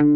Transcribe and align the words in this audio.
Hello, 0.00 0.06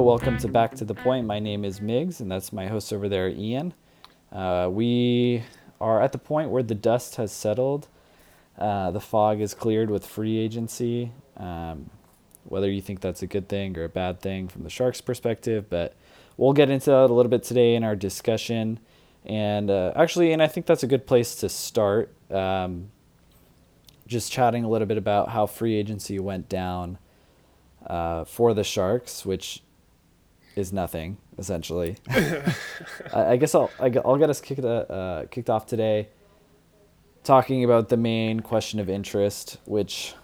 welcome 0.00 0.38
to 0.38 0.46
Back 0.46 0.76
to 0.76 0.84
the 0.84 0.94
Point. 0.94 1.26
My 1.26 1.40
name 1.40 1.64
is 1.64 1.80
Miggs, 1.80 2.20
and 2.20 2.30
that's 2.30 2.52
my 2.52 2.68
host 2.68 2.92
over 2.92 3.08
there, 3.08 3.28
Ian. 3.28 3.74
Uh, 4.30 4.68
we 4.70 5.42
are 5.80 6.00
at 6.00 6.12
the 6.12 6.18
point 6.18 6.50
where 6.50 6.62
the 6.62 6.76
dust 6.76 7.16
has 7.16 7.32
settled. 7.32 7.88
Uh, 8.56 8.92
the 8.92 9.00
fog 9.00 9.40
is 9.40 9.52
cleared 9.52 9.90
with 9.90 10.06
free 10.06 10.38
agency. 10.38 11.10
Um, 11.36 11.90
whether 12.44 12.70
you 12.70 12.80
think 12.80 13.00
that's 13.00 13.22
a 13.22 13.26
good 13.26 13.48
thing 13.48 13.76
or 13.76 13.82
a 13.82 13.88
bad 13.88 14.20
thing 14.20 14.46
from 14.46 14.62
the 14.62 14.70
Sharks' 14.70 15.00
perspective, 15.00 15.68
but 15.68 15.96
we'll 16.36 16.52
get 16.52 16.70
into 16.70 16.90
that 16.90 17.10
a 17.10 17.14
little 17.14 17.30
bit 17.30 17.42
today 17.42 17.74
in 17.74 17.84
our 17.84 17.96
discussion. 17.96 18.78
And 19.24 19.70
uh, 19.70 19.92
actually, 19.96 20.32
and 20.32 20.42
I 20.42 20.46
think 20.46 20.66
that's 20.66 20.82
a 20.82 20.86
good 20.86 21.06
place 21.06 21.34
to 21.36 21.48
start. 21.48 22.14
Um, 22.30 22.90
just 24.06 24.30
chatting 24.30 24.64
a 24.64 24.68
little 24.68 24.86
bit 24.86 24.98
about 24.98 25.30
how 25.30 25.46
free 25.46 25.74
agency 25.74 26.18
went 26.18 26.48
down 26.48 26.98
uh, 27.86 28.24
for 28.24 28.54
the 28.54 28.62
Sharks, 28.62 29.26
which 29.26 29.62
is 30.54 30.72
nothing 30.72 31.18
essentially. 31.38 31.96
I, 33.14 33.36
guess 33.36 33.54
I'll 33.54 33.70
I, 33.78 33.88
will 33.88 34.16
get 34.16 34.30
us 34.30 34.40
kicked 34.40 34.64
uh, 34.64 35.24
kicked 35.30 35.50
off 35.50 35.66
today, 35.66 36.08
talking 37.24 37.64
about 37.64 37.88
the 37.88 37.96
main 37.96 38.40
question 38.40 38.80
of 38.80 38.88
interest, 38.88 39.58
which 39.64 40.14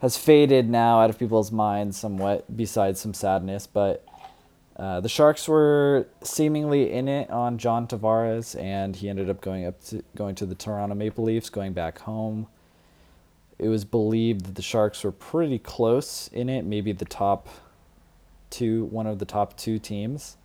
has 0.00 0.16
faded 0.16 0.68
now 0.68 1.00
out 1.00 1.10
of 1.10 1.18
people's 1.18 1.50
minds 1.50 1.96
somewhat, 1.96 2.56
besides 2.56 3.00
some 3.00 3.14
sadness. 3.14 3.66
But 3.66 4.04
uh, 4.76 5.00
the 5.00 5.08
Sharks 5.08 5.46
were 5.46 6.08
seemingly 6.22 6.92
in 6.92 7.06
it 7.06 7.30
on 7.30 7.58
John 7.58 7.86
Tavares, 7.86 8.60
and 8.60 8.96
he 8.96 9.08
ended 9.08 9.30
up 9.30 9.40
going 9.40 9.66
up 9.66 9.82
to 9.84 10.02
going 10.16 10.34
to 10.36 10.46
the 10.46 10.56
Toronto 10.56 10.94
Maple 10.94 11.24
Leafs, 11.24 11.48
going 11.48 11.72
back 11.72 12.00
home. 12.00 12.48
It 13.58 13.68
was 13.68 13.84
believed 13.84 14.46
that 14.46 14.56
the 14.56 14.62
Sharks 14.62 15.04
were 15.04 15.12
pretty 15.12 15.60
close 15.60 16.28
in 16.32 16.48
it, 16.48 16.64
maybe 16.64 16.90
the 16.90 17.04
top 17.04 17.48
two, 18.50 18.86
one 18.86 19.06
of 19.06 19.20
the 19.20 19.24
top 19.24 19.56
two 19.56 19.78
teams. 19.78 20.36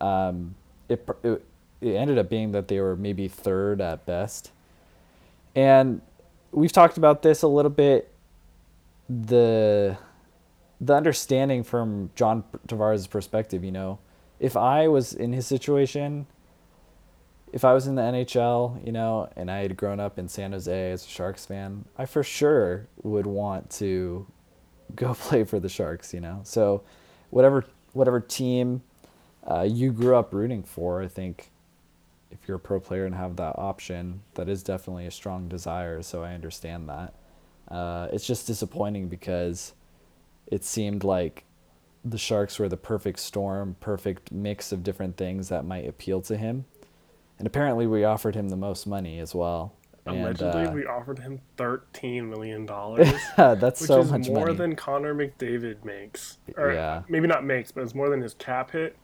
Um, 0.00 0.56
it, 0.88 1.08
it 1.22 1.44
it 1.80 1.94
ended 1.94 2.18
up 2.18 2.28
being 2.28 2.50
that 2.52 2.66
they 2.66 2.80
were 2.80 2.96
maybe 2.96 3.28
third 3.28 3.80
at 3.80 4.04
best, 4.04 4.50
and 5.54 6.00
we've 6.50 6.72
talked 6.72 6.96
about 6.96 7.22
this 7.22 7.42
a 7.42 7.48
little 7.48 7.70
bit. 7.70 8.10
The 9.08 9.96
the 10.80 10.94
understanding 10.94 11.62
from 11.62 12.10
John 12.14 12.44
Tavares' 12.66 13.08
perspective, 13.08 13.62
you 13.62 13.72
know, 13.72 13.98
if 14.38 14.56
I 14.56 14.88
was 14.88 15.12
in 15.12 15.32
his 15.32 15.46
situation, 15.46 16.26
if 17.52 17.64
I 17.64 17.74
was 17.74 17.86
in 17.86 17.96
the 17.96 18.02
NHL, 18.02 18.84
you 18.84 18.92
know, 18.92 19.28
and 19.36 19.50
I 19.50 19.58
had 19.58 19.76
grown 19.76 20.00
up 20.00 20.18
in 20.18 20.28
San 20.28 20.52
Jose 20.52 20.90
as 20.92 21.04
a 21.04 21.08
Sharks 21.08 21.44
fan, 21.44 21.84
I 21.98 22.06
for 22.06 22.22
sure 22.22 22.88
would 23.02 23.26
want 23.26 23.70
to 23.72 24.26
go 24.94 25.14
play 25.14 25.44
for 25.44 25.60
the 25.60 25.68
Sharks, 25.68 26.14
you 26.14 26.20
know. 26.20 26.40
So 26.44 26.82
whatever 27.28 27.64
whatever 27.92 28.20
team 28.20 28.82
uh, 29.48 29.62
you 29.62 29.92
grew 29.92 30.16
up 30.16 30.32
rooting 30.32 30.62
for, 30.62 31.02
I 31.02 31.08
think 31.08 31.50
if 32.30 32.38
you're 32.46 32.56
a 32.56 32.60
pro 32.60 32.80
player 32.80 33.04
and 33.04 33.14
have 33.14 33.36
that 33.36 33.58
option, 33.58 34.22
that 34.34 34.48
is 34.48 34.62
definitely 34.62 35.06
a 35.06 35.10
strong 35.10 35.48
desire. 35.48 36.00
So 36.02 36.22
I 36.22 36.32
understand 36.32 36.88
that. 36.88 37.14
Uh, 37.68 38.08
it's 38.12 38.26
just 38.26 38.46
disappointing 38.46 39.08
because 39.08 39.74
it 40.50 40.64
seemed 40.64 41.04
like 41.04 41.44
the 42.04 42.18
Sharks 42.18 42.58
were 42.58 42.68
the 42.68 42.76
perfect 42.76 43.18
storm, 43.18 43.76
perfect 43.80 44.32
mix 44.32 44.72
of 44.72 44.82
different 44.82 45.16
things 45.16 45.48
that 45.48 45.64
might 45.64 45.86
appeal 45.86 46.20
to 46.22 46.36
him. 46.36 46.64
And 47.38 47.46
apparently, 47.46 47.86
we 47.86 48.04
offered 48.04 48.34
him 48.34 48.48
the 48.48 48.56
most 48.56 48.86
money 48.86 49.18
as 49.18 49.34
well. 49.34 49.74
Allegedly, 50.06 50.60
and, 50.62 50.70
uh, 50.70 50.72
we 50.72 50.86
offered 50.86 51.18
him 51.18 51.40
thirteen 51.56 52.28
million 52.28 52.64
dollars. 52.74 53.12
yeah, 53.38 53.54
that's 53.54 53.84
so 53.84 54.02
much 54.02 54.28
more 54.28 54.46
money. 54.46 54.56
than 54.56 54.76
Connor 54.76 55.14
McDavid 55.14 55.84
makes. 55.84 56.38
Or 56.56 56.72
yeah, 56.72 57.02
maybe 57.08 57.26
not 57.26 57.44
makes, 57.44 57.70
but 57.70 57.82
it's 57.82 57.94
more 57.94 58.08
than 58.08 58.20
his 58.20 58.34
cap 58.34 58.70
hit. 58.70 58.96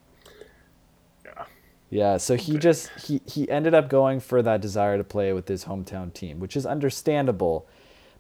Yeah. 1.25 1.45
Yeah. 1.91 2.17
So 2.17 2.35
he 2.37 2.56
just 2.59 2.91
he 2.99 3.21
he 3.27 3.49
ended 3.51 3.75
up 3.75 3.89
going 3.89 4.21
for 4.21 4.43
that 4.43 4.61
desire 4.61 4.97
to 4.97 5.05
play 5.05 5.33
with 5.33 5.49
his 5.49 5.67
hometown 5.67 6.12
team, 6.12 6.41
which 6.41 6.56
is 6.56 6.65
understandable. 6.67 7.69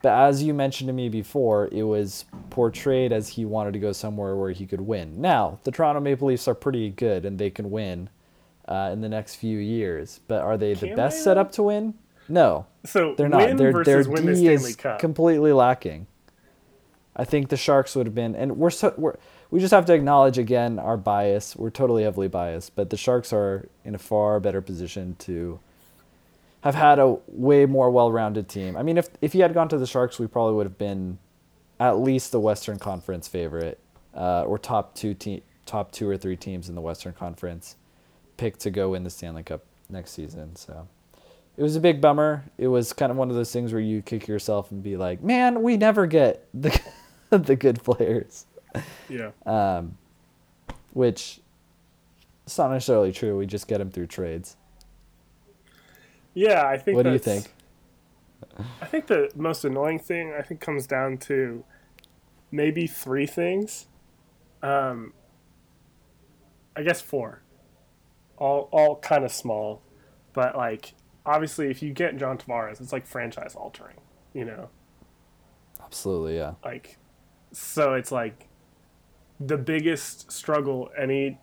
But 0.06 0.12
as 0.12 0.40
you 0.40 0.54
mentioned 0.54 0.86
to 0.86 0.92
me 0.92 1.08
before, 1.08 1.68
it 1.72 1.82
was 1.82 2.26
portrayed 2.50 3.12
as 3.12 3.30
he 3.30 3.44
wanted 3.44 3.72
to 3.72 3.80
go 3.80 3.90
somewhere 3.90 4.36
where 4.36 4.52
he 4.52 4.64
could 4.64 4.82
win. 4.82 5.20
Now, 5.20 5.58
the 5.64 5.72
Toronto 5.72 6.00
Maple 6.00 6.28
Leafs 6.28 6.46
are 6.46 6.54
pretty 6.54 6.90
good 6.90 7.24
and 7.24 7.40
they 7.40 7.50
can 7.50 7.72
win 7.72 8.08
uh, 8.68 8.90
in 8.92 9.00
the 9.00 9.08
next 9.08 9.34
few 9.34 9.58
years. 9.58 10.20
But 10.28 10.42
are 10.42 10.56
they 10.56 10.74
the 10.74 10.86
can 10.86 10.96
best 10.96 11.24
set 11.24 11.36
up 11.36 11.50
to 11.52 11.64
win? 11.64 11.94
No. 12.28 12.66
So 12.84 13.16
they're 13.16 13.28
not. 13.28 13.56
Their 13.56 13.82
their 13.82 14.04
D 14.04 14.46
is 14.46 14.76
Cup. 14.76 15.00
completely 15.00 15.52
lacking. 15.52 16.06
I 17.16 17.24
think 17.24 17.48
the 17.48 17.56
Sharks 17.56 17.96
would 17.96 18.06
have 18.06 18.14
been, 18.14 18.36
and 18.36 18.58
we're 18.58 18.70
so 18.70 18.94
we're 18.96 19.16
we 19.50 19.58
just 19.58 19.74
have 19.74 19.86
to 19.86 19.92
acknowledge 19.92 20.38
again 20.38 20.78
our 20.78 20.96
bias. 20.96 21.56
We're 21.56 21.70
totally 21.70 22.04
heavily 22.04 22.28
biased, 22.28 22.76
but 22.76 22.90
the 22.90 22.96
Sharks 22.96 23.32
are 23.32 23.68
in 23.84 23.96
a 23.96 23.98
far 23.98 24.38
better 24.38 24.60
position 24.60 25.16
to 25.18 25.58
have 26.62 26.74
had 26.74 26.98
a 26.98 27.16
way 27.28 27.66
more 27.66 27.90
well-rounded 27.90 28.48
team. 28.48 28.76
I 28.76 28.82
mean, 28.82 28.98
if 28.98 29.08
if 29.20 29.32
he 29.32 29.40
had 29.40 29.54
gone 29.54 29.68
to 29.68 29.78
the 29.78 29.86
Sharks, 29.86 30.18
we 30.18 30.26
probably 30.26 30.54
would 30.54 30.66
have 30.66 30.78
been 30.78 31.18
at 31.78 31.98
least 31.98 32.32
the 32.32 32.40
Western 32.40 32.78
Conference 32.78 33.28
favorite, 33.28 33.78
uh, 34.14 34.42
or 34.42 34.58
top 34.58 34.94
two 34.94 35.14
team, 35.14 35.42
top 35.66 35.92
two 35.92 36.08
or 36.08 36.16
three 36.16 36.36
teams 36.36 36.68
in 36.68 36.74
the 36.74 36.80
Western 36.80 37.12
Conference, 37.12 37.76
picked 38.36 38.60
to 38.60 38.70
go 38.70 38.90
win 38.90 39.04
the 39.04 39.10
Stanley 39.10 39.42
Cup 39.42 39.62
next 39.88 40.12
season. 40.12 40.56
So 40.56 40.88
it 41.56 41.62
was 41.62 41.76
a 41.76 41.80
big 41.80 42.00
bummer. 42.00 42.44
It 42.58 42.68
was 42.68 42.92
kind 42.92 43.10
of 43.10 43.16
one 43.16 43.30
of 43.30 43.36
those 43.36 43.52
things 43.52 43.72
where 43.72 43.80
you 43.80 44.02
kick 44.02 44.26
yourself 44.26 44.70
and 44.70 44.82
be 44.82 44.96
like, 44.96 45.22
"Man, 45.22 45.62
we 45.62 45.76
never 45.76 46.06
get 46.06 46.46
the 46.54 46.78
the 47.30 47.56
good 47.56 47.82
players." 47.82 48.46
Yeah. 49.08 49.30
Um, 49.44 49.96
which 50.92 51.40
it's 52.44 52.58
not 52.58 52.70
necessarily 52.70 53.12
true. 53.12 53.36
We 53.36 53.46
just 53.46 53.68
get 53.68 53.78
them 53.78 53.90
through 53.90 54.06
trades. 54.06 54.56
Yeah, 56.36 56.66
I 56.66 56.76
think. 56.76 56.96
What 56.96 57.04
do 57.04 57.12
you 57.12 57.18
think? 57.18 57.46
I 58.80 58.84
think 58.84 59.06
the 59.06 59.30
most 59.34 59.64
annoying 59.64 59.98
thing 59.98 60.34
I 60.38 60.42
think 60.42 60.60
comes 60.60 60.86
down 60.86 61.16
to 61.18 61.64
maybe 62.52 62.86
three 62.86 63.26
things. 63.26 63.86
Um, 64.62 65.14
I 66.76 66.82
guess 66.82 67.00
four. 67.00 67.42
All 68.36 68.68
all 68.70 68.96
kind 68.96 69.24
of 69.24 69.32
small, 69.32 69.80
but 70.34 70.54
like 70.54 70.92
obviously, 71.24 71.70
if 71.70 71.82
you 71.82 71.92
get 71.92 72.18
John 72.18 72.36
Tavares, 72.36 72.80
it's 72.82 72.92
like 72.92 73.06
franchise 73.06 73.54
altering, 73.54 73.96
you 74.34 74.44
know? 74.44 74.68
Absolutely, 75.82 76.36
yeah. 76.36 76.52
Like, 76.62 76.98
so 77.52 77.94
it's 77.94 78.12
like 78.12 78.46
the 79.40 79.56
biggest 79.56 80.30
struggle 80.30 80.90
any 80.98 81.38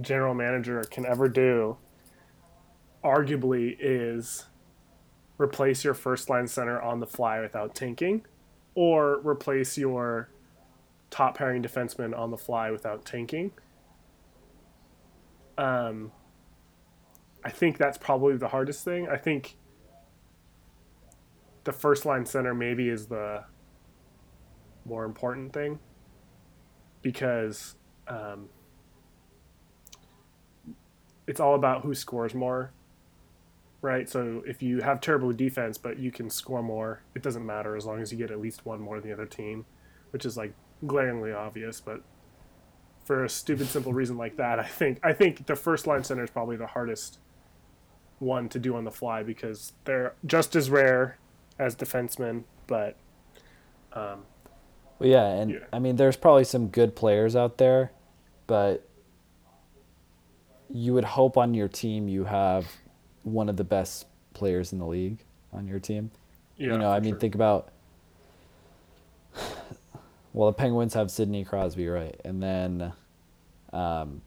general 0.00 0.34
manager 0.34 0.84
can 0.90 1.04
ever 1.04 1.28
do, 1.28 1.76
arguably, 3.08 3.76
is 3.80 4.46
replace 5.38 5.84
your 5.84 5.94
first 5.94 6.28
line 6.28 6.46
center 6.46 6.80
on 6.80 7.00
the 7.00 7.06
fly 7.06 7.40
without 7.40 7.74
tanking, 7.74 8.26
or 8.74 9.20
replace 9.20 9.78
your 9.78 10.28
top 11.10 11.38
pairing 11.38 11.62
defenseman 11.62 12.16
on 12.16 12.30
the 12.30 12.36
fly 12.36 12.70
without 12.70 13.04
tanking. 13.04 13.52
Um, 15.56 16.12
I 17.44 17.50
think 17.50 17.78
that's 17.78 17.98
probably 17.98 18.36
the 18.36 18.48
hardest 18.48 18.84
thing. 18.84 19.08
I 19.08 19.16
think 19.16 19.56
the 21.64 21.72
first 21.72 22.04
line 22.04 22.26
center 22.26 22.54
maybe 22.54 22.88
is 22.88 23.06
the 23.06 23.44
more 24.84 25.04
important 25.04 25.52
thing 25.52 25.78
because 27.02 27.76
um, 28.06 28.48
it's 31.26 31.40
all 31.40 31.54
about 31.54 31.82
who 31.82 31.94
scores 31.94 32.34
more, 32.34 32.72
right? 33.80 34.08
So 34.08 34.42
if 34.46 34.62
you 34.62 34.80
have 34.80 35.00
terrible 35.00 35.32
defense 35.32 35.78
but 35.78 35.98
you 35.98 36.10
can 36.10 36.30
score 36.30 36.62
more, 36.62 37.02
it 37.14 37.22
doesn't 37.22 37.44
matter 37.44 37.76
as 37.76 37.86
long 37.86 38.00
as 38.00 38.12
you 38.12 38.18
get 38.18 38.30
at 38.30 38.40
least 38.40 38.66
one 38.66 38.80
more 38.80 39.00
than 39.00 39.08
the 39.08 39.14
other 39.14 39.26
team, 39.26 39.66
which 40.10 40.24
is 40.24 40.36
like 40.36 40.52
glaringly 40.86 41.32
obvious. 41.32 41.80
But 41.80 42.02
for 43.04 43.24
a 43.24 43.28
stupid 43.28 43.68
simple 43.68 43.92
reason 43.92 44.16
like 44.16 44.36
that, 44.36 44.58
I 44.58 44.64
think 44.64 45.00
I 45.02 45.12
think 45.12 45.46
the 45.46 45.56
first 45.56 45.86
line 45.86 46.04
center 46.04 46.24
is 46.24 46.30
probably 46.30 46.56
the 46.56 46.66
hardest 46.66 47.18
one 48.18 48.48
to 48.48 48.58
do 48.58 48.76
on 48.76 48.84
the 48.84 48.90
fly 48.90 49.22
because 49.22 49.72
they're 49.84 50.14
just 50.26 50.56
as 50.56 50.70
rare 50.70 51.18
as 51.58 51.76
defensemen, 51.76 52.44
but. 52.66 52.96
Um, 53.92 54.24
well, 54.98 55.08
yeah, 55.08 55.26
and 55.26 55.50
yeah. 55.52 55.58
I 55.72 55.78
mean, 55.78 55.96
there's 55.96 56.16
probably 56.16 56.44
some 56.44 56.68
good 56.68 56.96
players 56.96 57.36
out 57.36 57.58
there, 57.58 57.92
but 58.46 58.86
you 60.68 60.92
would 60.92 61.04
hope 61.04 61.36
on 61.36 61.54
your 61.54 61.68
team 61.68 62.08
you 62.08 62.24
have 62.24 62.66
one 63.32 63.48
of 63.48 63.56
the 63.56 63.64
best 63.64 64.06
players 64.34 64.72
in 64.72 64.78
the 64.78 64.86
league 64.86 65.24
on 65.52 65.66
your 65.66 65.78
team. 65.78 66.10
Yeah, 66.56 66.72
you 66.72 66.78
know, 66.78 66.90
I 66.90 67.00
mean, 67.00 67.12
sure. 67.14 67.20
think 67.20 67.34
about. 67.34 67.68
Well, 70.32 70.50
the 70.50 70.54
Penguins 70.54 70.94
have 70.94 71.10
Sidney 71.10 71.44
Crosby, 71.44 71.88
right, 71.88 72.18
and 72.24 72.42
then, 72.42 72.92
um, 73.72 74.22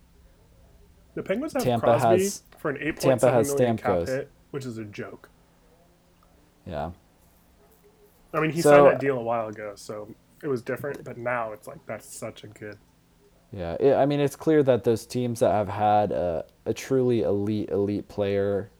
The 1.13 1.23
Penguins 1.23 1.53
have 1.53 1.63
Tampa 1.63 1.85
Crosby 1.85 2.23
has- 2.23 2.43
for 2.57 2.69
an 2.71 2.77
eight 2.81 2.99
point 2.99 3.21
seven 3.21 3.45
million 3.45 3.77
cap 3.77 4.07
hit, 4.07 4.29
which 4.51 4.65
is 4.65 4.77
a 4.77 4.83
joke. 4.85 5.29
Yeah. 6.65 6.91
I 8.33 8.39
mean, 8.39 8.51
he 8.51 8.61
So- 8.61 8.71
signed 8.71 8.85
that 8.93 8.99
deal 8.99 9.17
a 9.17 9.23
while 9.23 9.47
ago, 9.47 9.73
so 9.75 10.07
it 10.43 10.47
was 10.47 10.61
different. 10.61 11.03
But 11.03 11.17
now 11.17 11.51
it's 11.53 11.67
like 11.67 11.85
that's 11.85 12.05
such 12.05 12.43
a 12.43 12.47
good. 12.47 12.77
Yeah, 13.51 13.75
it, 13.79 13.93
I 13.95 14.05
mean, 14.05 14.19
it's 14.21 14.35
clear 14.37 14.63
that 14.63 14.83
those 14.85 15.05
teams 15.05 15.41
that 15.41 15.51
have 15.51 15.67
had 15.67 16.11
a, 16.13 16.45
a 16.65 16.73
truly 16.73 17.21
elite, 17.23 17.69
elite 17.69 18.07
player 18.07 18.71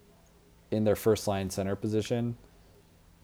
in 0.72 0.84
their 0.84 0.96
first 0.96 1.28
line 1.28 1.50
center 1.50 1.76
position 1.76 2.38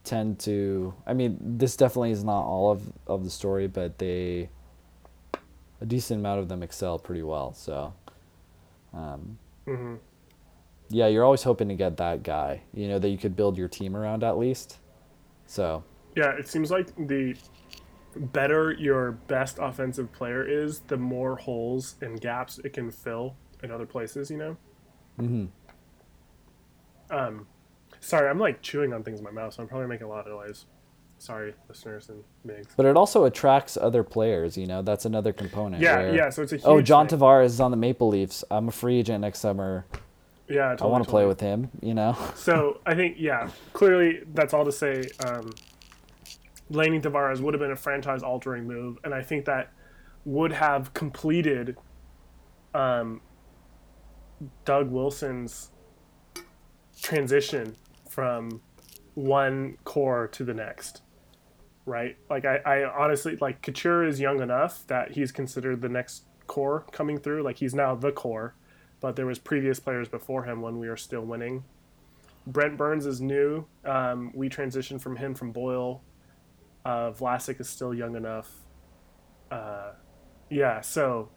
tend 0.03 0.39
to. 0.39 0.93
I 1.05 1.13
mean, 1.13 1.37
this 1.41 1.75
definitely 1.75 2.11
is 2.11 2.23
not 2.23 2.43
all 2.43 2.71
of, 2.71 2.81
of 3.07 3.23
the 3.23 3.29
story, 3.29 3.67
but 3.67 3.97
they. 3.97 4.49
A 5.79 5.85
decent 5.85 6.19
amount 6.19 6.39
of 6.39 6.47
them 6.49 6.63
excel 6.63 6.97
pretty 6.97 7.21
well. 7.21 7.53
So, 7.53 7.93
um, 8.93 9.37
hmm 9.65 9.95
yeah, 10.89 11.07
you're 11.07 11.23
always 11.25 11.43
hoping 11.43 11.67
to 11.67 11.75
get 11.75 11.97
that 11.97 12.23
guy, 12.23 12.61
you 12.73 12.87
know, 12.87 12.97
that 12.97 13.09
you 13.09 13.17
could 13.17 13.35
build 13.35 13.57
your 13.57 13.67
team 13.67 13.95
around 13.95 14.23
at 14.23 14.37
least. 14.37 14.77
So, 15.45 15.83
Yeah, 16.15 16.31
it 16.31 16.47
seems 16.47 16.71
like 16.71 16.95
the 17.07 17.35
better 18.15 18.71
your 18.73 19.11
best 19.11 19.57
offensive 19.61 20.11
player 20.11 20.43
is, 20.47 20.79
the 20.87 20.97
more 20.97 21.35
holes 21.35 21.95
and 22.01 22.19
gaps 22.19 22.59
it 22.59 22.73
can 22.73 22.89
fill 22.89 23.35
in 23.61 23.69
other 23.71 23.85
places. 23.85 24.31
You 24.31 24.37
know. 24.37 24.57
hmm 25.17 25.45
Um, 27.09 27.47
sorry, 27.99 28.29
I'm 28.29 28.39
like 28.39 28.61
chewing 28.61 28.93
on 28.93 29.03
things 29.03 29.19
in 29.19 29.23
my 29.25 29.31
mouth, 29.31 29.53
so 29.53 29.61
I'm 29.63 29.69
probably 29.69 29.87
making 29.87 30.07
a 30.07 30.09
lot 30.09 30.27
of 30.27 30.33
noise. 30.33 30.65
Sorry, 31.19 31.55
listeners 31.67 32.09
and 32.09 32.23
Migs. 32.45 32.67
but 32.77 32.85
it 32.85 32.95
also 32.95 33.23
attracts 33.25 33.75
other 33.75 34.03
players, 34.03 34.55
you 34.55 34.67
know, 34.67 34.83
that's 34.83 35.05
another 35.05 35.33
component. 35.33 35.81
Yeah, 35.81 35.97
where, 35.97 36.15
yeah. 36.15 36.29
So 36.29 36.43
it's 36.43 36.51
a 36.51 36.57
huge 36.57 36.65
Oh, 36.65 36.79
John 36.79 37.07
thing. 37.07 37.17
Tavares 37.19 37.45
is 37.45 37.59
on 37.59 37.71
the 37.71 37.77
Maple 37.77 38.07
Leafs. 38.09 38.43
I'm 38.51 38.67
a 38.67 38.71
free 38.71 38.99
agent 38.99 39.21
next 39.21 39.39
summer. 39.39 39.85
Yeah, 40.47 40.75
I 40.79 40.85
want 40.85 41.03
to 41.03 41.09
play 41.09 41.25
with 41.25 41.39
him, 41.41 41.69
you 41.81 41.93
know? 41.95 42.15
So 42.35 42.79
I 42.85 42.93
think 42.93 43.15
yeah, 43.19 43.49
clearly 43.73 44.21
that's 44.33 44.53
all 44.53 44.63
to 44.63 44.71
say. 44.71 45.09
Um, 45.25 45.51
landing 46.69 47.01
Tavares 47.01 47.39
would 47.41 47.53
have 47.53 47.59
been 47.61 47.71
a 47.71 47.75
franchise-altering 47.75 48.65
move, 48.67 48.99
and 49.03 49.13
I 49.13 49.23
think 49.23 49.45
that 49.45 49.71
would 50.23 50.51
have 50.51 50.93
completed 50.93 51.77
um, 52.75 53.21
Doug 54.65 54.91
Wilson's 54.91 55.71
transition 57.01 57.75
from 58.09 58.61
one 59.15 59.77
core 59.83 60.27
to 60.29 60.43
the 60.43 60.53
next. 60.53 61.01
Right? 61.85 62.17
Like 62.29 62.45
I, 62.45 62.57
I 62.57 62.83
honestly 63.03 63.37
like 63.39 63.61
Couture 63.61 64.03
is 64.05 64.19
young 64.19 64.41
enough 64.41 64.85
that 64.87 65.11
he's 65.11 65.31
considered 65.31 65.81
the 65.81 65.89
next 65.89 66.23
core 66.47 66.85
coming 66.91 67.17
through. 67.17 67.43
Like 67.43 67.57
he's 67.57 67.73
now 67.73 67.95
the 67.95 68.11
core, 68.11 68.55
but 68.99 69.15
there 69.15 69.25
was 69.25 69.39
previous 69.39 69.79
players 69.79 70.09
before 70.09 70.43
him 70.43 70.61
when 70.61 70.79
we 70.79 70.89
were 70.89 70.97
still 70.97 71.21
winning. 71.21 71.63
Brent 72.47 72.77
Burns 72.77 73.05
is 73.05 73.19
new. 73.21 73.65
Um, 73.85 74.31
we 74.33 74.49
transitioned 74.49 75.01
from 75.01 75.17
him 75.17 75.35
from 75.35 75.51
Boyle. 75.51 76.01
Uh, 76.85 77.11
Vlasic 77.11 77.59
is 77.59 77.69
still 77.69 77.93
young 77.93 78.15
enough. 78.15 78.49
Uh, 79.51 79.91
yeah, 80.49 80.81
so 80.81 81.29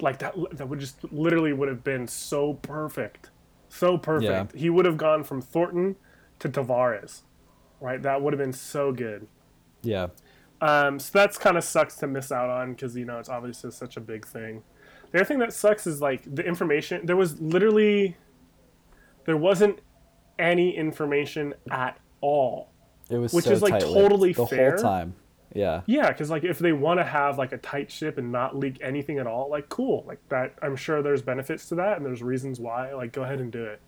like 0.00 0.18
that 0.20 0.34
that 0.52 0.68
would 0.68 0.80
just 0.80 0.96
literally 1.12 1.52
would 1.52 1.68
have 1.68 1.84
been 1.84 2.06
so 2.08 2.54
perfect, 2.54 3.30
so 3.68 3.98
perfect. 3.98 4.54
He 4.54 4.70
would 4.70 4.84
have 4.86 4.96
gone 4.96 5.24
from 5.24 5.40
Thornton 5.40 5.96
to 6.38 6.48
Tavares, 6.48 7.22
right? 7.80 8.00
That 8.02 8.22
would 8.22 8.32
have 8.32 8.38
been 8.38 8.52
so 8.52 8.92
good. 8.92 9.26
Yeah. 9.82 10.08
Um, 10.60 10.98
so 10.98 11.10
that's 11.12 11.38
kind 11.38 11.56
of 11.56 11.64
sucks 11.64 11.96
to 11.96 12.06
miss 12.06 12.32
out 12.32 12.50
on 12.50 12.72
because 12.72 12.96
you 12.96 13.04
know 13.04 13.18
it's 13.18 13.28
obviously 13.28 13.70
such 13.70 13.96
a 13.96 14.00
big 14.00 14.26
thing. 14.26 14.62
The 15.12 15.18
other 15.18 15.24
thing 15.24 15.38
that 15.38 15.52
sucks 15.52 15.86
is 15.86 16.00
like 16.00 16.22
the 16.34 16.44
information. 16.44 17.06
There 17.06 17.16
was 17.16 17.40
literally, 17.40 18.16
there 19.24 19.36
wasn't 19.36 19.80
any 20.38 20.76
information 20.76 21.54
at 21.70 21.98
all. 22.20 22.70
It 23.08 23.18
was 23.18 23.32
Which 23.32 23.46
so 23.46 23.52
is, 23.52 23.62
like, 23.62 23.80
totally 23.80 24.32
the 24.32 24.46
fair. 24.46 24.72
whole 24.72 24.82
time. 24.82 25.14
Yeah. 25.54 25.82
Yeah, 25.86 26.08
because 26.08 26.30
like 26.30 26.44
if 26.44 26.58
they 26.58 26.72
want 26.72 27.00
to 27.00 27.04
have 27.04 27.38
like 27.38 27.52
a 27.52 27.58
tight 27.58 27.90
ship 27.90 28.18
and 28.18 28.30
not 28.30 28.56
leak 28.56 28.78
anything 28.82 29.18
at 29.18 29.26
all, 29.26 29.48
like 29.50 29.68
cool, 29.68 30.04
like 30.06 30.20
that. 30.28 30.54
I'm 30.62 30.76
sure 30.76 31.02
there's 31.02 31.22
benefits 31.22 31.66
to 31.70 31.74
that 31.76 31.96
and 31.96 32.04
there's 32.06 32.22
reasons 32.22 32.60
why. 32.60 32.92
Like 32.94 33.12
go 33.12 33.22
ahead 33.22 33.40
and 33.40 33.50
do 33.50 33.64
it. 33.64 33.80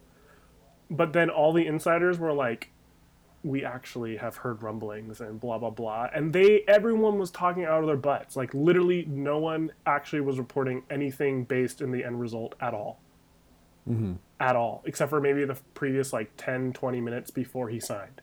But 0.91 1.13
then 1.13 1.31
all 1.31 1.53
the 1.53 1.67
insiders 1.67 2.19
were 2.19 2.33
like, 2.33 2.71
we 3.43 3.65
actually 3.65 4.17
have 4.19 4.37
heard 4.37 4.63
rumblings 4.63 5.21
and 5.21 5.41
blah 5.41 5.57
blah 5.59 5.71
blah, 5.71 6.09
and 6.15 6.33
they 6.33 6.63
everyone 6.69 7.19
was 7.19 7.31
talking 7.31 7.65
out 7.65 7.81
of 7.81 7.87
their 7.87 7.97
butts. 7.97 8.37
Like 8.37 8.53
literally, 8.53 9.07
no 9.09 9.39
one 9.39 9.73
actually 9.87 10.21
was 10.21 10.39
reporting 10.39 10.83
anything 10.91 11.45
based 11.45 11.81
in 11.81 11.91
the 11.91 12.05
end 12.05 12.21
result 12.21 12.55
at 12.61 12.75
all. 12.75 13.01
hmm 13.87 14.15
At 14.41 14.57
all, 14.57 14.83
except 14.85 15.09
for 15.11 15.21
maybe 15.21 15.45
the 15.47 15.57
previous 15.75 16.13
like 16.13 16.31
10, 16.37 16.73
20 16.75 17.01
minutes 17.01 17.31
before 17.31 17.69
he 17.71 17.81
signed. 17.81 18.21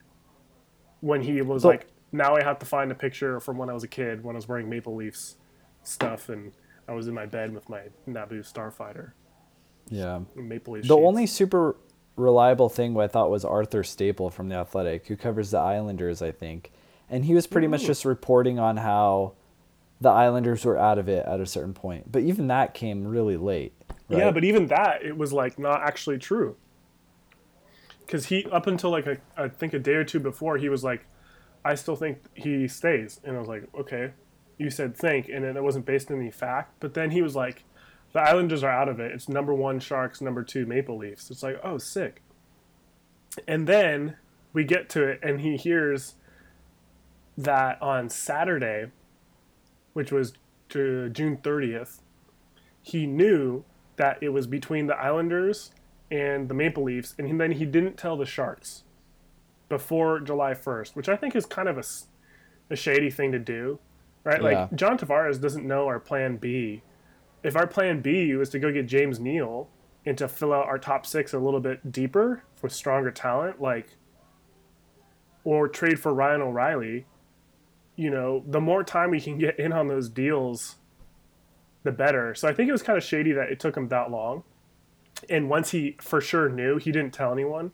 When 1.01 1.22
he 1.22 1.42
was 1.42 1.62
So- 1.63 1.69
like, 1.69 1.88
now 2.12 2.36
I 2.36 2.44
have 2.44 2.59
to 2.59 2.65
find 2.65 2.92
a 2.92 2.95
picture 2.95 3.39
from 3.39 3.57
when 3.57 3.69
I 3.69 3.74
was 3.74 3.83
a 3.83 3.88
kid 3.88 4.24
when 4.24 4.36
I 4.36 4.38
was 4.38 4.48
wearing 4.48 4.69
Maple 4.69 4.95
Leafs 4.95 5.36
stuff 5.83 6.30
and 6.30 6.51
I 6.88 6.94
was 6.94 7.07
in 7.07 7.13
my 7.13 7.25
bed 7.25 7.54
with 7.54 7.69
my 7.69 7.83
Naboo 8.07 8.50
Starfighter. 8.50 9.12
Yeah. 9.89 10.21
Maple 10.36 10.74
Leafs. 10.74 10.88
The 10.88 10.95
sheets. 10.95 11.06
only 11.06 11.25
super 11.25 11.75
reliable 12.15 12.69
thing 12.69 12.98
I 12.98 13.07
thought 13.07 13.30
was 13.30 13.45
Arthur 13.45 13.83
Staple 13.83 14.30
from 14.30 14.50
The 14.50 14.56
Athletic, 14.56 15.07
who 15.07 15.15
covers 15.15 15.51
the 15.51 15.59
Islanders, 15.59 16.21
I 16.21 16.31
think. 16.31 16.71
And 17.09 17.25
he 17.25 17.33
was 17.33 17.48
pretty 17.48 17.68
much 17.68 17.86
just 17.86 18.04
reporting 18.04 18.59
on 18.59 18.77
how 18.77 19.33
the 20.01 20.09
Islanders 20.09 20.65
were 20.65 20.77
out 20.77 20.98
of 20.98 21.07
it 21.07 21.25
at 21.25 21.39
a 21.39 21.45
certain 21.45 21.74
point. 21.74 22.12
But 22.12 22.24
even 22.24 22.48
that 22.48 22.74
came 22.74 23.07
really 23.07 23.38
late. 23.38 23.74
Yeah, 24.09 24.31
but 24.31 24.44
even 24.44 24.68
that, 24.68 25.04
it 25.04 25.18
was 25.18 25.33
like 25.33 25.57
not 25.59 25.81
actually 25.81 26.18
true. 26.18 26.56
Because 28.00 28.25
he, 28.25 28.45
up 28.45 28.68
until 28.68 28.89
like 28.89 29.06
a, 29.06 29.18
I 29.36 29.50
think 29.50 29.74
a 29.74 29.80
day 29.80 29.94
or 29.94 30.04
two 30.04 30.19
before, 30.19 30.57
he 30.57 30.69
was 30.69 30.83
like, 30.83 31.06
I 31.68 31.75
still 31.75 31.98
think 31.98 32.19
he 32.34 32.68
stays. 32.68 33.19
And 33.24 33.36
I 33.36 33.40
was 33.40 33.50
like, 33.50 33.64
okay, 33.78 34.12
you 34.58 34.69
said 34.69 34.96
think, 34.96 35.28
and 35.28 35.44
it 35.44 35.62
wasn't 35.62 35.86
based 35.86 36.10
on 36.10 36.19
any 36.19 36.31
fact. 36.31 36.74
But 36.80 36.94
then 36.94 37.12
he 37.12 37.22
was 37.22 37.36
like, 37.36 37.64
the 38.14 38.22
Islanders 38.22 38.64
are 38.64 38.72
out 38.72 38.88
of 38.88 39.00
it. 39.02 39.12
It's 39.12 39.28
number 39.28 39.54
one 39.54 39.80
Sharks, 39.80 40.22
number 40.22 40.44
two 40.44 40.66
Maple 40.66 40.98
Leafs. 40.98 41.30
It's 41.30 41.44
like, 41.44 41.60
oh, 41.64 41.78
sick. 41.78 42.22
And 43.48 43.68
then 43.68 44.16
we 44.54 44.64
get 44.64 44.90
to 44.92 45.04
it, 45.04 45.19
and 45.22 45.42
he 45.42 45.58
hears 45.58 46.16
that 47.38 47.80
on 47.81 48.10
Saturday, 48.10 48.92
which 49.94 50.12
was 50.12 50.34
to 50.69 51.10
June 51.10 51.38
30th, 51.38 52.00
he 52.81 53.06
knew 53.06 53.66
that 53.98 54.18
it 54.22 54.30
was 54.30 54.48
between 54.48 54.88
the 54.88 54.96
Islanders 54.96 55.72
and 56.10 56.48
the 56.48 56.54
Maple 56.54 56.83
Leafs, 56.83 57.14
and 57.19 57.40
then 57.40 57.52
he 57.52 57.66
didn't 57.66 57.97
tell 57.97 58.16
the 58.16 58.26
Sharks 58.26 58.83
before 59.69 60.19
July 60.19 60.54
1st, 60.54 60.95
which 60.95 61.09
I 61.09 61.16
think 61.16 61.36
is 61.36 61.45
kind 61.45 61.68
of 61.68 61.78
a 62.69 62.76
shady 62.76 63.09
thing 63.09 63.31
to 63.31 63.40
do, 63.40 63.80
right? 64.24 64.42
Yeah. 64.42 64.62
Like, 64.62 64.76
John 64.76 64.97
Tavares 64.97 65.42
doesn't 65.42 65.66
know 65.66 65.88
our 65.88 66.00
plan 66.00 66.38
B. 66.38 66.83
If 67.44 67.56
our 67.56 67.68
plan 67.68 68.02
B 68.02 68.33
was 68.36 68.50
to 68.50 68.59
go 68.59 68.71
get 68.71 68.88
James 68.88 69.19
Neal 69.19 69.69
and 70.06 70.18
to 70.18 70.28
fill 70.28 70.54
out 70.54 70.68
our 70.68 70.80
top 70.80 71.06
six 71.06 71.33
a 71.33 71.40
little 71.40 71.59
bit 71.59 71.92
deeper 71.92 72.44
with 72.62 72.71
stronger 72.71 73.12
talent, 73.12 73.62
like, 73.62 73.90
or 75.44 75.68
trade 75.68 76.00
for 76.00 76.14
Ryan 76.14 76.42
O'Reilly, 76.42 77.06
you 77.95 78.09
know, 78.09 78.44
the 78.47 78.62
more 78.62 78.83
time 78.83 79.12
we 79.12 79.21
can 79.21 79.38
get 79.38 79.57
in 79.59 79.71
on 79.74 79.88
those 79.88 80.09
deals, 80.09 80.76
the 81.83 81.92
better. 81.92 82.36
So 82.36 82.47
I 82.47 82.54
think 82.54 82.69
it 82.69 82.74
was 82.74 82.83
kind 82.83 82.97
of 82.97 83.04
shady 83.04 83.31
that 83.31 83.50
it 83.50 83.59
took 83.59 83.76
him 83.76 83.88
that 83.88 84.12
long. 84.12 84.44
And 85.30 85.50
once 85.50 85.71
he 85.71 85.97
for 86.00 86.21
sure 86.21 86.47
knew, 86.50 86.78
he 86.78 86.92
didn't 86.92 87.14
tell 87.14 87.31
anyone 87.31 87.71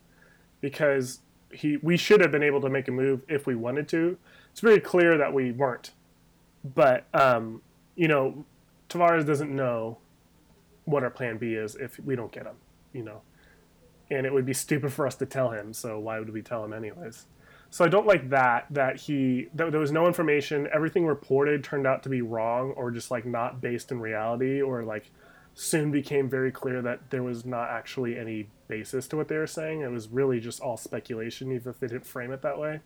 because 0.62 1.20
he 1.54 1.78
we 1.78 1.98
should 1.98 2.22
have 2.22 2.32
been 2.32 2.44
able 2.44 2.62
to 2.62 2.70
make 2.70 2.88
a 2.88 2.92
move 2.92 3.24
if 3.28 3.46
we 3.46 3.56
wanted 3.56 3.88
to. 3.90 4.18
It's 4.52 4.62
very 4.62 4.80
clear 4.80 5.18
that 5.18 5.34
we 5.34 5.52
weren't. 5.52 5.92
But 6.64 7.06
um, 7.14 7.62
you 7.96 8.08
know, 8.08 8.46
Tavares 8.90 9.26
doesn't 9.26 9.54
know 9.54 9.98
what 10.86 11.04
our 11.04 11.10
plan 11.10 11.38
B 11.38 11.54
is 11.54 11.76
if 11.76 12.00
we 12.00 12.16
don't 12.16 12.32
get 12.32 12.46
him, 12.46 12.56
you 12.92 13.04
know. 13.04 13.22
And 14.10 14.26
it 14.26 14.34
would 14.34 14.46
be 14.46 14.54
stupid 14.54 14.92
for 14.92 15.08
us 15.08 15.16
to 15.16 15.26
tell 15.26 15.52
him, 15.52 15.74
so 15.74 15.98
why 15.98 16.20
would 16.20 16.32
we 16.32 16.42
tell 16.42 16.64
him 16.64 16.74
anyways? 16.74 17.26
So 17.70 17.84
I 17.84 17.88
don't 17.88 18.06
like 18.06 18.30
that 18.30 18.68
that 18.70 18.98
he 18.98 19.48
that 19.56 19.72
there 19.72 19.80
was 19.80 19.92
no 19.92 20.06
information. 20.06 20.68
Everything 20.72 21.08
reported 21.08 21.64
turned 21.64 21.88
out 21.88 22.04
to 22.04 22.10
be 22.10 22.22
wrong 22.22 22.72
or 22.72 22.92
just 22.92 23.10
like 23.10 23.26
not 23.26 23.62
based 23.62 23.92
in 23.92 24.00
reality 24.00 24.62
or 24.62 24.84
like 24.84 25.10
soon 25.56 25.92
became 25.92 26.30
very 26.30 26.52
clear 26.52 26.82
that 26.82 27.12
there 27.12 27.24
was 27.24 27.46
not 27.46 27.70
actually 27.70 28.18
any 28.18 28.48
basis 28.68 29.08
to 29.08 29.18
what 29.18 29.28
they 29.28 29.38
were 29.38 29.48
saying. 29.48 29.82
It 29.82 29.92
was 29.92 30.08
really 30.08 30.40
just 30.40 30.60
all 30.60 30.78
speculation, 30.78 31.52
even 31.52 31.70
if 31.70 31.80
they 31.80 31.88
didn't 31.88 32.08
frame 32.08 32.32
it 32.32 32.42
that 32.42 32.58
way. 32.58 32.80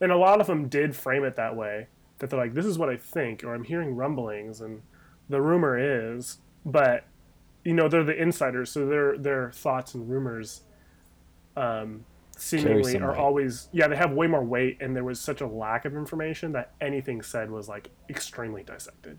And 0.00 0.12
a 0.12 0.16
lot 0.16 0.40
of 0.40 0.46
them 0.46 0.68
did 0.68 0.94
frame 0.94 1.24
it 1.24 1.36
that 1.36 1.56
way, 1.56 1.88
that 2.18 2.30
they're 2.30 2.38
like, 2.38 2.54
this 2.54 2.66
is 2.66 2.78
what 2.78 2.88
I 2.88 2.96
think, 2.96 3.44
or 3.44 3.54
I'm 3.54 3.64
hearing 3.64 3.96
rumblings, 3.96 4.60
and 4.60 4.82
the 5.28 5.40
rumor 5.40 5.78
is, 5.78 6.38
but 6.64 7.04
you 7.64 7.74
know, 7.74 7.88
they're 7.88 8.04
the 8.04 8.20
insiders, 8.20 8.70
so 8.70 8.86
their 8.86 9.18
their 9.18 9.52
thoughts 9.52 9.94
and 9.94 10.08
rumors 10.08 10.62
um, 11.56 12.04
seemingly 12.36 12.98
are 12.98 13.14
always 13.14 13.68
yeah, 13.72 13.86
they 13.88 13.96
have 13.96 14.12
way 14.12 14.26
more 14.26 14.42
weight, 14.44 14.78
and 14.80 14.96
there 14.96 15.04
was 15.04 15.20
such 15.20 15.42
a 15.42 15.46
lack 15.46 15.84
of 15.84 15.94
information 15.94 16.52
that 16.52 16.72
anything 16.80 17.20
said 17.20 17.50
was 17.50 17.68
like 17.68 17.90
extremely 18.08 18.62
dissected. 18.62 19.18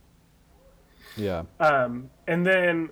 Yeah. 1.17 1.43
Um, 1.59 2.09
and 2.27 2.45
then 2.45 2.89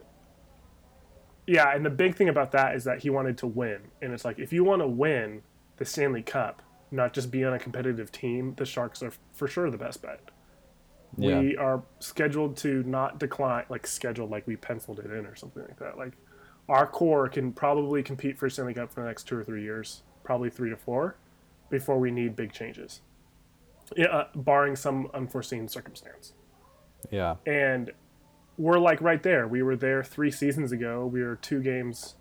Yeah, 1.49 1.73
and 1.73 1.83
the 1.83 1.89
big 1.89 2.15
thing 2.15 2.29
about 2.29 2.51
that 2.51 2.75
is 2.75 2.83
that 2.83 2.99
he 2.99 3.09
wanted 3.09 3.39
to 3.39 3.47
win. 3.47 3.79
And 4.03 4.13
it's 4.13 4.23
like 4.23 4.37
if 4.37 4.53
you 4.53 4.63
want 4.63 4.83
to 4.83 4.87
win 4.87 5.41
the 5.77 5.85
Stanley 5.85 6.21
Cup, 6.21 6.61
not 6.91 7.11
just 7.11 7.31
be 7.31 7.43
on 7.43 7.53
a 7.53 7.59
competitive 7.59 8.11
team, 8.11 8.53
the 8.55 8.65
Sharks 8.65 9.01
are 9.01 9.11
for 9.33 9.47
sure 9.47 9.71
the 9.71 9.77
best 9.77 10.03
bet. 10.03 10.19
Yeah. 11.17 11.39
We 11.39 11.57
are 11.57 11.81
scheduled 11.99 12.55
to 12.57 12.83
not 12.83 13.19
decline, 13.19 13.65
like 13.67 13.87
scheduled, 13.87 14.29
like 14.29 14.45
we 14.45 14.57
penciled 14.57 14.99
it 14.99 15.07
in 15.07 15.25
or 15.25 15.35
something 15.35 15.63
like 15.63 15.79
that. 15.79 15.97
Like 15.97 16.13
our 16.67 16.85
core 16.85 17.27
can 17.27 17.51
probably 17.51 18.03
compete 18.03 18.37
for 18.37 18.47
Stanley 18.47 18.75
Cup 18.75 18.91
for 18.91 19.01
the 19.01 19.07
next 19.07 19.23
two 19.23 19.35
or 19.35 19.43
three 19.43 19.63
years, 19.63 20.03
probably 20.23 20.51
three 20.51 20.69
to 20.69 20.77
four, 20.77 21.15
before 21.71 21.97
we 21.97 22.11
need 22.11 22.35
big 22.35 22.53
changes, 22.53 23.01
yeah, 23.97 24.05
uh, 24.05 24.27
barring 24.35 24.75
some 24.75 25.09
unforeseen 25.15 25.67
circumstance. 25.67 26.33
Yeah. 27.09 27.37
And 27.47 27.91
we're 28.59 28.77
like 28.77 28.99
right 28.99 29.23
there. 29.23 29.47
We 29.47 29.63
were 29.63 29.77
there 29.77 30.03
three 30.03 30.29
seasons 30.29 30.73
ago. 30.73 31.05
We 31.05 31.23
were 31.23 31.37
two 31.37 31.61
games, 31.61 32.15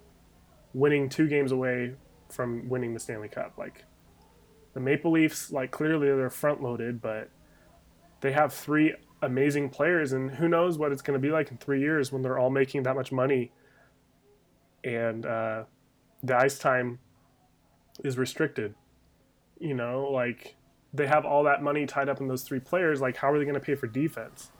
winning 0.73 1.09
two 1.09 1.27
games 1.27 1.51
away 1.51 1.95
from 2.31 2.69
winning 2.69 2.95
the 2.95 3.01
Stanley 3.01 3.27
Cup. 3.27 3.55
Like 3.59 3.85
the 4.73 4.79
Maple 4.79 5.11
Leafs, 5.11 5.51
like 5.51 5.73
clearly 5.73 6.07
they're 6.07 6.31
front 6.31 6.63
loaded, 6.63 7.03
but 7.03 7.29
they 8.21 8.31
have 8.31 8.55
three 8.55 8.95
amazing 9.21 9.71
players, 9.71 10.13
and 10.13 10.31
who 10.31 10.47
knows 10.47 10.79
what 10.79 10.93
it's 10.93 11.03
going 11.03 11.21
to 11.21 11.27
be 11.27 11.33
like 11.33 11.51
in 11.51 11.57
three 11.57 11.81
years 11.81 12.13
when 12.13 12.23
they're 12.23 12.39
all 12.39 12.51
making 12.51 12.85
that 12.85 12.95
much 12.95 13.11
money, 13.11 13.51
and 14.85 15.27
uh, 15.27 15.65
the 16.23 16.37
ice 16.37 16.57
time 16.57 17.01
is 18.05 18.17
restricted. 18.17 18.77
You 19.59 19.75
know, 19.75 20.09
like 20.13 20.55
they 20.95 21.09
have 21.09 21.25
all 21.25 21.43
that 21.43 21.65
money 21.65 21.85
tied 21.85 22.09
up 22.09 22.21
in 22.21 22.29
those 22.29 22.45
three 22.45 22.61
players. 22.61 23.01
Like, 23.01 23.17
how 23.17 23.33
are 23.33 23.39
they 23.41 23.45
going 23.45 23.55
to 23.55 23.61
pay 23.61 23.75
for 23.75 23.89
defense? 23.89 24.53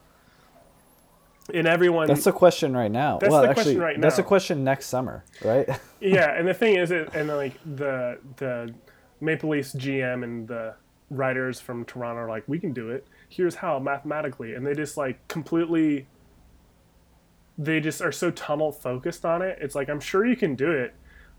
And 1.53 1.67
everyone. 1.67 2.07
That's 2.07 2.23
the 2.23 2.31
question 2.31 2.75
right 2.75 2.91
now. 2.91 3.17
That's 3.19 3.31
well, 3.31 3.41
the 3.41 3.49
actually, 3.49 3.63
question 3.63 3.81
right 3.81 3.97
now 3.97 4.01
that's 4.01 4.19
a 4.19 4.23
question 4.23 4.63
next 4.63 4.87
summer, 4.87 5.23
right? 5.43 5.67
yeah, 5.99 6.37
and 6.37 6.47
the 6.47 6.53
thing 6.53 6.75
is, 6.75 6.91
it, 6.91 7.09
and 7.13 7.27
like 7.27 7.59
the 7.63 8.19
the 8.37 8.73
Maple 9.21 9.49
Leafs 9.49 9.73
GM 9.73 10.23
and 10.23 10.47
the 10.47 10.75
writers 11.09 11.59
from 11.59 11.85
Toronto 11.85 12.21
are 12.21 12.29
like, 12.29 12.43
we 12.47 12.59
can 12.59 12.73
do 12.73 12.89
it. 12.89 13.07
Here's 13.27 13.55
how 13.55 13.79
mathematically, 13.79 14.53
and 14.53 14.65
they 14.65 14.73
just 14.73 14.97
like 14.97 15.27
completely. 15.27 16.07
They 17.57 17.81
just 17.81 18.01
are 18.01 18.13
so 18.13 18.31
tunnel 18.31 18.71
focused 18.71 19.25
on 19.25 19.41
it. 19.41 19.57
It's 19.59 19.75
like 19.75 19.89
I'm 19.89 19.99
sure 19.99 20.25
you 20.25 20.37
can 20.37 20.55
do 20.55 20.71
it, 20.71 20.95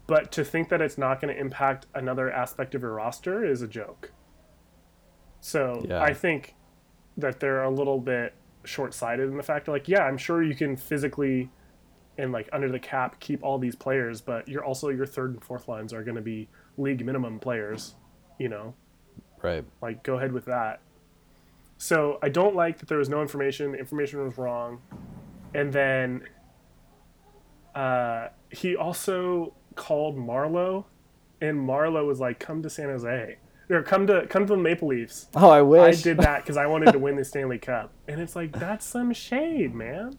but 0.06 0.30
to 0.32 0.44
think 0.44 0.68
that 0.68 0.82
it's 0.82 0.98
not 0.98 1.20
going 1.20 1.34
to 1.34 1.40
impact 1.40 1.86
another 1.94 2.30
aspect 2.30 2.74
of 2.74 2.82
your 2.82 2.92
roster 2.92 3.44
is 3.44 3.62
a 3.62 3.68
joke. 3.68 4.12
So 5.40 5.84
Yeah. 5.88 6.02
I 6.02 6.12
think 6.12 6.56
that 7.16 7.40
they're 7.40 7.62
a 7.62 7.70
little 7.70 7.98
bit 7.98 8.34
short 8.64 8.94
sighted 8.94 9.28
in 9.28 9.36
the 9.36 9.42
fact 9.42 9.66
that 9.66 9.72
like, 9.72 9.88
yeah, 9.88 10.02
I'm 10.02 10.18
sure 10.18 10.42
you 10.42 10.54
can 10.54 10.76
physically 10.76 11.50
and 12.18 12.32
like 12.32 12.48
under 12.52 12.70
the 12.70 12.78
cap 12.78 13.18
keep 13.20 13.42
all 13.42 13.58
these 13.58 13.74
players, 13.74 14.20
but 14.20 14.46
you're 14.48 14.64
also 14.64 14.88
your 14.90 15.06
third 15.06 15.32
and 15.32 15.42
fourth 15.42 15.68
lines 15.68 15.92
are 15.92 16.02
going 16.02 16.16
to 16.16 16.22
be 16.22 16.48
league 16.76 17.04
minimum 17.04 17.38
players, 17.38 17.94
you 18.38 18.48
know. 18.48 18.74
right. 19.42 19.64
Like 19.80 20.02
go 20.02 20.16
ahead 20.16 20.32
with 20.32 20.44
that. 20.44 20.80
So 21.78 22.18
I 22.22 22.28
don't 22.28 22.54
like 22.54 22.78
that 22.78 22.88
there 22.88 22.98
was 22.98 23.08
no 23.08 23.22
information. 23.22 23.72
The 23.72 23.78
information 23.78 24.22
was 24.22 24.36
wrong, 24.36 24.82
and 25.54 25.72
then 25.72 26.28
uh, 27.74 28.28
he 28.50 28.76
also 28.76 29.54
called 29.76 30.14
Marleau, 30.14 30.84
and 31.40 31.56
Marleau 31.56 32.06
was 32.06 32.20
like, 32.20 32.38
"Come 32.38 32.62
to 32.62 32.68
San 32.68 32.90
Jose." 32.90 33.38
Or 33.70 33.82
come 33.82 34.06
to 34.08 34.26
come 34.26 34.46
to 34.46 34.54
the 34.54 34.60
Maple 34.60 34.88
Leafs. 34.88 35.28
Oh, 35.36 35.48
I 35.48 35.62
wish 35.62 36.00
I 36.00 36.02
did 36.02 36.18
that 36.18 36.42
because 36.42 36.56
I 36.56 36.66
wanted 36.66 36.92
to 36.92 36.98
win 36.98 37.14
the 37.14 37.24
Stanley 37.24 37.58
Cup, 37.58 37.92
and 38.08 38.20
it's 38.20 38.34
like 38.34 38.52
that's 38.58 38.84
some 38.84 39.12
shade, 39.12 39.74
man. 39.74 40.18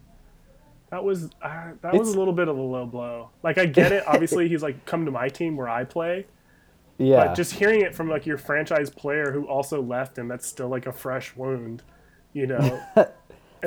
That 0.90 1.04
was 1.04 1.30
uh, 1.42 1.72
that 1.82 1.94
was 1.94 2.14
a 2.14 2.18
little 2.18 2.32
bit 2.32 2.48
of 2.48 2.56
a 2.56 2.62
low 2.62 2.86
blow. 2.86 3.30
Like 3.42 3.58
I 3.58 3.66
get 3.66 3.92
it. 3.92 4.04
Obviously, 4.06 4.48
he's 4.48 4.62
like, 4.62 4.86
"Come 4.86 5.04
to 5.04 5.10
my 5.10 5.28
team 5.28 5.56
where 5.56 5.68
I 5.68 5.84
play," 5.84 6.26
yeah. 6.98 7.26
but 7.26 7.34
just 7.34 7.54
hearing 7.54 7.80
it 7.80 7.94
from 7.94 8.08
like 8.08 8.26
your 8.26 8.38
franchise 8.38 8.90
player 8.90 9.32
who 9.32 9.46
also 9.46 9.82
left 9.82 10.18
and 10.18 10.30
that's 10.30 10.46
still 10.46 10.68
like 10.68 10.86
a 10.86 10.92
fresh 10.92 11.34
wound 11.36 11.82
you 12.32 12.46
know 12.46 12.80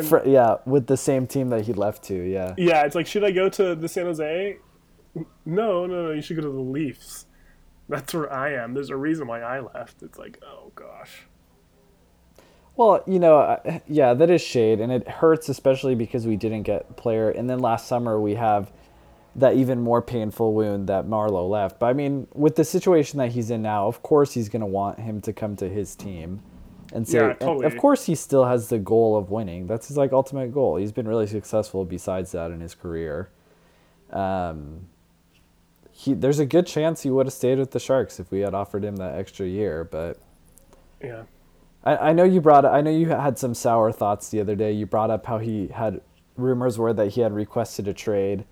Fr- 0.10 0.25
yeah, 0.25 0.58
with 0.65 0.88
the 0.88 0.98
same 0.98 1.25
team 1.25 1.50
that 1.50 1.65
he 1.65 1.74
left 1.74 2.04
to. 2.06 2.15
Yeah. 2.15 2.54
yeah 2.58 2.84
it's 2.84 2.96
like 2.96 3.08
should 3.08 3.24
i 3.24 3.32
go 3.32 3.50
to 3.50 3.75
the 3.75 3.88
san 3.88 4.06
jose 4.06 4.58
no 5.46 5.86
no 5.86 6.08
no 6.08 6.12
you 6.12 6.22
should 6.22 6.36
go 6.36 6.42
to 6.42 6.50
the 6.50 6.60
leafs 6.60 7.25
that's 7.89 8.13
where 8.13 8.32
i 8.32 8.51
am 8.51 8.74
there's 8.74 8.89
a 8.89 8.96
reason 8.96 9.27
why 9.27 9.42
i 9.42 9.60
left 9.60 10.01
it's 10.01 10.18
like 10.18 10.39
oh 10.44 10.72
gosh 10.75 11.24
Well, 12.77 13.04
you 13.08 13.20
know, 13.20 13.58
yeah, 13.88 14.13
that 14.13 14.30
is 14.30 14.42
shade, 14.42 14.82
and 14.82 14.92
it 14.92 15.08
hurts 15.08 15.48
especially 15.48 15.96
because 15.96 16.27
we 16.27 16.36
didn't 16.36 16.63
get 16.63 16.98
player. 16.98 17.30
And 17.30 17.50
then 17.50 17.60
last 17.60 17.88
summer 17.88 18.20
we 18.20 18.36
have 18.36 18.70
that 19.36 19.56
even 19.56 19.80
more 19.82 20.01
painful 20.01 20.54
wound 20.54 20.88
that 20.88 21.06
Marleau 21.06 21.50
left. 21.50 21.80
But 21.80 21.88
I 21.88 21.94
mean, 21.94 22.27
with 22.34 22.56
the 22.58 22.65
situation 22.65 23.18
that 23.20 23.32
he's 23.32 23.50
in 23.50 23.62
now, 23.62 23.88
of 23.88 24.01
course 24.01 24.34
he's 24.34 24.50
going 24.50 24.60
to 24.62 24.65
want 24.65 25.00
him 25.00 25.22
to 25.22 25.34
come 25.34 25.56
to 25.58 25.70
his 25.70 25.96
team 25.96 26.42
and 26.94 27.08
say, 27.08 27.20
Yeah, 27.20 27.36
and 27.42 27.63
of 27.63 27.77
course 27.77 28.06
he 28.06 28.15
still 28.15 28.46
has 28.46 28.68
the 28.70 28.80
goal 28.80 29.15
of 29.18 29.30
winning. 29.32 29.68
That's 29.68 29.88
his 29.88 29.98
like 29.98 30.12
ultimate 30.12 30.54
goal. 30.54 30.75
He's 30.75 30.92
been 30.92 31.08
really 31.08 31.27
successful 31.27 31.86
besides 31.86 32.32
that 32.34 32.51
in 32.51 32.60
his 32.60 32.75
career. 32.75 33.30
Um, 34.12 34.88
he 35.98 36.14
there's 36.14 36.40
a 36.40 36.46
good 36.46 36.68
chance 36.68 37.04
he 37.04 37.10
would 37.10 37.25
have 37.25 37.34
stayed 37.34 37.58
with 37.58 37.72
the 37.72 37.80
Sharks 37.80 38.20
if 38.20 38.30
we 38.30 38.42
had 38.42 38.54
offered 38.54 38.84
him 38.84 38.98
that 38.98 39.16
extra 39.16 39.48
year, 39.48 39.84
but. 39.84 40.18
yeah 41.02 41.24
I, 41.84 42.10
I 42.10 42.14
know 42.14 42.24
you 42.24 42.42
brought. 42.42 42.66
I 42.66 42.82
know 42.82 42.92
you 42.92 43.08
had 43.10 43.38
some 43.40 43.54
sour 43.54 43.92
thoughts 43.92 44.30
the 44.30 44.42
other 44.42 44.56
day. 44.56 44.72
You 44.72 44.86
brought 44.86 45.10
up 45.10 45.25
how 45.25 45.38
he 45.38 45.68
had 45.68 46.02
rumors 46.36 46.78
were 46.78 46.92
that 46.94 47.14
he 47.14 47.22
had 47.22 47.34
requested 47.34 47.88
a 47.88 47.94
trade 47.94 48.44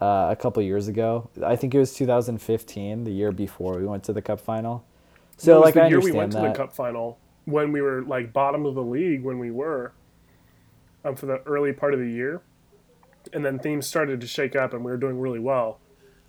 uh, 0.00 0.28
a 0.30 0.36
couple 0.36 0.62
years 0.62 0.86
ago. 0.86 1.28
I 1.44 1.56
think 1.56 1.74
it 1.74 1.78
was 1.78 1.94
2015, 1.94 3.04
the 3.04 3.10
year 3.10 3.32
before 3.32 3.78
we 3.78 3.86
went 3.86 4.04
to 4.04 4.12
the 4.12 4.22
Cup 4.22 4.40
final. 4.40 4.84
So 5.36 5.60
like 5.60 5.74
the 5.74 5.82
I 5.82 5.88
year 5.88 6.00
we 6.00 6.12
went 6.12 6.32
that. 6.32 6.42
to 6.42 6.48
the 6.48 6.54
cup 6.54 6.72
final 6.72 7.18
when 7.44 7.72
we 7.72 7.82
were 7.82 8.02
like 8.02 8.32
bottom 8.32 8.64
of 8.64 8.74
the 8.74 8.82
league 8.82 9.22
when 9.22 9.38
we 9.38 9.50
were 9.50 9.92
um, 11.04 11.14
for 11.14 11.26
the 11.26 11.42
early 11.42 11.72
part 11.72 11.94
of 11.94 12.00
the 12.00 12.08
year 12.08 12.40
and 13.32 13.44
then 13.44 13.58
things 13.58 13.86
started 13.86 14.20
to 14.20 14.26
shake 14.26 14.56
up 14.56 14.72
and 14.72 14.84
we 14.84 14.90
were 14.90 14.96
doing 14.96 15.20
really 15.20 15.38
well 15.38 15.78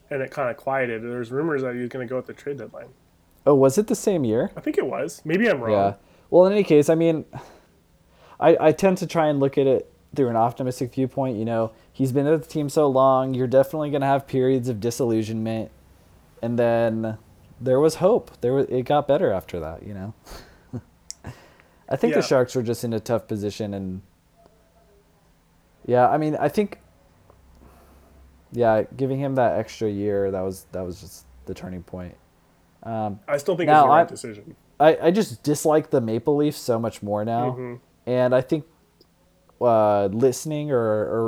and 0.09 0.21
it 0.21 0.31
kind 0.31 0.49
of 0.49 0.57
quieted 0.57 1.01
there's 1.03 1.31
rumors 1.31 1.61
that 1.61 1.73
he 1.75 1.81
was 1.81 1.89
going 1.89 2.05
to 2.07 2.09
go 2.09 2.17
at 2.17 2.25
the 2.25 2.33
trade 2.33 2.57
deadline 2.57 2.87
Oh, 3.45 3.55
was 3.55 3.77
it 3.77 3.87
the 3.87 3.95
same 3.95 4.23
year? 4.25 4.51
i 4.57 4.59
think 4.61 4.77
it 4.77 4.85
was 4.85 5.21
maybe 5.25 5.49
i'm 5.49 5.59
wrong 5.61 5.71
Yeah. 5.71 5.93
Well, 6.29 6.45
in 6.45 6.51
any 6.51 6.65
case, 6.65 6.89
I 6.89 6.95
mean, 6.95 7.23
I, 8.37 8.57
I 8.59 8.71
tend 8.73 8.97
to 8.97 9.07
try 9.07 9.27
and 9.27 9.39
look 9.39 9.57
at 9.57 9.65
it 9.65 9.89
through 10.13 10.27
an 10.27 10.35
optimistic 10.35 10.93
viewpoint. 10.93 11.37
You 11.37 11.45
know, 11.45 11.71
he's 11.93 12.11
been 12.11 12.27
at 12.27 12.41
the 12.43 12.47
team 12.49 12.67
so 12.67 12.87
long, 12.89 13.33
you're 13.33 13.47
definitely 13.47 13.91
going 13.91 14.01
to 14.01 14.07
have 14.07 14.27
periods 14.27 14.67
of 14.67 14.81
disillusionment. 14.81 15.71
And 16.41 16.59
then 16.59 17.17
there 17.61 17.79
was 17.79 17.95
hope. 17.95 18.31
There 18.41 18.53
was, 18.53 18.65
it 18.67 18.83
got 18.83 19.07
better 19.07 19.31
after 19.31 19.57
that, 19.61 19.83
you 19.87 19.93
know. 19.93 20.13
I 21.89 21.95
think 21.95 22.11
Yeah. 22.11 22.19
the 22.19 22.27
Sharks 22.27 22.55
were 22.57 22.61
just 22.61 22.83
in 22.83 22.91
a 22.91 22.99
tough 22.99 23.25
position 23.25 23.73
and 23.73 24.01
yeah, 25.85 26.09
I 26.09 26.17
mean, 26.17 26.35
I 26.35 26.49
think 26.49 26.79
yeah, 28.51 28.83
giving 28.95 29.19
him 29.19 29.35
that 29.35 29.57
extra 29.57 29.89
year, 29.89 30.31
that 30.31 30.41
was 30.41 30.65
that 30.71 30.85
was 30.85 31.01
just 31.01 31.25
the 31.45 31.53
turning 31.53 31.83
point. 31.83 32.15
Um, 32.83 33.19
i 33.27 33.37
still 33.37 33.57
think 33.57 33.69
it's 33.69 33.81
the 33.81 33.87
right 33.87 34.01
I- 34.01 34.05
decision 34.05 34.55
I, 34.79 34.97
I 35.07 35.11
just 35.11 35.41
dislike 35.41 35.89
the 35.89 35.99
Maple 35.99 36.35
Leafs 36.35 36.59
so 36.59 36.79
much 36.79 37.01
more 37.01 37.25
now. 37.25 37.51
Mhm. 37.57 37.79
And 38.05 38.35
I 38.35 38.41
think 38.41 38.65
uh, 39.59 40.05
listening 40.07 40.71
or, 40.71 40.77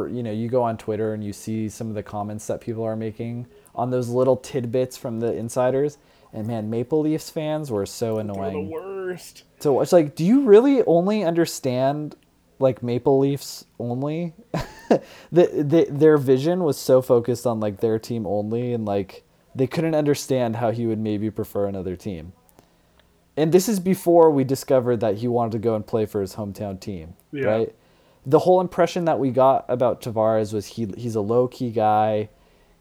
or, 0.04 0.08
you 0.08 0.22
know, 0.22 0.32
you 0.32 0.48
go 0.50 0.62
on 0.62 0.78
Twitter 0.78 1.14
and 1.16 1.24
you 1.24 1.34
see 1.34 1.68
some 1.68 1.90
of 1.90 1.96
the 1.96 2.04
comments 2.04 2.46
that 2.46 2.62
people 2.62 2.84
are 2.84 2.96
making 2.96 3.48
on 3.74 3.90
those 3.90 4.08
little 4.08 4.38
tidbits 4.38 4.98
from 4.98 5.20
the 5.20 5.34
insiders. 5.34 5.98
And 6.32 6.46
man, 6.46 6.70
Maple 6.70 7.02
Leafs 7.02 7.32
fans 7.32 7.72
were 7.72 7.88
so 7.88 8.20
annoying. 8.20 8.54
They're 8.54 8.80
the 8.82 8.88
worst 8.88 9.44
So 9.60 9.82
it's 9.82 9.92
like, 9.92 10.14
do 10.16 10.24
you 10.24 10.42
really 10.42 10.84
only 10.86 11.24
understand 11.24 12.16
like 12.60 12.84
Maple 12.84 13.18
Leafs 13.20 13.66
only? 13.80 14.34
the, 15.32 15.48
the, 15.64 15.88
their 15.90 16.18
vision 16.18 16.64
was 16.64 16.78
so 16.78 17.02
focused 17.02 17.48
on 17.48 17.60
like 17.60 17.80
their 17.80 17.98
team 18.00 18.28
only 18.28 18.74
and 18.74 18.86
like 18.86 19.24
they 19.56 19.68
couldn't 19.68 19.96
understand 19.96 20.58
how 20.58 20.72
he 20.72 20.86
would 20.86 21.00
maybe 21.00 21.30
prefer 21.32 21.66
another 21.66 21.96
team. 21.96 22.34
And 23.38 23.52
this 23.52 23.70
is 23.70 23.80
before 23.80 24.30
we 24.32 24.44
discovered 24.44 24.98
that 25.00 25.18
he 25.18 25.28
wanted 25.28 25.54
to 25.54 25.60
go 25.60 25.76
and 25.76 25.86
play 25.88 26.06
for 26.06 26.20
his 26.22 26.36
hometown 26.36 26.80
team, 26.80 27.14
Yeah. 27.32 27.46
right? 27.46 27.76
The 28.26 28.40
whole 28.40 28.60
impression 28.60 29.06
that 29.06 29.18
we 29.18 29.32
got 29.32 29.66
about 29.70 30.02
Tavares 30.02 30.54
was 30.54 30.66
he 30.68 30.88
he's 30.98 31.16
a 31.16 31.22
low 31.22 31.48
key 31.48 31.72
guy. 31.72 32.30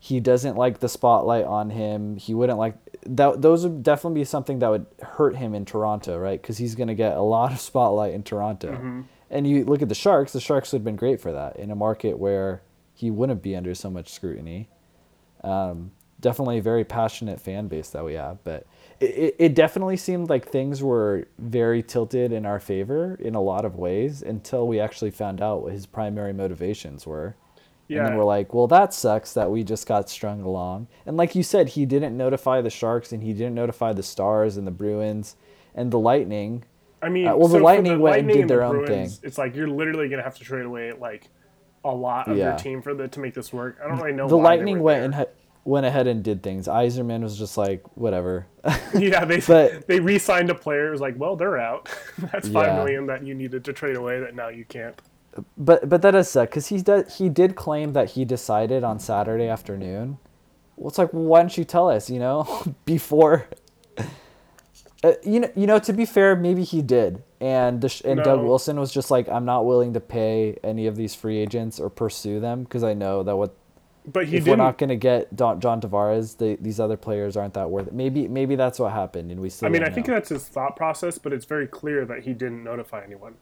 He 0.01 0.19
doesn't 0.21 0.57
like 0.57 0.81
the 0.81 0.89
spotlight 0.89 1.45
on 1.45 1.71
him. 1.71 2.17
He 2.17 2.35
wouldn't 2.35 2.59
like 2.59 2.75
that. 3.07 3.41
Those 3.41 3.63
would 3.63 3.83
definitely 3.85 4.21
be 4.21 4.25
something 4.25 4.59
that 4.59 4.69
would 4.69 4.87
hurt 5.01 5.37
him 5.37 5.55
in 5.55 5.65
Toronto, 5.65 6.19
right? 6.19 6.41
Because 6.43 6.59
he's 6.59 6.75
going 6.75 6.89
to 6.89 6.95
get 6.95 7.17
a 7.17 7.23
lot 7.23 7.53
of 7.53 7.61
spotlight 7.61 8.15
in 8.15 8.23
Toronto. 8.25 8.73
Mm-hmm. 8.73 9.01
And 9.31 9.47
you 9.47 9.65
look 9.65 9.83
at 9.83 9.89
the 9.89 9.95
Sharks. 9.95 10.33
The 10.33 10.41
Sharks 10.41 10.73
would 10.73 10.79
have 10.79 10.85
been 10.85 10.97
great 10.97 11.21
for 11.21 11.33
that 11.33 11.57
in 11.57 11.71
a 11.71 11.77
market 11.77 12.19
where 12.19 12.63
he 12.95 13.11
wouldn't 13.11 13.43
be 13.43 13.55
under 13.55 13.75
so 13.75 13.91
much 13.91 14.13
scrutiny. 14.13 14.69
Um, 15.45 15.93
definitely 16.21 16.59
a 16.59 16.63
very 16.63 16.85
passionate 16.85 17.41
fan 17.41 17.69
base 17.69 17.91
that 17.91 18.05
we 18.05 18.15
have, 18.15 18.43
but 18.43 18.67
it, 19.01 19.11
it, 19.11 19.37
it 19.39 19.55
definitely 19.55 19.97
seemed 19.97 20.29
like 20.29 20.49
things 20.49 20.83
were 20.83 21.29
very 21.39 21.83
tilted 21.83 22.33
in 22.33 22.45
our 22.45 22.59
favor 22.59 23.17
in 23.21 23.35
a 23.35 23.41
lot 23.41 23.65
of 23.65 23.77
ways 23.77 24.23
until 24.23 24.67
we 24.67 24.81
actually 24.81 25.11
found 25.11 25.41
out 25.41 25.63
what 25.63 25.73
his 25.73 25.87
primary 25.87 26.33
motivations 26.33 27.07
were. 27.07 27.37
Yeah. 27.87 27.99
And 27.99 28.09
then 28.09 28.17
we're 28.17 28.25
like, 28.25 28.53
well, 28.53 28.67
that 28.67 28.93
sucks 28.93 29.33
that 29.35 29.51
we 29.51 29.65
just 29.65 29.87
got 29.87 30.11
strung 30.11 30.43
along. 30.43 30.89
And 31.07 31.17
like 31.17 31.35
you 31.35 31.43
said, 31.43 31.71
he 31.71 31.87
didn't 31.87 32.17
notify 32.17 32.61
the 32.61 32.71
Sharks 32.71 33.13
and 33.13 33.23
he 33.23 33.33
didn't 33.33 33.55
notify 33.55 33.93
the 33.93 34.03
Stars 34.03 34.57
and 34.57 34.67
the 34.67 34.73
Bruins 34.73 35.37
and 35.75 35.91
the 35.91 35.99
Lightning. 35.99 36.65
I 37.03 37.09
mean, 37.09 37.27
Uh, 37.29 37.37
well, 37.37 37.49
the 37.49 37.53
so 37.55 37.59
for 37.59 37.65
Lightning 37.65 38.01
went 38.01 38.17
and 38.19 38.27
Lightning 38.29 38.37
did 38.47 38.49
their 38.49 38.59
the 38.59 38.65
own 38.67 38.85
Bruins, 38.85 39.21
It's 39.23 39.39
like 39.39 39.55
you're 39.55 39.69
literally 39.69 40.09
gonna 40.09 40.23
have 40.23 40.37
to 40.39 40.45
trade 40.45 40.65
away 40.67 40.93
like 40.93 41.29
a 41.85 41.95
lot 41.95 42.29
of 42.29 42.37
Yeah. 42.37 42.51
your 42.51 42.59
team 42.59 42.83
for 42.83 42.95
the 42.95 43.07
to 43.09 43.21
make 43.21 43.35
this 43.35 43.53
work. 43.53 43.79
I 43.85 43.89
don't 43.89 43.99
really 43.99 44.13
know. 44.17 44.29
The 44.29 44.37
Lightning 44.37 44.81
went 44.83 44.99
there. 44.99 45.05
and 45.05 45.15
ha- 45.15 45.25
went 45.65 45.87
ahead 45.87 46.07
and 46.07 46.23
did 46.25 46.43
things. 46.43 46.67
Yzerman 46.67 47.23
was 47.23 47.39
just 47.39 47.57
like, 47.57 47.83
whatever. 47.97 48.47
yeah, 48.95 49.25
they 49.25 49.41
But- 49.41 49.87
they 49.87 50.01
re-signed 50.01 50.51
a 50.51 50.55
player. 50.55 50.89
It 50.89 50.91
was 50.91 51.01
like, 51.01 51.15
well, 51.19 51.37
they're 51.37 51.59
out. 51.59 51.89
That's 52.33 52.49
five 52.49 52.67
Yeah. 52.69 52.77
million 52.77 53.07
that 53.07 53.25
you 53.25 53.35
needed 53.35 53.65
to 53.67 53.73
trade 53.73 53.97
away 53.97 54.19
that 54.21 54.35
now 54.35 54.49
you 54.49 54.65
can't. 54.65 55.01
but 55.57 55.89
but 55.89 56.03
that 56.03 56.11
does 56.13 56.29
suck 56.29 56.49
because 56.51 56.67
he 56.67 56.79
did 56.83 57.09
he 57.11 57.29
did 57.29 57.55
claim 57.55 57.93
that 57.93 58.11
he 58.11 58.25
decided 58.25 58.83
on 58.83 58.99
Saturday 58.99 59.47
afternoon. 59.47 60.19
Well, 60.77 60.89
it's 60.89 60.99
like 60.99 61.11
why 61.13 61.41
didn't 61.43 61.57
you 61.59 61.65
tell 61.65 61.89
us? 61.89 62.11
You 62.11 62.19
know, 62.19 62.63
before. 62.85 63.47
Uh, 65.05 65.13
you 65.23 65.41
know, 65.41 65.51
you 65.55 65.67
know. 65.67 65.79
To 65.79 65.93
be 65.93 66.05
fair, 66.05 66.35
maybe 66.35 66.65
he 66.65 66.83
did, 66.83 67.23
and 67.41 67.81
the 67.81 67.89
sh- 67.89 68.03
and 68.05 68.23
Doug 68.23 68.41
Wilson 68.43 68.81
was 68.81 68.93
just 68.93 69.11
like, 69.11 69.29
I'm 69.29 69.45
not 69.45 69.65
willing 69.65 69.93
to 69.95 70.01
pay 70.01 70.59
any 70.65 70.87
of 70.89 70.97
these 70.97 71.15
free 71.15 71.39
agents 71.39 71.79
or 71.79 71.89
pursue 71.89 72.41
them 72.41 72.65
because 72.65 72.83
I 72.83 72.95
know 72.95 73.23
that 73.23 73.37
what 73.37 73.55
But 74.05 74.27
he 74.27 74.39
if 74.39 74.47
we're 74.47 74.57
didn't. 74.57 74.77
going 74.79 74.89
to 74.89 74.97
get 74.97 75.37
Don, 75.37 75.61
John 75.61 75.81
Tavares, 75.81 76.37
they, 76.39 76.57
these 76.57 76.81
other 76.81 76.97
players 76.97 77.37
aren't 77.37 77.55
that 77.55 77.71
worth 77.71 77.87
it. 77.87 77.93
Maybe 77.95 78.27
maybe 78.27 78.57
that's 78.57 78.81
what 78.81 78.93
happened, 78.93 79.31
and 79.31 79.41
we 79.41 79.51
still. 79.51 79.67
I 79.69 79.71
mean, 79.71 79.83
I 79.83 79.87
don't 79.87 79.95
think 79.95 80.07
that's 80.09 80.31
his 80.31 80.49
thought 80.49 80.75
process, 80.75 81.17
but 81.17 81.33
it's 81.33 81.45
very 81.45 81.69
clear 81.69 82.05
that 82.07 82.25
he 82.25 82.33
didn't 82.33 82.65
notify 82.65 83.05
anyone. 83.05 83.35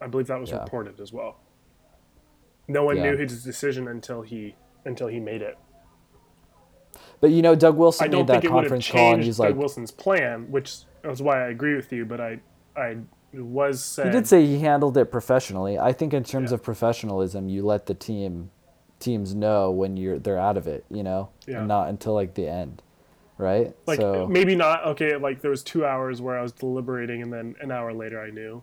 I 0.00 0.06
believe 0.06 0.28
that 0.28 0.40
was 0.40 0.48
Yeah. 0.50 0.62
reported 0.62 0.98
as 0.98 1.12
well. 1.12 1.36
No 2.68 2.84
one 2.84 2.96
Yeah. 2.96 3.10
knew 3.10 3.16
his 3.18 3.44
decision 3.44 3.86
until 3.86 4.22
he 4.22 4.54
until 4.86 5.08
he 5.08 5.20
made 5.20 5.42
it. 5.42 5.58
But 7.20 7.30
you 7.30 7.42
know, 7.42 7.54
Doug 7.54 7.76
Wilson 7.76 8.04
I 8.04 8.08
don't 8.08 8.20
made 8.20 8.26
that 8.28 8.32
think 8.34 8.44
it 8.44 8.52
would 8.52 8.64
have 8.64 8.70
conference 8.70 8.90
call, 8.90 9.14
and 9.14 9.22
he's 9.22 9.36
Doug 9.36 9.46
like, 9.50 9.56
Wilson's 9.56 9.90
plan, 9.90 10.50
which 10.50 10.78
is 11.04 11.20
why 11.22 11.44
I 11.44 11.48
agree 11.48 11.74
with 11.76 11.92
you. 11.92 12.04
But 12.06 12.20
I, 12.20 12.40
I 12.76 12.96
was 13.34 13.84
said 13.84 14.06
He 14.06 14.12
did 14.12 14.26
say 14.26 14.46
he 14.46 14.58
handled 14.60 14.96
it 14.96 15.06
professionally. 15.10 15.78
I 15.78 15.92
think 15.92 16.14
in 16.14 16.24
terms 16.24 16.50
Yeah. 16.50 16.54
of 16.56 16.62
professionalism, 16.62 17.48
you 17.48 17.64
let 17.64 17.86
the 17.86 17.94
team 17.94 18.50
teams 18.98 19.34
know 19.34 19.70
when 19.70 19.96
you're 19.96 20.18
they're 20.18 20.38
out 20.38 20.56
of 20.56 20.66
it, 20.66 20.84
you 20.90 21.02
know, 21.02 21.28
Yeah. 21.46 21.58
and 21.58 21.68
not 21.68 21.88
until 21.88 22.14
like 22.14 22.34
the 22.34 22.46
end, 22.48 22.82
right? 23.38 23.74
like 23.86 23.98
so 24.00 24.26
maybe 24.26 24.54
not 24.56 24.84
okay. 24.86 25.16
Like 25.16 25.40
there 25.42 25.50
was 25.50 25.62
two 25.62 25.84
hours 25.84 26.20
where 26.22 26.38
I 26.38 26.42
was 26.42 26.52
deliberating, 26.52 27.22
and 27.22 27.32
then 27.32 27.54
an 27.60 27.70
hour 27.70 27.92
later 27.92 28.20
I 28.20 28.30
knew. 28.30 28.62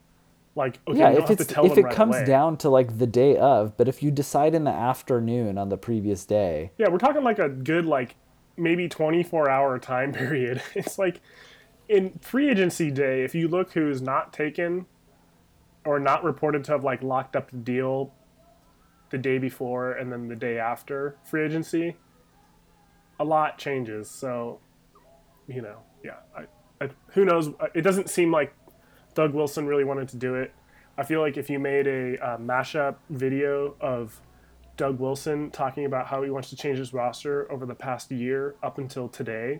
Like 0.55 0.79
okay, 0.87 0.97
yeah, 0.99 1.09
if 1.11 1.19
have 1.21 1.31
it's 1.31 1.45
to 1.47 1.53
tell 1.53 1.65
if 1.71 1.77
it 1.77 1.83
right 1.83 1.93
comes 1.93 2.15
away. 2.15 2.25
down 2.25 2.57
to 2.57 2.69
like 2.69 2.97
the 2.97 3.05
day 3.05 3.37
of, 3.37 3.77
but 3.77 3.87
if 3.87 4.01
you 4.01 4.09
decide 4.09 4.55
in 4.55 4.63
the 4.63 4.71
afternoon 4.71 5.57
on 5.59 5.69
the 5.69 5.77
previous 5.77 6.25
day, 6.25 6.71
Yeah, 6.79 6.89
we're 6.89 6.97
talking 6.97 7.23
like 7.23 7.37
a 7.37 7.47
good 7.47 7.85
like 7.85 8.15
maybe 8.57 8.89
24 8.89 9.49
hour 9.49 9.79
time 9.79 10.11
period. 10.13 10.61
It's 10.75 10.97
like 10.97 11.21
in 11.87 12.19
free 12.19 12.49
agency 12.49 12.91
day, 12.91 13.23
if 13.23 13.33
you 13.33 13.47
look 13.47 13.71
who's 13.73 14.01
not 14.01 14.33
taken 14.33 14.85
or 15.85 15.99
not 15.99 16.23
reported 16.23 16.63
to 16.65 16.73
have 16.73 16.83
like 16.83 17.01
locked 17.01 17.35
up 17.35 17.51
the 17.51 17.57
deal 17.57 18.13
the 19.09 19.17
day 19.17 19.37
before 19.37 19.93
and 19.93 20.11
then 20.11 20.27
the 20.27 20.35
day 20.35 20.59
after 20.59 21.15
free 21.23 21.45
agency, 21.45 21.95
a 23.19 23.23
lot 23.23 23.57
changes. 23.57 24.09
So, 24.09 24.59
you 25.47 25.61
know, 25.61 25.79
yeah, 26.03 26.17
I, 26.35 26.43
I, 26.83 26.89
who 27.13 27.23
knows? 27.23 27.49
It 27.73 27.81
doesn't 27.81 28.09
seem 28.09 28.31
like 28.31 28.53
Doug 29.15 29.33
Wilson 29.33 29.65
really 29.65 29.85
wanted 29.85 30.09
to 30.09 30.17
do 30.17 30.35
it. 30.35 30.53
I 30.97 31.03
feel 31.03 31.21
like 31.21 31.37
if 31.37 31.49
you 31.49 31.59
made 31.59 31.87
a 31.87 32.17
uh, 32.17 32.37
mashup 32.37 32.95
video 33.09 33.75
of 33.79 34.19
Doug 34.77 34.99
Wilson 34.99 35.49
talking 35.51 35.85
about 35.85 36.07
how 36.07 36.21
he 36.21 36.29
wants 36.29 36.49
to 36.51 36.55
change 36.55 36.77
his 36.77 36.93
roster 36.93 37.51
over 37.51 37.65
the 37.65 37.75
past 37.75 38.11
year 38.11 38.55
up 38.61 38.77
until 38.77 39.09
today, 39.09 39.59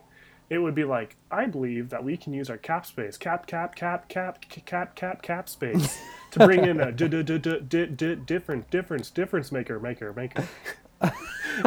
it 0.50 0.60
would 0.60 0.76
be 0.76 0.86
like, 0.86 1.18
I 1.30 1.46
believe 1.46 1.89
that 1.89 2.04
we 2.04 2.15
can 2.15 2.34
use 2.34 2.50
our 2.50 2.58
cap 2.58 2.86
space, 2.86 3.18
cap, 3.18 3.48
cap, 3.48 3.76
cap, 3.76 4.08
cap, 4.08 4.39
cap, 4.65 4.96
cap, 4.96 5.22
cap 5.22 5.50
space 5.50 6.00
to 6.32 6.39
bring 6.39 6.63
in 6.63 6.80
a 6.80 6.91
different 8.26 8.70
difference 8.70 9.10
difference 9.10 9.52
maker 9.52 9.80
maker 9.80 10.13
maker. 10.13 10.48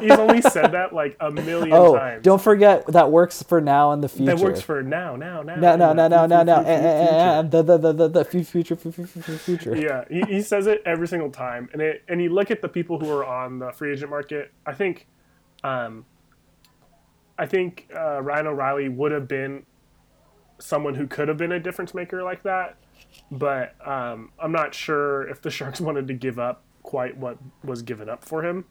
He's 0.00 0.12
only 0.12 0.40
said 0.40 0.72
that 0.72 0.92
like 0.92 1.16
a 1.20 1.30
million 1.32 1.72
oh, 1.72 1.96
times. 1.96 2.22
don't 2.22 2.40
forget 2.40 2.86
that 2.88 3.10
works 3.10 3.42
for 3.42 3.60
now 3.60 3.90
and 3.90 4.02
the 4.04 4.08
future. 4.08 4.36
that 4.36 4.38
works 4.38 4.60
for 4.60 4.82
now, 4.84 5.16
now, 5.16 5.42
now. 5.42 5.56
no, 5.56 5.76
no, 5.76 5.90
and 5.90 5.96
no, 5.96 6.08
the 6.08 6.08
no, 6.08 6.26
no, 6.26 6.38
fu- 6.38 6.44
no, 6.44 6.54
fu- 6.54 6.60
eh, 6.60 6.64
fu- 6.64 6.70
eh, 6.70 6.90
eh, 6.90 7.06
future. 7.06 7.16
eh, 7.16 7.42
the 7.42 7.62
the 7.62 7.78
the 7.78 7.92
the 7.92 8.08
the 8.08 8.24
fu- 8.24 8.44
future 8.44 8.76
fu- 8.76 8.92
fu- 8.92 9.04
fu- 9.06 9.20
fu- 9.20 9.36
future. 9.36 9.76
yeah, 9.76 10.04
he, 10.08 10.22
he 10.34 10.42
says 10.42 10.66
it 10.68 10.80
every 10.86 11.08
single 11.08 11.30
time. 11.30 11.68
And 11.72 11.82
it 11.82 12.04
and 12.08 12.22
you 12.22 12.30
look 12.30 12.50
at 12.52 12.62
the 12.62 12.68
people 12.68 13.00
who 13.00 13.10
are 13.10 13.24
on 13.24 13.58
the 13.58 13.72
free 13.72 13.92
agent 13.92 14.10
market. 14.10 14.52
I 14.64 14.74
think, 14.74 15.08
um, 15.64 16.04
I 17.36 17.46
think 17.46 17.90
uh, 17.94 18.22
Ryan 18.22 18.46
O'Reilly 18.46 18.88
would 18.88 19.10
have 19.12 19.26
been 19.26 19.66
someone 20.60 20.94
who 20.94 21.06
could 21.08 21.26
have 21.26 21.36
been 21.36 21.52
a 21.52 21.58
difference 21.60 21.94
maker 21.94 22.22
like 22.22 22.42
that. 22.44 22.76
But 23.32 23.74
um, 23.86 24.30
I'm 24.38 24.52
not 24.52 24.72
sure 24.74 25.26
if 25.28 25.42
the 25.42 25.50
Sharks 25.50 25.80
wanted 25.80 26.06
to 26.08 26.14
give 26.14 26.38
up 26.38 26.62
quite 26.82 27.16
what 27.16 27.38
was 27.64 27.82
given 27.82 28.08
up 28.08 28.24
for 28.24 28.44
him, 28.44 28.66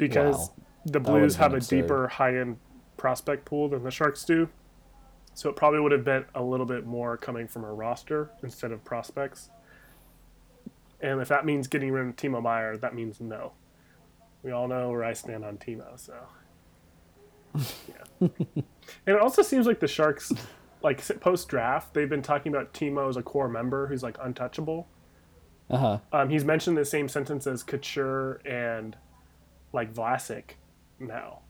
because 0.00 0.36
Wow. 0.50 0.54
the 0.86 1.00
Blues 1.00 1.36
have 1.36 1.54
a 1.54 1.60
deeper 1.60 2.08
high 2.08 2.36
end 2.36 2.58
prospect 2.96 3.44
pool 3.44 3.68
than 3.68 3.84
the 3.84 3.90
Sharks 3.90 4.24
do. 4.24 4.48
So 5.34 5.48
it 5.48 5.56
probably 5.56 5.80
would 5.80 5.92
have 5.92 6.04
been 6.04 6.24
a 6.34 6.42
little 6.42 6.66
bit 6.66 6.84
more 6.86 7.16
coming 7.16 7.46
from 7.46 7.64
a 7.64 7.72
roster 7.72 8.30
instead 8.42 8.72
of 8.72 8.84
prospects. 8.84 9.50
And 11.00 11.20
if 11.20 11.28
that 11.28 11.46
means 11.46 11.66
getting 11.68 11.92
rid 11.92 12.06
of 12.08 12.16
Timo 12.16 12.42
Meier, 12.42 12.76
that 12.78 12.94
means 12.94 13.20
no. 13.20 13.52
We 14.42 14.50
all 14.50 14.68
know 14.68 14.90
where 14.90 15.04
I 15.04 15.12
stand 15.12 15.44
on 15.44 15.56
Timo, 15.58 15.98
so 15.98 16.14
yeah. 17.54 18.04
and 18.20 18.64
it 19.06 19.20
also 19.20 19.42
seems 19.42 19.66
like 19.66 19.80
the 19.80 19.88
Sharks, 19.88 20.32
like 20.82 21.02
post 21.20 21.48
draft, 21.48 21.94
they've 21.94 22.08
been 22.08 22.22
talking 22.22 22.52
about 22.52 22.72
Timo 22.72 23.08
as 23.08 23.16
a 23.16 23.22
core 23.22 23.48
member 23.48 23.86
who's 23.86 24.02
like 24.02 24.16
untouchable. 24.22 24.86
Uh 25.68 25.76
huh. 25.76 25.98
Um, 26.12 26.28
he's 26.30 26.44
mentioned 26.44 26.76
the 26.76 26.84
same 26.84 27.08
sentence 27.08 27.46
as 27.46 27.62
Couture 27.62 28.40
and 28.44 28.96
like 29.72 29.92
Vlasic 29.92 30.52
now, 30.98 31.40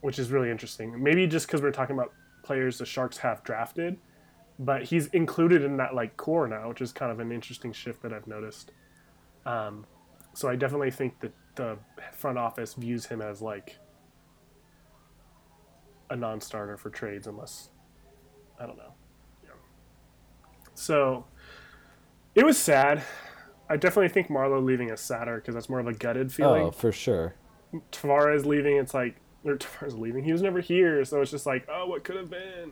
which 0.00 0.18
is 0.18 0.30
really 0.30 0.50
interesting. 0.50 1.02
Maybe 1.02 1.26
just 1.26 1.46
because 1.46 1.62
we're 1.62 1.70
talking 1.70 1.96
about 1.96 2.12
players 2.42 2.78
the 2.78 2.86
Sharks 2.86 3.18
have 3.18 3.42
drafted, 3.42 3.98
but 4.58 4.84
he's 4.84 5.06
included 5.08 5.62
in 5.62 5.76
that 5.78 5.94
like 5.94 6.16
core 6.16 6.46
now, 6.46 6.68
which 6.68 6.80
is 6.80 6.92
kind 6.92 7.10
of 7.10 7.20
an 7.20 7.32
interesting 7.32 7.72
shift 7.72 8.02
that 8.02 8.12
I've 8.12 8.26
noticed. 8.26 8.72
Um, 9.46 9.86
so 10.34 10.48
I 10.48 10.56
definitely 10.56 10.90
think 10.90 11.20
that 11.20 11.32
the 11.56 11.78
front 12.12 12.38
office 12.38 12.74
views 12.74 13.06
him 13.06 13.22
as 13.22 13.40
like 13.40 13.78
a 16.10 16.16
non-starter 16.16 16.76
for 16.76 16.90
trades, 16.90 17.26
unless 17.26 17.70
I 18.58 18.66
don't 18.66 18.76
know. 18.76 18.94
Yeah. 19.42 19.50
So 20.74 21.24
it 22.34 22.44
was 22.44 22.58
sad. 22.58 23.02
I 23.74 23.76
definitely 23.76 24.08
think 24.08 24.28
Marleau 24.28 24.64
leaving 24.64 24.90
is 24.90 25.00
sadder 25.00 25.34
because 25.34 25.56
that's 25.56 25.68
more 25.68 25.80
of 25.80 25.88
a 25.88 25.92
gutted 25.92 26.32
feeling. 26.32 26.62
Oh, 26.62 26.70
for 26.70 26.92
sure. 26.92 27.34
Tavares 27.90 28.44
leaving, 28.46 28.76
it's 28.76 28.94
like 28.94 29.16
or 29.44 29.56
Tavares 29.56 29.98
leaving. 29.98 30.22
He 30.22 30.30
was 30.30 30.42
never 30.42 30.60
here, 30.60 31.04
so 31.04 31.20
it's 31.20 31.32
just 31.32 31.44
like, 31.44 31.66
oh, 31.68 31.86
what 31.86 32.04
could 32.04 32.14
have 32.14 32.30
been. 32.30 32.70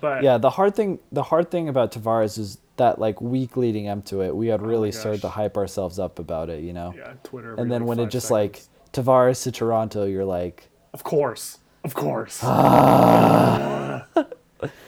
But 0.00 0.22
Yeah, 0.22 0.38
the 0.38 0.50
hard 0.50 0.76
thing 0.76 1.00
the 1.10 1.24
hard 1.24 1.50
thing 1.50 1.68
about 1.68 1.90
Tavares 1.90 2.38
is 2.38 2.58
that 2.76 3.00
like 3.00 3.20
week 3.20 3.56
leading 3.56 3.88
up 3.88 4.04
to 4.06 4.20
it, 4.20 4.36
we 4.36 4.46
had 4.46 4.62
really 4.62 4.92
started 4.92 5.22
to 5.22 5.26
Oh 5.26 5.30
hype 5.30 5.56
ourselves 5.56 5.98
up 5.98 6.20
about 6.20 6.48
it, 6.48 6.62
you 6.62 6.72
know. 6.72 6.94
yeah, 6.96 7.14
Twitter. 7.24 7.56
and 7.56 7.68
then 7.68 7.80
like, 7.80 7.88
when 7.88 7.98
it 7.98 8.08
just 8.08 8.28
seconds. 8.28 8.70
like 8.94 9.04
Tavares 9.04 9.42
to 9.42 9.50
Toronto, 9.50 10.04
you're 10.04 10.24
like, 10.24 10.70
of 10.94 11.02
course, 11.02 11.58
of 11.82 11.94
course. 11.94 12.40
Ah. 12.44 14.06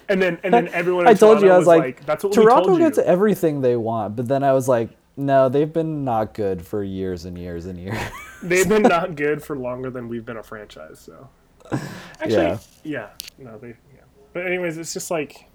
and 0.08 0.22
then 0.22 0.38
and 0.44 0.54
then 0.54 0.68
everyone. 0.68 1.08
I 1.08 1.14
told 1.14 1.42
you 1.42 1.50
I 1.50 1.58
was 1.58 1.66
was 1.66 1.66
like, 1.66 2.06
that's 2.06 2.22
what 2.22 2.32
Toronto 2.32 2.74
we 2.74 2.78
told 2.78 2.94
gets 2.94 2.98
everything 2.98 3.62
they 3.62 3.74
want, 3.74 4.14
but 4.14 4.28
then 4.28 4.44
I 4.44 4.52
was 4.52 4.68
like, 4.68 4.90
no, 5.16 5.48
they've 5.48 5.72
been 5.72 6.04
not 6.04 6.34
good 6.34 6.66
for 6.66 6.82
years 6.82 7.24
and 7.24 7.36
years 7.38 7.66
and 7.66 7.78
years. 7.78 7.98
They've 8.42 8.68
been 8.68 8.82
not 8.82 9.14
good 9.14 9.42
for 9.42 9.56
longer 9.56 9.88
than 9.90 10.08
we've 10.08 10.24
been 10.24 10.36
a 10.36 10.42
franchise. 10.42 10.98
So 11.00 11.28
actually, 12.20 12.32
Yeah. 12.36 12.58
yeah, 12.82 13.08
no, 13.38 13.56
they. 13.58 13.68
Yeah. 13.68 14.02
But 14.34 14.46
anyways, 14.46 14.76
it's 14.76 14.92
just 14.92 15.10
like. 15.10 15.48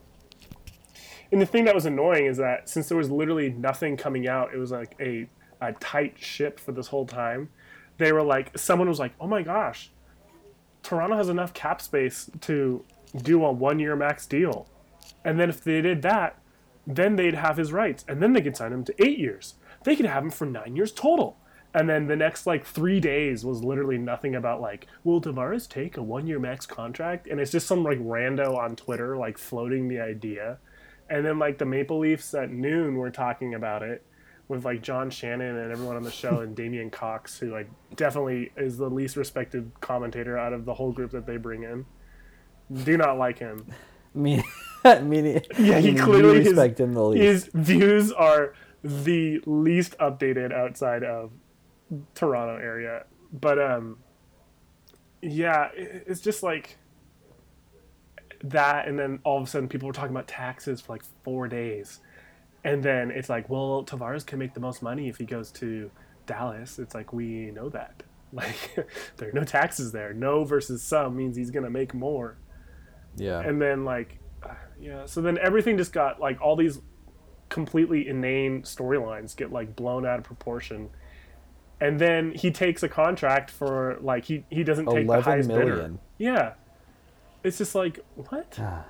And 1.32 1.40
the 1.40 1.46
thing 1.46 1.66
that 1.66 1.76
was 1.76 1.86
annoying 1.86 2.26
is 2.26 2.38
that 2.38 2.68
since 2.68 2.90
there 2.90 2.98
was 2.98 3.12
literally 3.12 3.50
nothing 3.52 3.96
coming 3.96 4.28
out, 4.28 4.52
it 4.52 4.58
was 4.58 4.72
like 4.72 4.96
a, 5.00 5.30
a 5.62 5.74
tight 5.74 6.16
ship 6.18 6.60
for 6.60 6.72
this 6.72 6.88
whole 6.88 7.06
time. 7.06 7.50
They 8.00 8.12
were 8.12 8.24
like, 8.24 8.58
someone 8.58 8.90
was 8.90 8.98
like, 8.98 9.14
oh 9.22 9.28
my 9.28 9.44
gosh, 9.44 9.92
Toronto 10.82 11.16
has 11.18 11.30
enough 11.30 11.54
cap 11.54 11.82
space 11.82 12.32
to 12.42 12.84
do 13.22 13.46
a 13.46 13.52
one 13.52 13.78
year 13.78 13.96
max 13.96 14.26
deal. 14.26 14.68
And 15.24 15.40
then 15.40 15.50
if 15.50 15.64
they 15.64 15.82
did 15.82 16.02
that, 16.02 16.40
then 16.96 17.16
they'd 17.16 17.36
have 17.36 17.58
his 17.58 17.72
rights. 17.72 18.04
And 18.08 18.22
then 18.22 18.34
they 18.34 18.42
could 18.42 18.58
sign 18.58 18.74
him 18.74 18.84
to 18.86 18.96
eight 19.06 19.20
years. 19.20 19.54
They 19.84 19.96
could 19.96 20.06
have 20.08 20.24
him 20.24 20.32
for 20.32 20.46
nine 20.46 20.76
years 20.76 20.92
total. 20.92 21.38
And 21.72 21.88
then 21.88 22.08
the 22.08 22.16
next 22.16 22.48
like 22.48 22.66
three 22.66 23.00
days 23.00 23.46
was 23.46 23.64
literally 23.64 24.00
nothing 24.00 24.34
about 24.34 24.60
like, 24.60 24.88
will 25.04 25.22
Tavares 25.22 25.70
take 25.70 25.98
a 25.98 26.04
one 26.04 26.26
year 26.26 26.40
max 26.40 26.66
contract? 26.66 27.28
And 27.28 27.40
it's 27.40 27.52
just 27.52 27.68
some 27.68 27.84
like 27.84 28.00
rando 28.00 28.58
on 28.58 28.76
Twitter 28.76 29.16
like 29.16 29.38
floating 29.38 29.88
the 29.88 30.00
idea. 30.00 30.58
And 31.10 31.24
then 31.24 31.38
like 31.38 31.60
the 31.60 31.66
Maple 31.66 32.00
Leafs 32.00 32.34
at 32.34 32.50
noon 32.52 32.96
were 32.96 33.12
talking 33.12 33.54
about 33.54 33.84
it. 33.84 34.04
with 34.48 34.66
like 34.66 34.82
John 34.82 35.12
Shannon 35.12 35.56
and 35.58 35.72
everyone 35.72 35.96
on 35.96 36.02
the 36.04 36.12
show 36.12 36.40
and 36.40 36.56
Damien 36.56 36.90
Cox, 36.90 37.38
who 37.40 37.52
like 37.52 37.70
definitely 37.96 38.52
is 38.58 38.78
the 38.78 38.90
least 38.90 39.16
respected 39.16 39.72
commentator 39.80 40.38
out 40.38 40.54
of 40.54 40.66
the 40.66 40.74
whole 40.74 40.92
group 40.92 41.12
that 41.12 41.28
they 41.28 41.38
bring 41.38 41.64
in. 41.64 41.86
Do 42.84 42.98
not 42.98 43.18
like 43.18 43.38
him. 43.40 43.68
Me, 44.16 44.44
me, 45.04 45.42
Yeah, 45.58 45.80
he 45.80 45.96
clearly 45.96 46.44
his, 46.44 46.58
him 46.58 46.94
the 46.94 47.04
least. 47.04 47.24
his 47.24 47.50
views 47.54 48.12
are 48.12 48.54
the 48.84 49.42
least 49.46 49.98
updated 50.00 50.54
outside 50.54 51.04
of 51.04 51.32
Toronto 52.16 52.56
area. 52.58 53.06
But 53.34 53.60
um 53.62 53.98
yeah, 55.22 55.70
it's 55.76 56.22
just 56.22 56.44
like 56.44 56.78
that 58.44 58.88
and 58.88 58.98
then 58.98 59.20
all 59.26 59.38
of 59.38 59.44
a 59.44 59.48
sudden 59.48 59.68
people 59.68 59.88
were 59.88 59.94
talking 59.94 60.12
about 60.16 60.28
taxes 60.28 60.80
for 60.82 60.94
like 60.94 61.04
4 61.24 61.48
days. 61.48 62.00
And 62.64 62.84
then 62.84 63.10
it's 63.12 63.30
like, 63.30 63.50
well, 63.50 63.84
Tavares 63.86 64.26
can 64.26 64.38
make 64.40 64.54
the 64.54 64.60
most 64.60 64.82
money 64.82 65.08
if 65.08 65.18
he 65.18 65.26
goes 65.26 65.50
to 65.54 65.90
Dallas. 66.26 66.78
It's 66.80 66.94
like 66.94 67.14
we 67.14 67.52
know 67.52 67.70
that. 67.70 68.04
Like 68.32 68.76
there 69.18 69.30
are 69.30 69.32
no 69.32 69.44
taxes 69.44 69.92
there. 69.92 70.14
No 70.14 70.44
versus 70.44 70.84
some 70.84 71.16
means 71.18 71.36
he's 71.36 71.50
going 71.50 71.64
to 71.64 71.72
make 71.72 71.96
more 71.96 72.38
Yeah. 73.18 73.40
and 73.40 73.60
then 73.60 73.86
like 73.86 74.19
yeah 74.80 75.06
so 75.06 75.22
then 75.22 75.38
everything 75.40 75.78
just 75.78 75.94
got 75.94 76.20
like 76.20 76.42
all 76.42 76.56
these 76.56 76.80
completely 77.50 78.08
inane 78.08 78.62
storylines 78.62 79.36
get 79.36 79.52
like 79.52 79.76
blown 79.76 80.06
out 80.06 80.20
of 80.20 80.24
proportion. 80.24 80.90
And 81.82 82.00
then 82.00 82.34
he 82.34 82.52
takes 82.52 82.84
a 82.84 82.90
contract 82.90 83.50
for 83.52 83.98
like 84.02 84.26
he 84.26 84.46
he 84.50 84.64
doesn't 84.64 84.86
take 84.88 85.08
the 85.08 85.22
highest 85.22 85.50
bidder. 85.50 85.94
yeah. 86.18 86.54
It's 87.44 87.58
just 87.58 87.74
like 87.74 88.00
what? 88.16 88.58
Ah. 88.60 88.86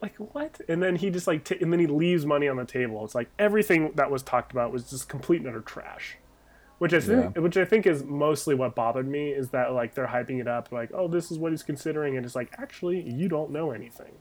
Like 0.00 0.16
what? 0.16 0.60
And 0.68 0.82
then 0.82 0.96
he 0.96 1.10
just 1.10 1.26
like 1.26 1.44
t- 1.44 1.58
and 1.60 1.72
then 1.72 1.80
he 1.80 1.86
leaves 1.86 2.24
money 2.26 2.48
on 2.48 2.56
the 2.56 2.64
table. 2.64 3.04
It's 3.04 3.14
like 3.14 3.30
everything 3.38 3.92
that 3.94 4.10
was 4.10 4.22
talked 4.22 4.52
about 4.52 4.72
was 4.72 4.90
just 4.90 5.08
complete 5.08 5.40
and 5.40 5.48
utter 5.48 5.60
trash 5.60 6.16
which 6.78 6.92
I 6.92 7.00
think, 7.00 7.34
Yeah. 7.36 7.42
which 7.42 7.56
I 7.56 7.64
think 7.64 7.86
is 7.86 8.04
mostly 8.04 8.54
what 8.54 8.74
bothered 8.74 9.08
me 9.08 9.30
is 9.30 9.50
that 9.50 9.72
like 9.72 9.94
they're 9.94 10.06
hyping 10.08 10.40
it 10.40 10.48
up, 10.48 10.70
like, 10.72 10.90
oh, 10.92 11.08
this 11.08 11.30
is 11.30 11.38
what 11.38 11.52
he's 11.52 11.62
considering, 11.62 12.16
and 12.16 12.24
it's 12.26 12.34
like, 12.36 12.52
actually, 12.58 13.00
you 13.00 13.28
don't 13.28 13.50
know 13.50 13.70
anything. 13.70 14.12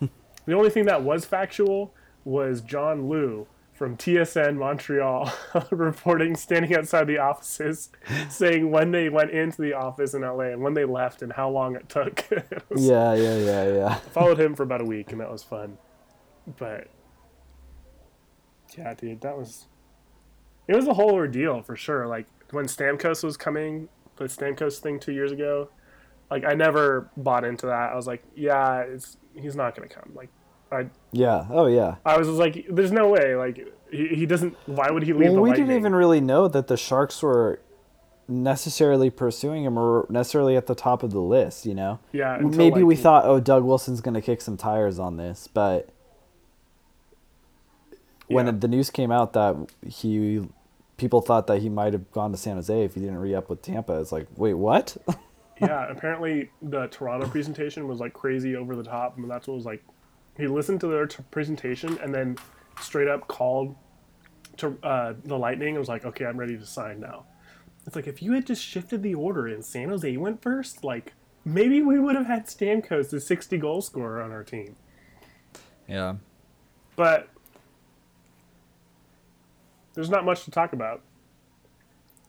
the 0.00 0.52
only 0.52 0.70
thing 0.70 0.84
that 0.86 1.02
was 1.02 1.24
factual 1.24 1.94
was 2.24 2.60
John 2.60 3.08
Liu 3.08 3.46
from 3.72 3.96
TSN 3.96 4.56
Montreal 4.56 5.32
reporting, 5.70 6.34
standing 6.34 6.74
outside 6.74 7.06
the 7.06 7.18
offices, 7.18 7.90
saying 8.28 8.70
when 8.72 8.90
they 8.90 9.08
went 9.08 9.30
into 9.30 9.62
the 9.62 9.72
office 9.72 10.14
in 10.14 10.22
LA 10.22 10.46
and 10.50 10.60
when 10.62 10.74
they 10.74 10.84
left 10.84 11.22
and 11.22 11.32
how 11.32 11.48
long 11.48 11.76
it 11.76 11.88
took. 11.88 12.24
It 12.32 12.62
yeah, 12.76 13.14
yeah, 13.14 13.36
yeah, 13.36 13.68
yeah. 13.72 13.94
followed 13.94 14.38
him 14.40 14.56
for 14.56 14.64
about 14.64 14.80
a 14.80 14.84
week, 14.84 15.12
and 15.12 15.20
that 15.20 15.30
was 15.30 15.44
fun. 15.44 15.78
But 16.58 16.88
yeah, 18.76 18.94
dude, 18.94 19.20
that 19.20 19.38
was 19.38 19.66
it 20.68 20.76
was 20.76 20.86
a 20.86 20.94
whole 20.94 21.10
ordeal 21.12 21.62
for 21.62 21.74
sure. 21.76 22.06
Like 22.06 22.26
when 22.50 22.66
Stamkos 22.66 23.24
was 23.24 23.36
coming, 23.36 23.88
the 24.16 24.24
Stamkos 24.24 24.78
thing 24.78 25.00
two 25.00 25.12
years 25.12 25.32
ago, 25.32 25.70
like 26.30 26.44
I 26.44 26.54
never 26.54 27.10
bought 27.16 27.44
into 27.44 27.66
that. 27.66 27.90
I 27.92 27.96
was 27.96 28.06
like, 28.06 28.22
yeah, 28.36 28.80
it's 28.80 29.16
he's 29.34 29.56
not 29.56 29.74
gonna 29.74 29.88
come. 29.88 30.12
Like 30.14 30.28
I 30.70 30.88
Yeah. 31.12 31.46
Oh, 31.50 31.66
yeah. 31.66 31.96
I 32.04 32.18
was 32.18 32.26
just 32.28 32.38
like, 32.38 32.66
there's 32.70 32.92
no 32.92 33.08
way. 33.08 33.34
Like 33.34 33.66
he, 33.90 34.08
he 34.08 34.26
doesn't. 34.26 34.54
Why 34.66 34.90
would 34.90 35.02
he 35.02 35.12
leave 35.14 35.32
Well, 35.32 35.40
we 35.42 35.50
Lightning? 35.50 35.66
didn't 35.68 35.80
even 35.80 35.94
really 35.94 36.20
know 36.20 36.46
that 36.48 36.66
the 36.68 36.76
Sharks 36.76 37.22
were 37.22 37.60
necessarily 38.30 39.08
pursuing 39.08 39.64
him 39.64 39.78
or 39.78 40.04
necessarily 40.10 40.54
at 40.56 40.66
the 40.66 40.74
top 40.74 41.02
of 41.02 41.10
the 41.12 41.20
list. 41.22 41.64
You 41.64 41.74
know. 41.74 41.98
Yeah, 42.12 42.34
until, 42.34 42.50
Maybe 42.58 42.80
like, 42.80 42.84
we 42.84 42.96
thought, 42.96 43.24
oh, 43.24 43.40
Doug 43.40 43.64
Wilson's 43.64 44.02
going 44.02 44.12
to 44.12 44.20
kick 44.20 44.42
some 44.42 44.58
tires 44.58 44.98
on 44.98 45.16
this, 45.16 45.48
but 45.48 45.88
when 48.26 48.44
Yeah. 48.46 48.52
the 48.52 48.68
news 48.68 48.90
came 48.90 49.10
out 49.10 49.32
that 49.32 49.56
he, 49.86 50.46
people 50.98 51.22
thought 51.22 51.46
that 51.46 51.62
he 51.62 51.70
might 51.70 51.94
have 51.94 52.10
gone 52.12 52.32
to 52.32 52.36
San 52.36 52.56
Jose 52.56 52.84
if 52.84 52.94
he 52.94 53.00
didn't 53.00 53.18
re 53.18 53.34
up 53.34 53.48
with 53.48 53.62
Tampa. 53.62 53.98
It's 53.98 54.12
like, 54.12 54.26
wait, 54.36 54.54
what? 54.54 54.96
yeah, 55.60 55.90
apparently 55.90 56.50
the 56.60 56.88
Toronto 56.88 57.26
presentation 57.28 57.88
was 57.88 58.00
like 58.00 58.12
crazy 58.12 58.56
over 58.56 58.76
the 58.76 58.82
top, 58.82 59.16
and 59.16 59.30
that's 59.30 59.48
what 59.48 59.54
was 59.54 59.64
like. 59.64 59.82
He 60.36 60.46
listened 60.46 60.80
to 60.82 60.88
their 60.88 61.06
t- 61.06 61.24
presentation 61.32 61.98
and 61.98 62.14
then 62.14 62.36
straight 62.80 63.08
up 63.08 63.26
called 63.26 63.74
to 64.58 64.78
uh, 64.84 65.14
the 65.24 65.36
Lightning 65.36 65.70
and 65.70 65.78
was 65.78 65.88
like, 65.88 66.04
"Okay, 66.04 66.26
I'm 66.26 66.36
ready 66.36 66.56
to 66.58 66.66
sign 66.66 67.00
now." 67.00 67.24
It's 67.86 67.96
like 67.96 68.06
if 68.06 68.22
you 68.22 68.32
had 68.32 68.46
just 68.46 68.62
shifted 68.62 69.02
the 69.02 69.14
order 69.14 69.46
and 69.46 69.64
San 69.64 69.88
Jose 69.88 70.16
went 70.16 70.42
first, 70.42 70.84
like 70.84 71.14
maybe 71.44 71.80
we 71.80 71.98
would 71.98 72.14
have 72.16 72.26
had 72.26 72.46
Stamkos, 72.46 73.10
the 73.10 73.20
60 73.20 73.56
goal 73.58 73.80
scorer, 73.80 74.20
on 74.22 74.30
our 74.30 74.44
team. 74.44 74.76
yeah. 75.88 76.16
But 76.96 77.28
there's 79.98 80.08
not 80.08 80.24
much 80.24 80.44
to 80.44 80.50
talk 80.52 80.72
about 80.72 81.02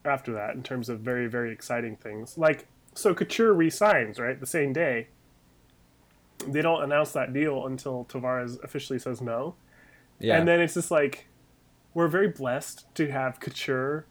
after 0.04 0.32
that 0.32 0.56
in 0.56 0.62
terms 0.64 0.88
of 0.88 0.98
very, 0.98 1.28
very 1.28 1.52
exciting 1.52 1.94
things. 1.94 2.36
Like, 2.36 2.66
so 2.94 3.14
Couture 3.14 3.54
resigns, 3.54 4.18
right? 4.18 4.40
The 4.40 4.44
same 4.44 4.72
day. 4.72 5.06
They 6.48 6.62
don't 6.62 6.82
announce 6.82 7.12
that 7.12 7.32
deal 7.32 7.66
until 7.66 8.06
Tavares 8.06 8.60
officially 8.64 8.98
says 8.98 9.20
no. 9.20 9.54
Yeah. 10.18 10.36
And 10.36 10.48
then 10.48 10.60
it's 10.60 10.74
just 10.74 10.90
like, 10.90 11.28
we're 11.94 12.08
very 12.08 12.26
blessed 12.26 12.92
to 12.96 13.08
have 13.12 13.38
Couture, 13.38 14.04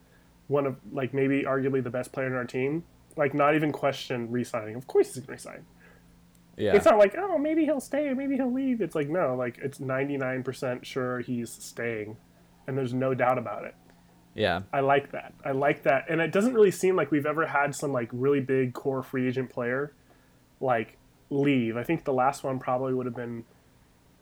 one 0.48 0.65
of, 0.65 0.78
like, 0.93 1.13
maybe 1.13 1.43
arguably 1.43 1.84
the 1.84 1.89
best 1.89 2.13
player 2.13 2.28
in 2.28 2.36
our 2.36 2.45
team, 2.45 2.86
like, 3.17 3.34
not 3.34 3.56
even 3.56 3.74
question 3.74 4.32
resigning. 4.32 4.76
Of 4.76 4.88
course 4.88 5.08
he's 5.08 5.15
going 5.26 5.26
to 5.26 5.32
resign. 5.34 5.65
yeah. 6.56 6.76
It's 6.76 6.86
not 6.86 6.98
like, 6.98 7.13
oh, 7.17 7.38
maybe 7.38 7.65
he'll 7.65 7.82
stay 7.82 8.08
or 8.08 8.15
maybe 8.15 8.38
he'll 8.38 8.54
leave. 8.54 8.80
It's 8.80 8.95
like, 8.95 9.10
no, 9.10 9.36
like, 9.36 9.58
it's 9.58 9.80
99% 9.80 10.86
sure 10.86 11.19
he's 11.19 11.52
staying. 11.52 12.15
And 12.70 12.78
there's 12.78 12.94
no 12.94 13.16
doubt 13.16 13.40
about 13.40 13.66
it. 13.66 13.74
yeah. 14.36 14.62
I 14.72 14.82
like 14.82 15.12
that. 15.12 15.34
I 15.44 15.54
like 15.54 15.82
that. 15.84 16.06
And 16.08 16.22
it 16.22 16.32
doesn't 16.32 16.54
really 16.54 16.70
seem 16.70 16.96
like 16.96 17.10
we've 17.10 17.26
ever 17.26 17.48
had 17.48 17.74
some, 17.74 17.92
like, 17.92 18.10
really 18.14 18.40
big 18.42 18.74
core 18.76 19.02
free 19.02 19.28
agent 19.28 19.50
player, 19.50 19.92
like, 20.62 20.98
leave. 21.32 21.76
I 21.78 21.84
think 21.84 22.04
the 22.04 22.14
last 22.14 22.44
one 22.44 22.60
probably 22.60 22.94
would 22.94 23.08
have 23.08 23.16
been 23.16 23.44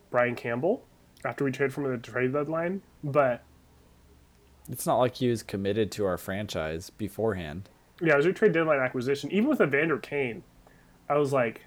Brian 0.09 0.33
Campbell 0.35 0.85
after 1.25 1.43
we 1.43 1.51
traded 1.51 1.73
from 1.73 1.91
the 1.91 1.97
trade 1.97 2.31
deadline. 2.31 2.83
But, 3.03 3.43
It's 4.69 4.85
not 4.85 4.97
like 4.97 5.15
he 5.15 5.29
was 5.29 5.43
committed 5.43 5.91
to 5.91 6.05
our 6.05 6.17
franchise 6.17 6.89
beforehand. 6.89 7.67
yeah, 8.01 8.13
it 8.13 8.17
was 8.17 8.25
a 8.27 8.31
trade 8.33 8.53
deadline 8.53 8.79
acquisition. 8.79 9.29
Even 9.33 9.49
with 9.49 9.59
Evander 9.59 9.97
Kane, 9.97 10.43
I 11.09 11.17
was 11.17 11.33
like, 11.33 11.65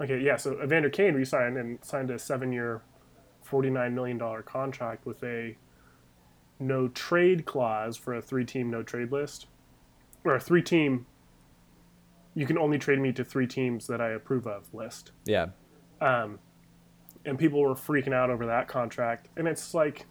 okay, 0.00 0.18
yeah, 0.20 0.36
so 0.36 0.58
Evander 0.62 0.88
Kane 0.88 1.14
re-signed 1.14 1.58
and 1.58 1.84
signed 1.84 2.10
a 2.10 2.18
seven-year, 2.18 2.80
$49 3.46 3.92
million 3.92 4.18
contract 4.44 5.04
with 5.04 5.22
a 5.22 5.54
no 6.66 6.88
trade 6.88 7.44
clause 7.44 7.96
for 7.96 8.14
a 8.14 8.22
three-team 8.22 8.70
no 8.70 8.82
trade 8.82 9.12
list, 9.12 9.46
or 10.24 10.34
a 10.34 10.40
three-team. 10.40 11.06
You 12.34 12.46
can 12.46 12.56
only 12.56 12.78
trade 12.78 12.98
me 12.98 13.12
to 13.12 13.24
three 13.24 13.46
teams 13.46 13.86
that 13.88 14.00
I 14.00 14.10
approve 14.10 14.46
of 14.46 14.72
list. 14.72 15.12
Yeah. 15.26 15.48
Um, 16.00 16.38
and 17.24 17.38
people 17.38 17.60
were 17.60 17.74
freaking 17.74 18.14
out 18.14 18.30
over 18.30 18.46
that 18.46 18.68
contract. 18.68 19.28
And 19.36 19.46
it's 19.46 19.74
like, 19.74 20.06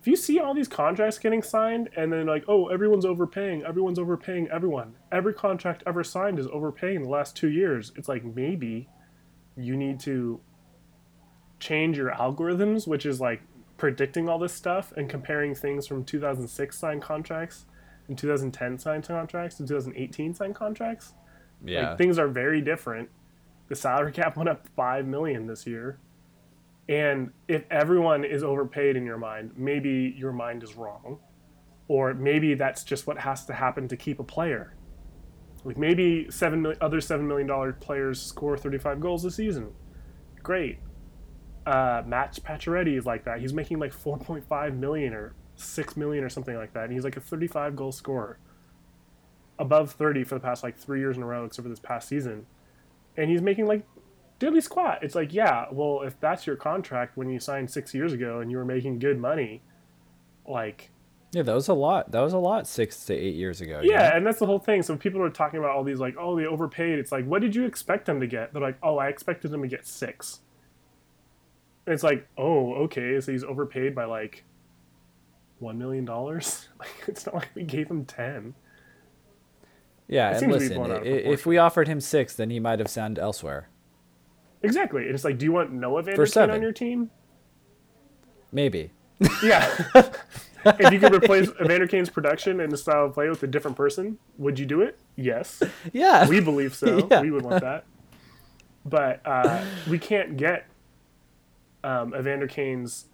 if 0.00 0.06
you 0.06 0.16
see 0.16 0.38
all 0.38 0.54
these 0.54 0.68
contracts 0.68 1.18
getting 1.18 1.42
signed, 1.42 1.90
and 1.96 2.12
then 2.12 2.26
like, 2.26 2.44
oh, 2.48 2.68
everyone's 2.68 3.04
overpaying, 3.04 3.64
everyone's 3.64 3.98
overpaying 3.98 4.48
everyone. 4.50 4.94
Every 5.12 5.34
contract 5.34 5.82
ever 5.86 6.02
signed 6.04 6.38
is 6.38 6.46
overpaying 6.46 7.02
the 7.02 7.08
last 7.08 7.36
two 7.36 7.50
years. 7.50 7.92
It's 7.96 8.08
like 8.08 8.24
maybe 8.24 8.88
you 9.56 9.76
need 9.76 10.00
to 10.00 10.40
change 11.58 11.98
your 11.98 12.12
algorithms, 12.12 12.86
which 12.86 13.04
is 13.04 13.20
like 13.20 13.42
predicting 13.80 14.28
all 14.28 14.38
this 14.38 14.52
stuff 14.52 14.92
and 14.98 15.08
comparing 15.08 15.54
things 15.54 15.86
from 15.86 16.04
2006 16.04 16.78
signed 16.78 17.00
contracts 17.00 17.64
and 18.08 18.18
2010 18.18 18.78
signed 18.78 19.04
contracts 19.06 19.56
to 19.56 19.66
2018 19.66 20.34
signed 20.34 20.54
contracts. 20.54 21.14
Yeah. 21.64 21.88
Like 21.88 21.98
things 21.98 22.18
are 22.18 22.28
very 22.28 22.60
different. 22.60 23.08
The 23.68 23.74
salary 23.74 24.12
cap 24.20 24.36
went 24.36 24.50
up 24.50 24.68
five 24.76 25.06
million 25.06 25.46
this 25.46 25.66
year. 25.66 25.98
And 26.90 27.30
if 27.48 27.64
everyone 27.70 28.22
is 28.22 28.42
overpaid 28.44 28.96
in 28.96 29.06
your 29.06 29.16
mind, 29.16 29.52
maybe 29.56 30.14
your 30.14 30.32
mind 30.32 30.62
is 30.62 30.76
wrong. 30.76 31.18
Or 31.88 32.12
maybe 32.12 32.52
that's 32.54 32.84
just 32.84 33.06
what 33.06 33.18
has 33.18 33.46
to 33.46 33.54
happen 33.54 33.88
to 33.88 33.96
keep 33.96 34.20
a 34.20 34.24
player. 34.24 34.74
Like 35.64 35.78
maybe 35.78 36.30
seven 36.30 36.74
other 36.82 37.00
seven 37.00 37.26
million 37.26 37.46
dollar 37.46 37.72
players 37.72 38.20
score 38.20 38.58
35 38.58 39.00
goals 39.00 39.24
a 39.24 39.30
season. 39.30 39.72
Great. 40.42 40.80
Uh, 41.66 42.02
Matt 42.06 42.38
Pacioretty 42.42 42.96
is 42.96 43.06
like 43.06 43.24
that. 43.24 43.40
He's 43.40 43.52
making 43.52 43.78
like 43.78 43.92
4.5 43.92 44.76
million 44.76 45.12
or 45.12 45.34
6 45.56 45.96
million 45.96 46.24
or 46.24 46.28
something 46.28 46.56
like 46.56 46.72
that. 46.72 46.84
And 46.84 46.92
he's 46.92 47.04
like 47.04 47.16
a 47.16 47.20
35 47.20 47.76
goal 47.76 47.92
scorer 47.92 48.38
above 49.58 49.92
30 49.92 50.24
for 50.24 50.34
the 50.36 50.40
past 50.40 50.62
like 50.62 50.76
three 50.76 51.00
years 51.00 51.16
in 51.16 51.22
a 51.22 51.26
row, 51.26 51.44
except 51.44 51.64
for 51.64 51.68
this 51.68 51.78
past 51.78 52.08
season. 52.08 52.46
And 53.16 53.30
he's 53.30 53.42
making 53.42 53.66
like 53.66 53.84
diddly 54.40 54.62
squat. 54.62 55.00
It's 55.02 55.14
like, 55.14 55.32
yeah, 55.32 55.66
well, 55.70 56.02
if 56.02 56.18
that's 56.18 56.46
your 56.46 56.56
contract 56.56 57.16
when 57.16 57.28
you 57.28 57.38
signed 57.38 57.70
six 57.70 57.94
years 57.94 58.12
ago 58.12 58.40
and 58.40 58.50
you 58.50 58.56
were 58.56 58.64
making 58.64 58.98
good 58.98 59.18
money, 59.18 59.62
like, 60.48 60.90
yeah, 61.32 61.42
that 61.42 61.54
was 61.54 61.68
a 61.68 61.74
lot. 61.74 62.10
That 62.10 62.22
was 62.22 62.32
a 62.32 62.38
lot 62.38 62.66
six 62.66 63.04
to 63.04 63.14
eight 63.14 63.36
years 63.36 63.60
ago. 63.60 63.80
yeah, 63.84 64.16
and 64.16 64.26
that's 64.26 64.40
the 64.40 64.46
whole 64.46 64.58
thing. 64.58 64.82
So 64.82 64.96
people 64.96 65.22
are 65.22 65.30
talking 65.30 65.60
about 65.60 65.70
all 65.70 65.84
these, 65.84 66.00
like, 66.00 66.16
oh, 66.18 66.36
they 66.36 66.44
overpaid. 66.44 66.98
It's 66.98 67.12
like, 67.12 67.24
what 67.24 67.40
did 67.40 67.54
you 67.54 67.66
expect 67.66 68.06
them 68.06 68.18
to 68.18 68.26
get? 68.26 68.52
They're 68.52 68.62
like, 68.62 68.78
oh, 68.82 68.98
I 68.98 69.08
expected 69.08 69.52
them 69.52 69.62
to 69.62 69.68
get 69.68 69.86
six. 69.86 70.40
It's 71.92 72.02
like, 72.02 72.26
oh, 72.38 72.74
okay, 72.84 73.20
so 73.20 73.32
he's 73.32 73.44
overpaid 73.44 73.94
by 73.94 74.04
like 74.04 74.44
one 75.58 75.78
million 75.78 76.04
dollars. 76.04 76.68
Like 76.78 76.88
it's 77.08 77.26
not 77.26 77.34
like 77.34 77.48
we 77.54 77.62
gave 77.64 77.90
him 77.90 78.04
ten. 78.04 78.54
Yeah, 80.08 80.28
It 80.30 80.30
and 80.32 80.40
seems 80.40 80.52
to 80.54 80.58
be 80.58 80.64
listen, 80.64 80.76
blown 80.76 80.90
i- 80.90 80.94
out 80.94 81.00
of 81.02 81.06
if 81.06 81.46
we 81.46 81.58
offered 81.58 81.86
him 81.88 82.00
six, 82.00 82.34
then 82.34 82.50
he 82.50 82.58
might 82.58 82.78
have 82.78 82.88
signed 82.88 83.18
elsewhere. 83.18 83.68
Exactly. 84.62 85.06
And 85.06 85.14
it's 85.14 85.24
like, 85.24 85.38
do 85.38 85.44
you 85.44 85.52
want 85.52 85.72
Noah 85.72 86.02
Van 86.02 86.16
For 86.16 86.40
on 86.50 86.60
your 86.62 86.72
team? 86.72 87.10
Maybe. 88.52 88.90
Yeah. 89.42 89.72
if 90.66 90.92
you 90.92 90.98
could 90.98 91.14
replace 91.14 91.48
Evander 91.62 91.86
Kane's 91.86 92.10
production 92.10 92.60
and 92.60 92.70
the 92.72 92.76
style 92.76 93.06
of 93.06 93.14
play 93.14 93.28
with 93.28 93.42
a 93.42 93.46
different 93.46 93.76
person, 93.76 94.18
would 94.38 94.58
you 94.58 94.66
do 94.66 94.82
it? 94.82 94.98
Yes. 95.16 95.62
Yeah. 95.92 96.28
We 96.28 96.40
believe 96.40 96.74
so. 96.74 97.06
Yeah. 97.10 97.20
We 97.22 97.30
would 97.30 97.44
want 97.44 97.62
that. 97.62 97.84
But 98.84 99.20
uh, 99.24 99.64
we 99.88 99.98
can't 99.98 100.36
get 100.36 100.66
um, 101.82 102.14
Evander 102.14 102.46
Kane's 102.46 103.06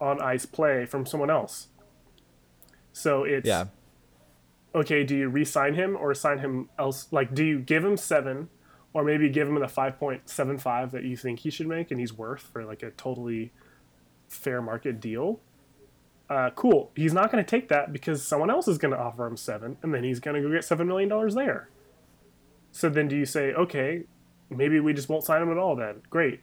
on 0.00 0.20
ice 0.20 0.46
play 0.46 0.84
from 0.84 1.06
someone 1.06 1.30
else. 1.30 1.68
So 2.92 3.24
it's 3.24 3.46
yeah. 3.46 3.66
okay, 4.74 5.04
do 5.04 5.16
you 5.16 5.28
re 5.28 5.44
sign 5.44 5.74
him 5.74 5.96
or 5.96 6.14
sign 6.14 6.38
him 6.38 6.68
else? 6.78 7.08
Like, 7.10 7.34
do 7.34 7.44
you 7.44 7.58
give 7.58 7.84
him 7.84 7.96
seven 7.96 8.48
or 8.92 9.04
maybe 9.04 9.28
give 9.28 9.48
him 9.48 9.54
the 9.58 9.66
5.75 9.66 10.90
that 10.90 11.04
you 11.04 11.16
think 11.16 11.40
he 11.40 11.50
should 11.50 11.66
make 11.66 11.90
and 11.90 11.98
he's 11.98 12.12
worth 12.12 12.42
for 12.42 12.64
like 12.64 12.82
a 12.82 12.90
totally 12.90 13.52
fair 14.28 14.60
market 14.60 15.00
deal? 15.00 15.40
Uh, 16.28 16.50
cool. 16.50 16.90
He's 16.94 17.12
not 17.12 17.30
going 17.30 17.44
to 17.44 17.48
take 17.48 17.68
that 17.68 17.92
because 17.92 18.22
someone 18.22 18.50
else 18.50 18.68
is 18.68 18.78
going 18.78 18.92
to 18.92 18.98
offer 18.98 19.26
him 19.26 19.36
seven 19.36 19.76
and 19.82 19.94
then 19.94 20.04
he's 20.04 20.20
going 20.20 20.40
to 20.40 20.46
go 20.46 20.52
get 20.52 20.62
$7 20.62 20.86
million 20.86 21.08
there. 21.34 21.68
So 22.70 22.88
then 22.88 23.08
do 23.08 23.16
you 23.16 23.26
say, 23.26 23.52
okay, 23.52 24.04
maybe 24.48 24.80
we 24.80 24.94
just 24.94 25.08
won't 25.08 25.24
sign 25.24 25.42
him 25.42 25.50
at 25.50 25.58
all 25.58 25.76
then? 25.76 26.02
Great. 26.08 26.40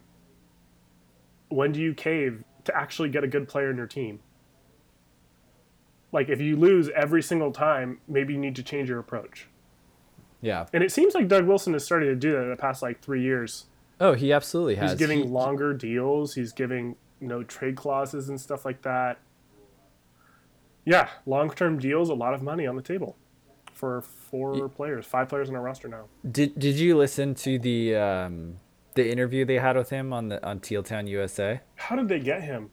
When 1.50 1.72
do 1.72 1.80
you 1.82 1.94
cave 1.94 2.44
to 2.66 2.76
actually 2.76 3.10
get 3.10 3.24
a 3.24 3.28
good 3.28 3.48
player 3.48 3.70
in 3.70 3.78
your 3.78 3.88
team? 3.88 4.20
Like 6.12 6.30
if 6.30 6.42
you 6.42 6.56
lose 6.56 6.90
every 6.96 7.22
single 7.22 7.52
time, 7.52 8.00
maybe 8.08 8.34
you 8.34 8.40
need 8.40 8.56
to 8.56 8.64
change 8.64 8.90
your 8.90 9.00
approach. 9.00 9.48
Yeah. 10.42 10.66
And 10.74 10.84
it 10.84 10.92
seems 10.92 11.14
like 11.14 11.28
Doug 11.28 11.46
Wilson 11.46 11.74
has 11.74 11.84
started 11.84 12.06
to 12.08 12.16
do 12.16 12.32
that 12.32 12.44
in 12.44 12.50
the 12.50 12.56
past 12.56 12.82
like 12.82 13.02
three 13.02 13.22
years. 13.22 13.66
Oh, 14.00 14.14
he 14.14 14.32
absolutely 14.32 14.76
has. 14.76 14.92
He's 14.92 15.00
giving 15.00 15.20
He- 15.20 15.26
longer 15.26 15.74
deals. 15.74 16.36
He's 16.36 16.54
giving 16.54 16.96
no 17.20 17.44
trade 17.44 17.76
clauses 17.76 18.30
and 18.30 18.40
stuff 18.40 18.64
like 18.66 18.82
that. 18.84 19.20
Yeah, 20.86 21.10
long 21.26 21.52
term 21.52 21.78
deals, 21.78 22.10
a 22.10 22.14
lot 22.14 22.34
of 22.34 22.42
money 22.42 22.66
on 22.66 22.76
the 22.76 22.82
table 22.82 23.18
for 23.74 24.02
four 24.02 24.70
players, 24.70 25.06
five 25.06 25.30
players 25.30 25.50
on 25.50 25.56
our 25.56 25.62
roster 25.62 25.88
now. 25.88 26.06
Did 26.30 26.58
Did 26.58 26.76
you 26.78 26.98
listen 26.98 27.36
to 27.36 27.60
the 27.60 27.96
um 27.96 28.56
the 29.04 29.12
interview 29.12 29.46
they 29.46 29.56
had 29.60 29.76
with 29.76 29.90
him 29.90 30.14
on 30.14 30.30
the 30.30 30.46
on 30.46 30.60
Teal 30.60 30.84
Town 30.84 31.08
USA? 31.08 31.62
How 31.76 31.96
did 31.96 32.08
they 32.08 32.20
get 32.20 32.44
him? 32.44 32.72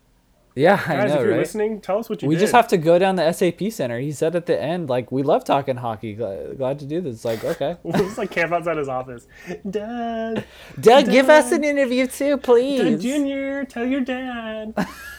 Yeah, 0.56 0.82
I 0.86 0.96
Guys, 0.96 1.10
know, 1.10 1.16
if 1.16 1.20
you're 1.20 1.30
right? 1.32 1.38
listening, 1.40 1.80
tell 1.82 1.98
us 1.98 2.08
what 2.08 2.22
you 2.22 2.28
we 2.28 2.34
did. 2.34 2.40
just 2.40 2.54
have 2.54 2.66
to 2.68 2.78
go 2.78 2.98
down 2.98 3.16
the 3.16 3.30
SAP 3.30 3.70
center. 3.70 4.00
He 4.00 4.10
said 4.10 4.34
at 4.34 4.46
the 4.46 4.58
end, 4.58 4.88
like, 4.88 5.12
we 5.12 5.22
love 5.22 5.44
talking 5.44 5.76
hockey. 5.76 6.14
Glad, 6.14 6.56
glad 6.56 6.78
to 6.78 6.86
do 6.86 7.02
this. 7.02 7.26
Like, 7.26 7.44
okay. 7.44 7.76
it's 7.84 8.16
like 8.16 8.30
camp 8.30 8.52
outside 8.52 8.78
his 8.78 8.88
office. 8.88 9.26
Doug, 9.68 10.44
Doug, 10.80 11.10
give 11.10 11.28
us 11.28 11.52
an 11.52 11.62
interview 11.62 12.06
too, 12.06 12.38
please. 12.38 12.80
Doug. 12.80 13.00
Jr., 13.02 13.70
tell 13.70 13.84
your 13.84 14.00
dad. 14.00 14.74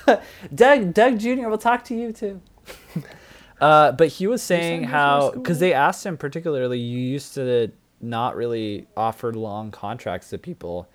Doug, 0.55 0.95
Doug 0.95 1.19
Jr. 1.19 1.47
we'll 1.49 1.59
talk 1.59 1.83
to 1.85 1.95
you 1.95 2.11
too. 2.11 2.41
uh, 3.61 3.91
but 3.91 4.07
he 4.07 4.25
was 4.25 4.41
saying 4.41 4.85
how 4.85 5.29
because 5.29 5.59
they 5.59 5.71
asked 5.71 6.03
him 6.03 6.17
particularly, 6.17 6.79
you 6.79 6.97
used 6.97 7.35
to 7.35 7.71
not 8.01 8.35
really 8.35 8.87
offer 8.97 9.31
long 9.33 9.69
contracts 9.69 10.29
to 10.31 10.39
people, 10.39 10.89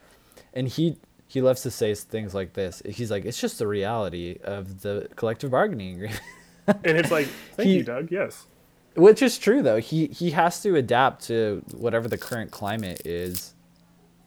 and 0.54 0.68
he 0.68 0.96
he 1.26 1.40
loves 1.40 1.62
to 1.62 1.70
say 1.70 1.94
things 1.94 2.34
like 2.34 2.52
this. 2.52 2.82
He's 2.86 3.10
like, 3.10 3.24
it's 3.24 3.40
just 3.40 3.58
the 3.58 3.66
reality 3.66 4.38
of 4.44 4.82
the 4.82 5.08
collective 5.16 5.50
bargaining 5.50 5.94
agreement. 5.94 6.20
And 6.66 6.96
it's 6.96 7.10
like, 7.10 7.26
thank 7.56 7.68
He- 7.68 7.76
you, 7.78 7.82
Doug. 7.82 8.12
Yes. 8.12 8.46
Which 8.94 9.20
is 9.22 9.36
true 9.38 9.62
though. 9.62 9.78
He 9.78 10.06
he 10.08 10.30
has 10.32 10.60
to 10.62 10.76
adapt 10.76 11.24
to 11.24 11.64
whatever 11.72 12.06
the 12.08 12.18
current 12.18 12.50
climate 12.52 13.02
is, 13.06 13.54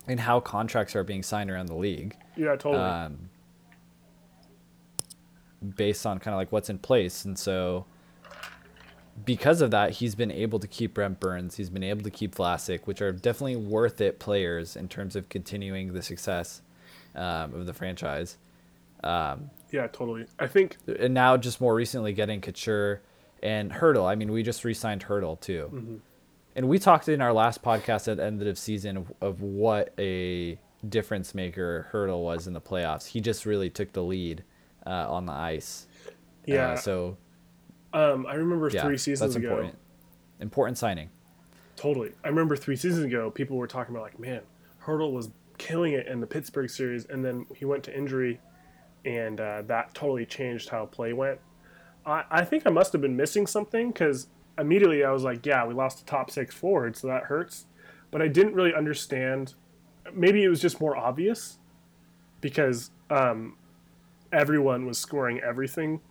and 0.08 0.20
how 0.20 0.40
contracts 0.42 0.96
are 0.98 1.04
being 1.04 1.22
signed 1.24 1.50
around 1.52 1.68
the 1.68 1.76
league. 1.76 2.16
Yeah, 2.36 2.56
totally. 2.58 2.76
um, 2.84 3.30
based 5.76 6.06
on 6.06 6.20
kind 6.20 6.34
of 6.34 6.40
like 6.40 6.52
what's 6.52 6.70
in 6.70 6.78
place. 6.80 7.26
And 7.26 7.38
so, 7.38 7.86
because 9.24 9.62
of 9.62 9.72
that, 9.72 9.92
he's 9.92 10.16
been 10.16 10.32
able 10.32 10.60
to 10.60 10.68
keep 10.68 10.96
Brent 10.96 11.20
Burns. 11.20 11.56
He's 11.56 11.70
been 11.70 11.84
able 11.84 12.04
to 12.04 12.10
keep 12.10 12.36
Vlasic, 12.36 12.82
which 12.86 13.02
are 13.02 13.12
definitely 13.12 13.56
worth 13.56 14.02
it 14.02 14.20
players 14.20 14.76
in 14.76 14.90
terms 14.90 15.16
of 15.16 15.30
continuing 15.30 15.94
the 15.94 16.02
success 16.02 16.62
um, 17.16 17.54
of 17.54 17.66
the 17.66 17.74
franchise. 17.74 18.38
Um, 19.04 19.52
yeah, 19.72 19.88
totally. 19.88 20.26
I 20.40 20.48
think 20.48 20.78
and 21.00 21.14
now, 21.14 21.38
just 21.38 21.62
more 21.62 21.74
recently, 21.74 22.12
getting 22.12 22.42
Couture 22.42 23.02
and 23.42 23.72
Hertl. 23.72 24.10
I 24.10 24.16
mean, 24.16 24.32
we 24.32 24.44
just 24.44 24.64
re-signed 24.64 25.06
Hertl 25.06 25.40
too. 25.40 26.02
And 26.56 26.70
we 26.70 26.80
talked 26.80 27.10
in 27.10 27.22
our 27.22 27.34
last 27.34 27.62
podcast 27.62 28.08
at 28.08 28.18
the 28.18 28.24
end 28.24 28.42
of 28.42 28.58
season 28.58 28.98
of, 28.98 29.14
of 29.22 29.42
what 29.42 29.94
a 30.00 30.58
difference 30.88 31.36
maker 31.36 31.88
Hertl 31.92 32.24
was 32.24 32.48
in 32.48 32.54
the 32.54 32.62
playoffs. 32.62 33.08
He 33.08 33.22
just 33.22 33.46
really 33.46 33.70
took 33.70 33.92
the 33.92 34.04
lead 34.04 34.44
uh, 34.86 35.12
on 35.12 35.26
the 35.26 35.34
ice. 35.34 35.88
Yeah. 36.46 36.72
Uh, 36.72 36.76
so 36.78 37.18
um, 37.96 38.26
I 38.28 38.34
remember 38.34 38.70
yeah, 38.70 38.84
three 38.84 38.98
seasons 38.98 39.34
that's 39.34 39.36
ago. 39.38 39.48
important. 39.48 39.78
Important 40.42 40.78
signing. 40.78 41.10
Totally. 41.78 42.12
I 42.26 42.28
remember 42.28 42.58
three 42.58 42.76
seasons 42.76 43.06
ago, 43.06 43.32
people 43.32 43.56
were 43.56 43.68
talking 43.68 43.96
about 43.96 44.04
like, 44.04 44.20
man, 44.20 44.42
Hertl 44.84 45.14
was 45.14 45.30
killing 45.58 45.94
it 45.94 46.06
in 46.08 46.20
the 46.20 46.28
Pittsburgh 46.28 46.70
series, 46.70 47.06
and 47.06 47.24
then 47.24 47.46
he 47.56 47.64
went 47.64 47.86
to 47.86 47.98
injury, 47.98 48.42
and 49.06 49.40
uh, 49.40 49.62
that 49.64 49.94
totally 49.94 50.26
changed 50.26 50.68
how 50.68 50.86
play 50.86 51.14
went. 51.14 51.40
I, 52.06 52.24
I 52.30 52.44
think 52.44 52.68
I 52.68 52.70
must 52.70 52.92
have 52.92 53.02
been 53.02 53.16
missing 53.16 53.48
something 53.48 53.92
because 53.92 54.28
immediately 54.58 55.06
I 55.06 55.12
was 55.12 55.24
like, 55.24 55.46
yeah, 55.46 55.66
we 55.66 55.74
lost 55.74 56.00
the 56.00 56.06
top 56.06 56.30
six 56.30 56.54
forward, 56.54 56.98
so 56.98 57.08
that 57.08 57.24
hurts. 57.24 57.66
But 58.12 58.22
I 58.22 58.28
didn't 58.28 58.56
really 58.56 58.74
understand. 58.74 59.54
Maybe 60.14 60.44
it 60.44 60.50
was 60.50 60.62
just 60.62 60.82
more 60.82 60.98
obvious 60.98 61.60
because 62.42 62.92
um, 63.10 63.58
everyone 64.34 64.86
was 64.86 64.98
scoring 64.98 65.40
everything 65.40 66.02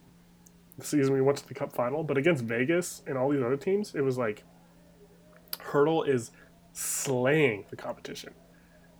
the 0.78 0.84
season 0.84 1.14
we 1.14 1.20
went 1.20 1.38
to 1.38 1.48
the 1.48 1.54
Cup 1.54 1.72
final. 1.72 2.02
But 2.02 2.18
against 2.18 2.44
Vegas 2.44 3.02
and 3.06 3.16
all 3.16 3.30
these 3.30 3.42
other 3.42 3.56
teams, 3.56 3.94
it 3.94 4.00
was 4.02 4.18
like 4.18 4.44
Hertl 5.58 6.06
is 6.06 6.30
slaying 6.72 7.64
the 7.70 7.76
competition. 7.76 8.34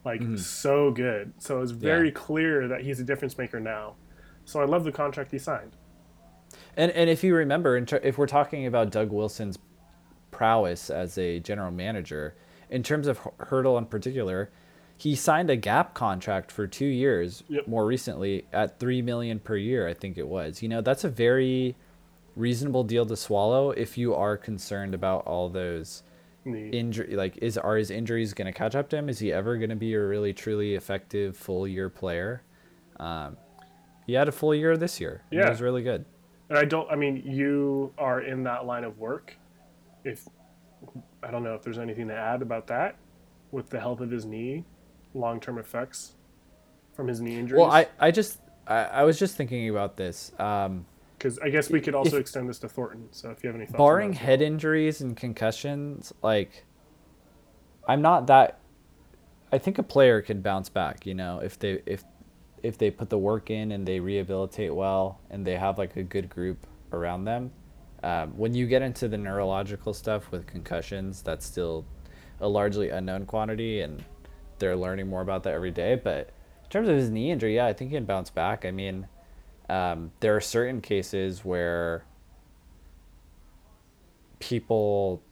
Like 0.04 0.20
mm-hmm. 0.20 0.36
so 0.36 0.90
good. 0.90 1.32
So 1.38 1.62
it's 1.62 1.72
very 1.72 2.08
Yeah. 2.08 2.14
clear 2.14 2.68
that 2.68 2.82
he's 2.82 3.00
a 3.00 3.04
difference 3.04 3.38
maker 3.38 3.58
now. 3.60 3.96
So 4.44 4.60
I 4.60 4.64
love 4.64 4.84
the 4.84 4.92
contract 4.92 5.32
he 5.32 5.38
signed. 5.38 5.76
And 6.76 6.92
and 6.92 7.08
if 7.08 7.24
you 7.24 7.34
remember, 7.34 7.76
if 8.02 8.18
we're 8.18 8.26
talking 8.26 8.66
about 8.66 8.90
Doug 8.90 9.10
Wilson's 9.10 9.58
prowess 10.30 10.90
as 10.90 11.16
a 11.18 11.40
general 11.40 11.70
manager, 11.70 12.36
in 12.68 12.82
terms 12.82 13.06
of 13.06 13.18
H- 13.18 13.32
Hertl 13.48 13.78
in 13.78 13.86
particular, 13.86 14.50
he 14.96 15.14
signed 15.14 15.50
a 15.50 15.56
gap 15.56 15.94
contract 15.94 16.50
for 16.50 16.66
two 16.66 16.86
years. 16.86 17.42
Yep. 17.48 17.66
More 17.66 17.84
recently, 17.84 18.46
at 18.52 18.78
three 18.78 19.02
million 19.02 19.40
per 19.40 19.56
year, 19.56 19.88
I 19.88 19.94
think 19.94 20.18
it 20.18 20.26
was. 20.26 20.62
You 20.62 20.68
know, 20.68 20.80
that's 20.80 21.04
a 21.04 21.08
very 21.08 21.76
reasonable 22.36 22.84
deal 22.84 23.06
to 23.06 23.16
swallow 23.16 23.70
if 23.70 23.98
you 23.98 24.14
are 24.14 24.36
concerned 24.36 24.94
about 24.94 25.26
all 25.26 25.48
those 25.48 26.02
injury. 26.44 27.16
Like, 27.16 27.38
is 27.38 27.58
are 27.58 27.76
his 27.76 27.90
injuries 27.90 28.34
going 28.34 28.46
to 28.46 28.52
catch 28.52 28.74
up 28.74 28.88
to 28.90 28.96
him? 28.96 29.08
Is 29.08 29.18
he 29.18 29.32
ever 29.32 29.56
going 29.56 29.70
to 29.70 29.76
be 29.76 29.94
a 29.94 30.00
really 30.00 30.32
truly 30.32 30.74
effective 30.74 31.36
full 31.36 31.66
year 31.66 31.88
player? 31.88 32.42
Um, 33.00 33.36
he 34.06 34.12
had 34.12 34.28
a 34.28 34.32
full 34.32 34.54
year 34.54 34.76
this 34.76 35.00
year. 35.00 35.22
Yeah. 35.30 35.46
it 35.46 35.50
was 35.50 35.60
really 35.60 35.82
good. 35.82 36.04
And 36.50 36.58
I 36.58 36.64
don't. 36.64 36.90
I 36.90 36.94
mean, 36.94 37.22
you 37.26 37.92
are 37.98 38.20
in 38.20 38.44
that 38.44 38.66
line 38.66 38.84
of 38.84 38.98
work. 38.98 39.36
If 40.04 40.28
I 41.22 41.30
don't 41.30 41.42
know 41.42 41.54
if 41.54 41.62
there's 41.62 41.78
anything 41.78 42.08
to 42.08 42.14
add 42.14 42.42
about 42.42 42.66
that, 42.66 42.96
with 43.50 43.70
the 43.70 43.80
health 43.80 44.00
of 44.00 44.10
his 44.10 44.26
knee, 44.26 44.64
long-term 45.14 45.58
effects 45.58 46.12
from 46.94 47.08
his 47.08 47.20
knee 47.20 47.38
injuries. 47.38 47.60
Well, 47.60 47.70
I, 47.70 47.88
I 47.98 48.10
just 48.10 48.40
I, 48.66 48.84
I 48.84 49.02
was 49.04 49.18
just 49.18 49.36
thinking 49.36 49.68
about 49.68 49.96
this. 49.96 50.32
Um, 50.38 50.86
because 51.16 51.38
I 51.38 51.48
guess 51.48 51.70
we 51.70 51.80
could 51.80 51.94
also 51.94 52.16
if- 52.16 52.20
extend 52.20 52.48
this 52.48 52.58
to 52.58 52.68
Thornton. 52.68 53.08
So 53.10 53.30
if 53.30 53.42
you 53.42 53.48
have 53.48 53.56
any 53.56 53.66
thoughts, 53.66 53.78
barring 53.78 54.10
that 54.10 54.16
as 54.16 54.20
well. 54.20 54.26
head 54.26 54.42
injuries 54.42 55.00
and 55.00 55.16
concussions, 55.16 56.12
like 56.22 56.64
I'm 57.88 58.02
not 58.02 58.26
that. 58.26 58.58
I 59.52 59.58
think 59.58 59.78
a 59.78 59.82
player 59.82 60.20
can 60.20 60.42
bounce 60.42 60.68
back. 60.68 61.06
You 61.06 61.14
know, 61.14 61.38
if 61.38 61.58
they 61.58 61.80
if 61.86 62.04
if 62.62 62.76
they 62.78 62.90
put 62.90 63.10
the 63.10 63.18
work 63.18 63.50
in 63.50 63.72
and 63.72 63.86
they 63.86 64.00
rehabilitate 64.00 64.74
well 64.74 65.20
and 65.30 65.46
they 65.46 65.56
have 65.56 65.78
like 65.78 65.96
a 65.96 66.02
good 66.02 66.28
group 66.28 66.66
around 66.92 67.24
them. 67.24 67.50
Um, 68.02 68.36
when 68.36 68.52
you 68.54 68.66
get 68.66 68.82
into 68.82 69.08
the 69.08 69.16
neurological 69.16 69.94
stuff 69.94 70.30
with 70.30 70.46
concussions, 70.46 71.22
that's 71.22 71.46
still 71.46 71.86
a 72.40 72.48
largely 72.48 72.90
unknown 72.90 73.24
quantity, 73.24 73.80
and 73.80 74.04
they're 74.58 74.76
learning 74.76 75.08
more 75.08 75.20
about 75.20 75.42
that 75.44 75.54
every 75.54 75.70
day. 75.70 75.94
But 75.94 76.30
in 76.64 76.70
terms 76.70 76.88
of 76.88 76.96
his 76.96 77.10
knee 77.10 77.30
injury, 77.30 77.56
yeah, 77.56 77.66
I 77.66 77.72
think 77.72 77.90
he 77.90 77.96
can 77.96 78.04
bounce 78.04 78.30
back. 78.30 78.64
I 78.64 78.70
mean, 78.70 79.06
um, 79.68 80.12
there 80.20 80.36
are 80.36 80.40
certain 80.40 80.80
cases 80.80 81.44
where 81.44 82.04
people 84.38 85.22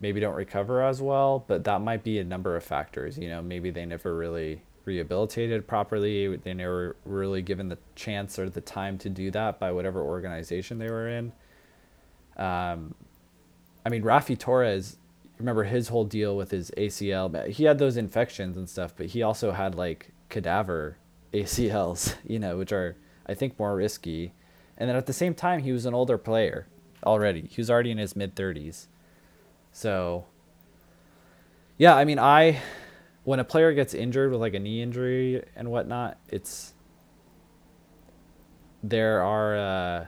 maybe 0.00 0.20
don't 0.20 0.34
recover 0.34 0.82
as 0.82 1.00
well, 1.02 1.44
but 1.46 1.64
that 1.64 1.80
might 1.80 2.02
be 2.02 2.18
a 2.18 2.24
number 2.24 2.56
of 2.56 2.64
factors. 2.64 3.18
You 3.18 3.28
know, 3.28 3.42
maybe 3.42 3.70
they 3.70 3.86
never 3.86 4.14
really 4.14 4.62
rehabilitated 4.84 5.66
properly. 5.66 6.36
They 6.36 6.54
never 6.54 6.96
really 7.04 7.42
given 7.42 7.68
the 7.68 7.78
chance 7.94 8.38
or 8.38 8.48
the 8.48 8.60
time 8.60 8.98
to 8.98 9.10
do 9.10 9.30
that 9.32 9.58
by 9.58 9.72
whatever 9.72 10.02
organization 10.02 10.78
they 10.78 10.88
were 10.88 11.08
in. 11.08 11.32
Um, 12.36 12.94
I 13.84 13.88
mean, 13.88 14.02
Raffi 14.02 14.38
Torres, 14.38 14.96
remember 15.38 15.64
his 15.64 15.88
whole 15.88 16.04
deal 16.04 16.36
with 16.36 16.50
his 16.50 16.70
ACL? 16.76 17.48
He 17.48 17.64
had 17.64 17.78
those 17.78 17.96
infections 17.96 18.56
and 18.56 18.68
stuff, 18.68 18.94
but 18.96 19.06
he 19.06 19.22
also 19.22 19.52
had 19.52 19.74
like 19.74 20.12
cadaver 20.28 20.96
ACLs, 21.34 22.14
you 22.26 22.38
know, 22.38 22.56
which 22.56 22.72
are, 22.72 22.96
I 23.26 23.34
think, 23.34 23.58
more 23.58 23.76
risky. 23.76 24.32
And 24.78 24.88
then 24.88 24.96
at 24.96 25.06
the 25.06 25.12
same 25.12 25.34
time, 25.34 25.60
he 25.60 25.72
was 25.72 25.86
an 25.86 25.94
older 25.94 26.18
player 26.18 26.66
already. 27.04 27.48
He 27.50 27.60
was 27.60 27.70
already 27.70 27.90
in 27.90 27.98
his 27.98 28.16
mid 28.16 28.34
30s. 28.34 28.86
So, 29.72 30.26
yeah, 31.78 31.94
I 31.94 32.04
mean, 32.04 32.18
I 32.18 32.60
when 33.24 33.40
a 33.40 33.44
player 33.44 33.72
gets 33.72 33.92
injured 33.92 34.30
with 34.30 34.40
like 34.40 34.54
a 34.54 34.58
knee 34.60 34.80
injury 34.80 35.42
and 35.56 35.68
whatnot, 35.70 36.16
it's 36.28 36.74
there 38.84 39.22
are 39.22 40.06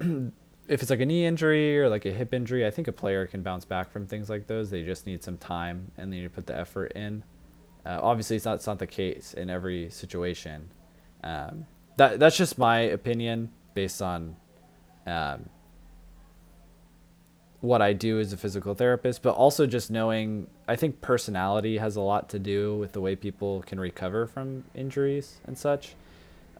uh, 0.00 0.04
if 0.66 0.80
it's 0.80 0.90
like 0.90 1.00
a 1.00 1.06
knee 1.06 1.26
injury 1.26 1.78
or 1.78 1.88
like 1.88 2.06
a 2.06 2.10
hip 2.10 2.32
injury, 2.32 2.66
I 2.66 2.70
think 2.70 2.88
a 2.88 2.92
player 2.92 3.26
can 3.26 3.42
bounce 3.42 3.64
back 3.64 3.90
from 3.90 4.06
things 4.06 4.30
like 4.30 4.46
those. 4.46 4.70
They 4.70 4.82
just 4.82 5.06
need 5.06 5.22
some 5.22 5.36
time 5.36 5.92
and 5.96 6.12
they 6.12 6.16
need 6.16 6.22
to 6.24 6.30
put 6.30 6.46
the 6.46 6.56
effort 6.56 6.92
in. 6.92 7.22
Uh, 7.84 8.00
obviously, 8.02 8.36
it's 8.36 8.44
not 8.44 8.56
it's 8.56 8.66
not 8.66 8.78
the 8.78 8.86
case 8.86 9.34
in 9.34 9.50
every 9.50 9.90
situation. 9.90 10.70
Um, 11.22 11.66
that 11.96 12.18
that's 12.18 12.36
just 12.36 12.58
my 12.58 12.80
opinion 12.80 13.50
based 13.74 14.00
on 14.00 14.36
um, 15.06 15.48
what 17.60 17.82
I 17.82 17.92
do 17.92 18.20
as 18.20 18.32
a 18.32 18.36
physical 18.36 18.74
therapist, 18.74 19.22
but 19.22 19.34
also 19.34 19.66
just 19.66 19.90
knowing 19.90 20.46
I 20.66 20.76
think 20.76 21.00
personality 21.00 21.78
has 21.78 21.96
a 21.96 22.00
lot 22.00 22.30
to 22.30 22.38
do 22.38 22.76
with 22.76 22.92
the 22.92 23.00
way 23.00 23.16
people 23.16 23.62
can 23.66 23.78
recover 23.78 24.26
from 24.26 24.64
injuries 24.74 25.40
and 25.46 25.58
such. 25.58 25.94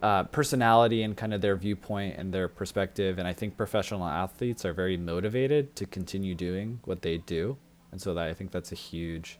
Uh, 0.01 0.23
personality 0.23 1.03
and 1.03 1.17
kind 1.17 1.33
of 1.33 1.41
their 1.41 1.55
viewpoint 1.55 2.15
and 2.17 2.33
their 2.33 2.47
perspective. 2.47 3.17
And 3.17 3.27
I 3.27 3.33
think 3.33 3.57
professional 3.57 4.03
athletes 4.05 4.65
are 4.65 4.73
very 4.73 4.97
motivated 4.97 5.75
to 5.77 5.85
continue 5.85 6.35
doing 6.35 6.79
what 6.83 7.01
they 7.01 7.17
do. 7.17 7.57
And 7.91 8.01
so 8.01 8.13
that 8.13 8.27
I 8.27 8.33
think 8.33 8.51
that's 8.51 8.71
a 8.71 8.75
huge 8.75 9.39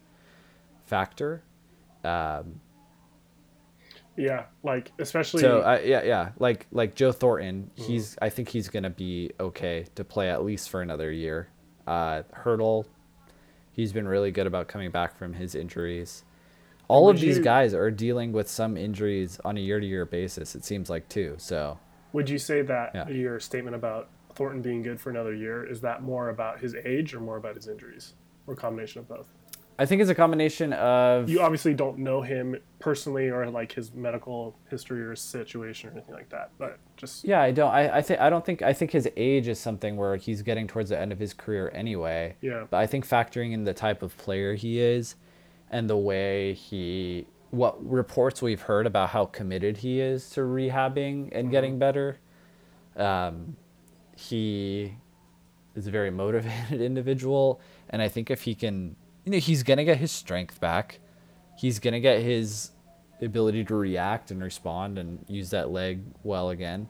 factor. 0.85 1.43
Um, 2.03 2.61
yeah, 4.17 4.45
like 4.63 4.91
especially. 4.99 5.41
So 5.41 5.59
uh, 5.59 5.81
yeah, 5.83 6.03
yeah, 6.03 6.29
like 6.39 6.67
like 6.71 6.95
Joe 6.95 7.11
Thornton, 7.11 7.71
mm-hmm. 7.75 7.91
he's 7.91 8.17
I 8.21 8.29
think 8.29 8.49
he's 8.49 8.69
gonna 8.69 8.89
be 8.89 9.31
okay 9.39 9.85
to 9.95 10.03
play 10.03 10.29
at 10.29 10.43
least 10.43 10.69
for 10.69 10.81
another 10.81 11.11
year. 11.11 11.49
Uh, 11.85 12.23
Hertl, 12.33 12.85
he's 13.71 13.91
been 13.91 14.07
really 14.07 14.31
good 14.31 14.47
about 14.47 14.67
coming 14.67 14.89
back 14.91 15.17
from 15.17 15.33
his 15.33 15.53
injuries. 15.55 16.23
All 16.87 17.05
would 17.05 17.15
of 17.15 17.21
these 17.21 17.37
you, 17.37 17.43
guys 17.43 17.73
are 17.73 17.91
dealing 17.91 18.31
with 18.31 18.49
some 18.49 18.77
injuries 18.77 19.39
on 19.43 19.57
a 19.57 19.59
year-to-year 19.59 20.05
basis. 20.05 20.55
It 20.55 20.63
seems 20.63 20.89
like 20.89 21.09
too. 21.09 21.35
So, 21.37 21.79
would 22.13 22.29
you 22.29 22.37
say 22.37 22.61
that 22.61 22.91
yeah. 22.93 23.07
your 23.09 23.39
statement 23.39 23.75
about 23.75 24.09
Thornton 24.35 24.61
being 24.61 24.81
good 24.81 24.99
for 24.99 25.09
another 25.09 25.33
year 25.33 25.63
is 25.63 25.81
that 25.81 26.03
more 26.03 26.29
about 26.29 26.59
his 26.59 26.75
age 26.75 27.13
or 27.13 27.19
more 27.19 27.37
about 27.37 27.55
his 27.55 27.67
injuries, 27.67 28.13
or 28.47 28.55
combination 28.55 28.99
of 28.99 29.07
both? 29.07 29.27
I 29.77 29.85
think 29.85 30.01
it's 30.01 30.09
a 30.09 30.15
combination 30.15 30.71
of. 30.73 31.29
You 31.29 31.41
obviously 31.41 31.73
don't 31.73 31.97
know 31.97 32.21
him 32.21 32.55
personally 32.79 33.29
or 33.29 33.49
like 33.49 33.73
his 33.73 33.93
medical 33.93 34.57
history 34.69 35.01
or 35.01 35.15
situation 35.15 35.89
or 35.89 35.93
anything 35.93 36.15
like 36.15 36.29
that, 36.29 36.51
but 36.57 36.79
just. 36.95 37.25
Yeah, 37.25 37.41
I 37.41 37.51
don't. 37.51 37.71
I, 37.71 37.97
I 37.97 38.01
think 38.01 38.19
I 38.21 38.29
don't 38.29 38.45
think 38.45 38.61
I 38.61 38.71
think 38.71 38.91
his 38.91 39.09
age 39.17 39.47
is 39.49 39.59
something 39.59 39.97
where 39.97 40.15
he's 40.15 40.41
getting 40.41 40.67
towards 40.67 40.91
the 40.91 40.99
end 40.99 41.11
of 41.11 41.19
his 41.19 41.33
career 41.33 41.71
anyway. 41.73 42.35
Yeah. 42.41 42.65
But 42.69 42.77
I 42.77 42.87
think 42.87 43.07
factoring 43.07 43.51
in 43.51 43.65
the 43.65 43.73
type 43.73 44.01
of 44.01 44.17
player 44.17 44.55
he 44.55 44.79
is, 44.79 45.15
and 45.75 45.89
the 45.89 45.97
way 45.97 46.53
he, 46.53 47.27
what 47.49 47.75
reports 47.85 48.41
we've 48.41 48.61
heard 48.61 48.87
about 48.87 49.09
how 49.09 49.25
committed 49.25 49.75
he 49.75 49.99
is 49.99 50.29
to 50.29 50.39
rehabbing 50.39 51.23
and 51.33 51.33
mm-hmm. 51.33 51.51
getting 51.51 51.77
better, 51.77 52.17
um, 52.95 53.57
he 54.15 54.95
is 55.75 55.85
a 55.85 55.91
very 55.91 56.09
motivated 56.09 56.79
individual, 56.91 57.59
and 57.89 58.01
I 58.01 58.07
think 58.07 58.31
if 58.31 58.43
he 58.43 58.55
can 58.55 58.95
you 59.25 59.33
know, 59.33 59.37
he's 59.37 59.63
gonna 59.63 59.83
get 59.83 59.97
his 59.97 60.13
strength 60.13 60.61
back. 60.61 60.99
He's 61.57 61.79
gonna 61.79 61.99
get 61.99 62.21
his 62.21 62.71
ability 63.21 63.65
to 63.65 63.75
react 63.75 64.31
and 64.31 64.41
respond 64.41 64.97
and 64.97 65.25
use 65.27 65.49
that 65.49 65.71
leg 65.71 66.03
well 66.23 66.51
again, 66.51 66.87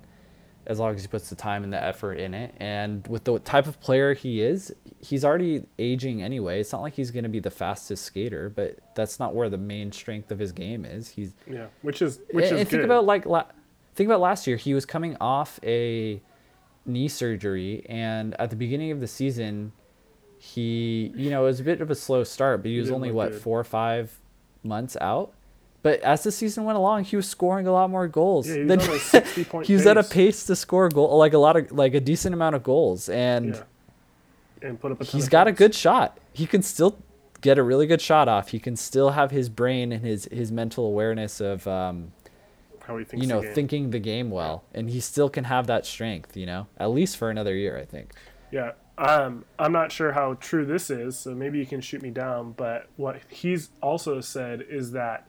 as 0.67 0.79
long 0.79 0.95
as 0.95 1.01
he 1.01 1.07
puts 1.07 1.29
the 1.29 1.35
time 1.35 1.63
and 1.63 1.71
the 1.71 1.81
effort 1.81 2.13
in 2.13 2.33
it. 2.33 2.53
And 2.57 3.05
with 3.07 3.23
the 3.23 3.39
type 3.39 3.67
of 3.67 3.79
player 3.79 4.13
he 4.13 4.41
is, 4.41 4.73
he's 4.99 5.23
already 5.23 5.63
aging 5.77 6.21
anyway. 6.21 6.59
It's 6.59 6.71
not 6.71 6.81
like 6.81 6.93
he's 6.93 7.11
gonna 7.11 7.29
be 7.29 7.39
the 7.39 7.51
fastest 7.51 8.03
skater, 8.03 8.49
but 8.49 8.77
that's 8.95 9.19
not 9.19 9.35
where 9.35 9.49
the 9.49 9.57
main 9.57 9.91
strength 9.91 10.31
of 10.31 10.39
his 10.39 10.51
game 10.51 10.85
is. 10.85 11.09
He's 11.09 11.33
yeah, 11.49 11.67
which 11.81 12.01
is 12.01 12.19
which 12.31 12.45
and, 12.45 12.55
is 12.55 12.59
and 12.61 12.69
think 12.69 12.83
about 12.83 13.05
like 13.05 13.25
la- 13.25 13.45
think 13.93 14.07
about 14.07 14.21
last 14.21 14.47
year. 14.47 14.57
He 14.57 14.73
was 14.73 14.85
coming 14.85 15.17
off 15.21 15.59
a 15.63 16.21
knee 16.85 17.07
surgery, 17.07 17.85
and 17.87 18.35
at 18.39 18.49
the 18.49 18.55
beginning 18.55 18.91
of 18.91 18.99
the 18.99 19.07
season 19.07 19.71
he 20.37 21.11
you 21.15 21.29
know 21.29 21.43
it 21.43 21.47
was 21.47 21.59
a 21.59 21.63
bit 21.63 21.81
of 21.81 21.89
a 21.89 21.95
slow 21.95 22.23
start 22.23 22.61
but 22.61 22.67
he, 22.67 22.73
he 22.73 22.79
was 22.79 22.91
only 22.91 23.11
what 23.11 23.31
good. 23.31 23.41
four 23.41 23.59
or 23.59 23.63
five 23.63 24.19
months 24.63 24.97
out 24.99 25.33
but 25.85 25.99
as 25.99 26.23
the 26.23 26.31
season 26.31 26.63
went 26.63 26.79
along 26.79 27.03
he 27.03 27.15
was 27.15 27.29
scoring 27.29 27.67
a 27.67 27.71
lot 27.71 27.91
more 27.91 28.07
goals. 28.07 28.47
Yeah, 28.47 28.55
he 28.55 28.63
was, 28.63 28.67
than, 28.87 28.99
60 28.99 29.43
point 29.45 29.67
he 29.67 29.75
was 29.75 29.85
at 29.85 29.97
a 29.97 30.03
pace. 30.03 30.43
to 30.45 30.55
score 30.55 30.89
goal 30.89 31.15
like 31.15 31.33
a 31.33 31.37
lot 31.37 31.55
of 31.55 31.71
like 31.71 31.93
a 31.93 31.99
decent 31.99 32.33
amount 32.33 32.55
of 32.55 32.63
goals. 32.63 33.07
And 33.07 33.53
yeah. 33.53 34.67
and 34.67 34.81
put 34.81 34.91
up 34.91 34.99
a 34.99 35.03
he's 35.03 35.29
got 35.29 35.45
points. 35.45 35.59
a 35.59 35.63
good 35.63 35.75
shot. 35.75 36.19
He 36.33 36.47
can 36.47 36.63
still 36.63 36.97
get 37.41 37.59
a 37.59 37.63
really 37.63 37.85
good 37.85 38.01
shot 38.01 38.27
off. 38.27 38.47
He 38.47 38.57
can 38.57 38.75
still 38.75 39.11
have 39.11 39.29
his 39.29 39.47
brain 39.47 39.91
and 39.91 40.03
his 40.03 40.27
his 40.31 40.51
mental 40.51 40.87
awareness 40.87 41.39
of 41.39 41.67
um 41.67 42.13
how 42.87 42.97
he 42.97 43.05
thinks 43.05 43.23
you 43.23 43.31
know 43.31 43.41
the 43.41 43.51
thinking 43.51 43.91
the 43.91 43.99
game 43.99 44.31
well. 44.31 44.63
And 44.73 44.89
he 44.89 44.99
still 44.99 45.29
can 45.29 45.43
have 45.43 45.67
that 45.67 45.85
strength 45.85 46.35
you 46.35 46.47
know 46.47 46.65
at 46.79 46.87
least 46.87 47.15
for 47.15 47.29
another 47.29 47.55
year 47.55 47.77
i 47.77 47.85
think. 47.85 48.11
Yeah. 48.49 48.71
Um, 48.97 49.45
I'm 49.59 49.73
not 49.73 49.91
sure 49.91 50.13
how 50.13 50.35
true 50.35 50.65
this 50.65 50.89
is, 50.89 51.19
so 51.19 51.35
maybe 51.35 51.59
you 51.59 51.65
can 51.65 51.81
shoot 51.81 52.01
me 52.01 52.09
down. 52.09 52.53
But 52.53 52.87
what 52.95 53.21
he's 53.29 53.69
also 53.83 54.21
said 54.21 54.65
is 54.69 54.91
that, 54.93 55.27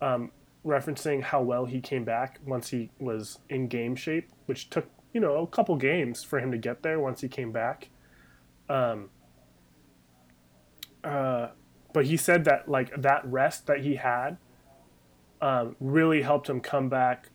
um, 0.00 0.30
referencing 0.64 1.22
how 1.22 1.42
well 1.42 1.64
he 1.64 1.80
came 1.80 2.04
back 2.04 2.40
once 2.44 2.68
he 2.70 2.90
was 2.98 3.38
in 3.48 3.68
game 3.68 3.96
shape, 3.96 4.30
which 4.46 4.70
took 4.70 4.86
you 5.12 5.20
know 5.20 5.36
a 5.42 5.46
couple 5.46 5.76
games 5.76 6.22
for 6.22 6.38
him 6.38 6.50
to 6.52 6.58
get 6.58 6.82
there 6.82 7.00
once 7.00 7.20
he 7.20 7.28
came 7.28 7.52
back. 7.52 7.88
Um, 8.68 9.10
uh, 11.04 11.48
but 11.92 12.06
he 12.06 12.16
said 12.16 12.44
that 12.44 12.68
like 12.68 13.00
that 13.00 13.24
rest 13.26 13.66
that 13.66 13.80
he 13.80 13.96
had 13.96 14.38
um, 15.40 15.76
really 15.80 16.22
helped 16.22 16.48
him 16.48 16.60
come 16.60 16.88
back 16.88 17.30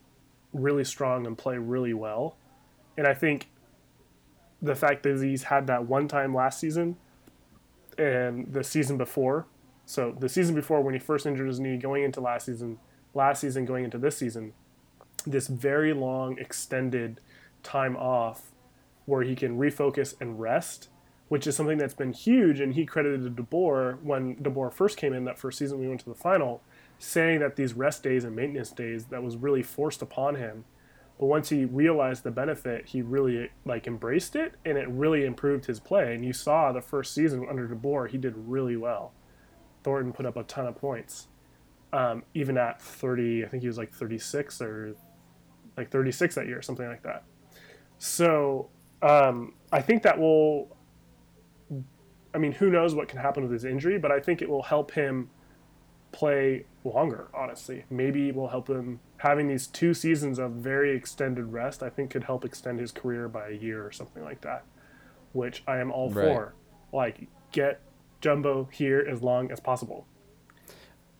really 0.52 0.84
strong 0.84 1.26
and 1.26 1.36
play 1.36 1.56
really 1.58 1.94
well. 1.94 2.36
And 2.96 3.06
I 3.06 3.14
think 3.14 3.48
the 4.60 4.74
fact 4.74 5.02
that 5.02 5.20
he's 5.20 5.44
had 5.44 5.66
that 5.66 5.86
one 5.86 6.06
time 6.06 6.34
last 6.34 6.60
season 6.60 6.96
and 7.98 8.52
the 8.52 8.62
season 8.62 8.96
before. 8.96 9.46
So 9.84 10.14
the 10.18 10.28
season 10.28 10.54
before 10.54 10.80
when 10.80 10.94
he 10.94 11.00
first 11.00 11.26
injured 11.26 11.48
his 11.48 11.60
knee, 11.60 11.76
going 11.76 12.04
into 12.04 12.20
last 12.20 12.46
season, 12.46 12.78
last 13.14 13.40
season 13.40 13.64
going 13.64 13.84
into 13.84 13.98
this 13.98 14.16
season, 14.16 14.52
this 15.26 15.48
very 15.48 15.92
long 15.92 16.38
extended 16.38 17.20
time 17.62 17.96
off 17.96 18.50
where 19.04 19.22
he 19.22 19.34
can 19.34 19.58
refocus 19.58 20.14
and 20.20 20.40
rest, 20.40 20.88
which 21.28 21.46
is 21.46 21.56
something 21.56 21.78
that's 21.78 21.94
been 21.94 22.12
huge. 22.12 22.60
And 22.60 22.74
he 22.74 22.86
credited 22.86 23.36
DeBoer 23.36 24.02
when 24.02 24.36
DeBoer 24.36 24.72
first 24.72 24.96
came 24.96 25.12
in 25.12 25.24
that 25.24 25.38
first 25.38 25.58
season 25.58 25.80
we 25.80 25.88
went 25.88 26.00
to 26.00 26.08
the 26.08 26.14
final, 26.14 26.62
saying 26.98 27.40
that 27.40 27.56
these 27.56 27.74
rest 27.74 28.02
days 28.02 28.24
and 28.24 28.36
maintenance 28.36 28.70
days 28.70 29.06
that 29.06 29.22
was 29.22 29.36
really 29.36 29.62
forced 29.62 30.02
upon 30.02 30.36
him 30.36 30.64
but 31.22 31.26
once 31.26 31.50
he 31.50 31.64
realized 31.64 32.24
the 32.24 32.32
benefit, 32.32 32.86
he 32.86 33.00
really 33.00 33.50
like 33.64 33.86
embraced 33.86 34.34
it, 34.34 34.54
and 34.64 34.76
it 34.76 34.88
really 34.88 35.24
improved 35.24 35.66
his 35.66 35.78
play. 35.78 36.16
And 36.16 36.24
you 36.24 36.32
saw 36.32 36.72
the 36.72 36.80
first 36.80 37.14
season 37.14 37.46
under 37.48 37.68
DeBoer, 37.68 38.10
he 38.10 38.18
did 38.18 38.34
really 38.36 38.76
well. 38.76 39.12
Thornton 39.82 40.12
put 40.12 40.26
up 40.26 40.36
a 40.36 40.42
ton 40.44 40.66
of 40.66 40.76
points, 40.76 41.28
um, 41.92 42.22
even 42.34 42.56
at 42.56 42.80
30. 42.80 43.44
I 43.44 43.48
think 43.48 43.62
he 43.62 43.66
was 43.66 43.78
like 43.78 43.92
36 43.92 44.60
or 44.60 44.94
like 45.76 45.90
36 45.90 46.34
that 46.34 46.46
year, 46.46 46.62
something 46.62 46.86
like 46.86 47.02
that. 47.02 47.24
So 47.98 48.68
um, 49.02 49.54
I 49.72 49.80
think 49.80 50.02
that 50.02 50.18
will. 50.18 50.76
I 52.34 52.38
mean, 52.38 52.52
who 52.52 52.70
knows 52.70 52.94
what 52.94 53.08
can 53.08 53.18
happen 53.18 53.42
with 53.42 53.52
his 53.52 53.64
injury, 53.64 53.98
but 53.98 54.10
I 54.10 54.18
think 54.18 54.40
it 54.40 54.48
will 54.48 54.62
help 54.62 54.92
him 54.92 55.28
play 56.12 56.64
longer, 56.84 57.28
honestly. 57.34 57.84
Maybe 57.90 58.28
it 58.28 58.34
will 58.34 58.48
help 58.48 58.68
him 58.68 59.00
having 59.18 59.48
these 59.48 59.66
two 59.66 59.94
seasons 59.94 60.38
of 60.38 60.52
very 60.52 60.96
extended 60.96 61.52
rest, 61.52 61.82
I 61.82 61.90
think 61.90 62.10
could 62.10 62.24
help 62.24 62.44
extend 62.44 62.80
his 62.80 62.90
career 62.90 63.28
by 63.28 63.48
a 63.48 63.52
year 63.52 63.84
or 63.84 63.92
something 63.92 64.22
like 64.22 64.40
that, 64.42 64.64
which 65.32 65.62
I 65.66 65.78
am 65.78 65.90
all 65.90 66.10
right. 66.10 66.24
for. 66.24 66.54
Like, 66.92 67.28
get 67.50 67.80
Jumbo 68.22 68.68
here 68.72 69.06
as 69.06 69.22
long 69.22 69.50
as 69.52 69.60
possible. 69.60 70.06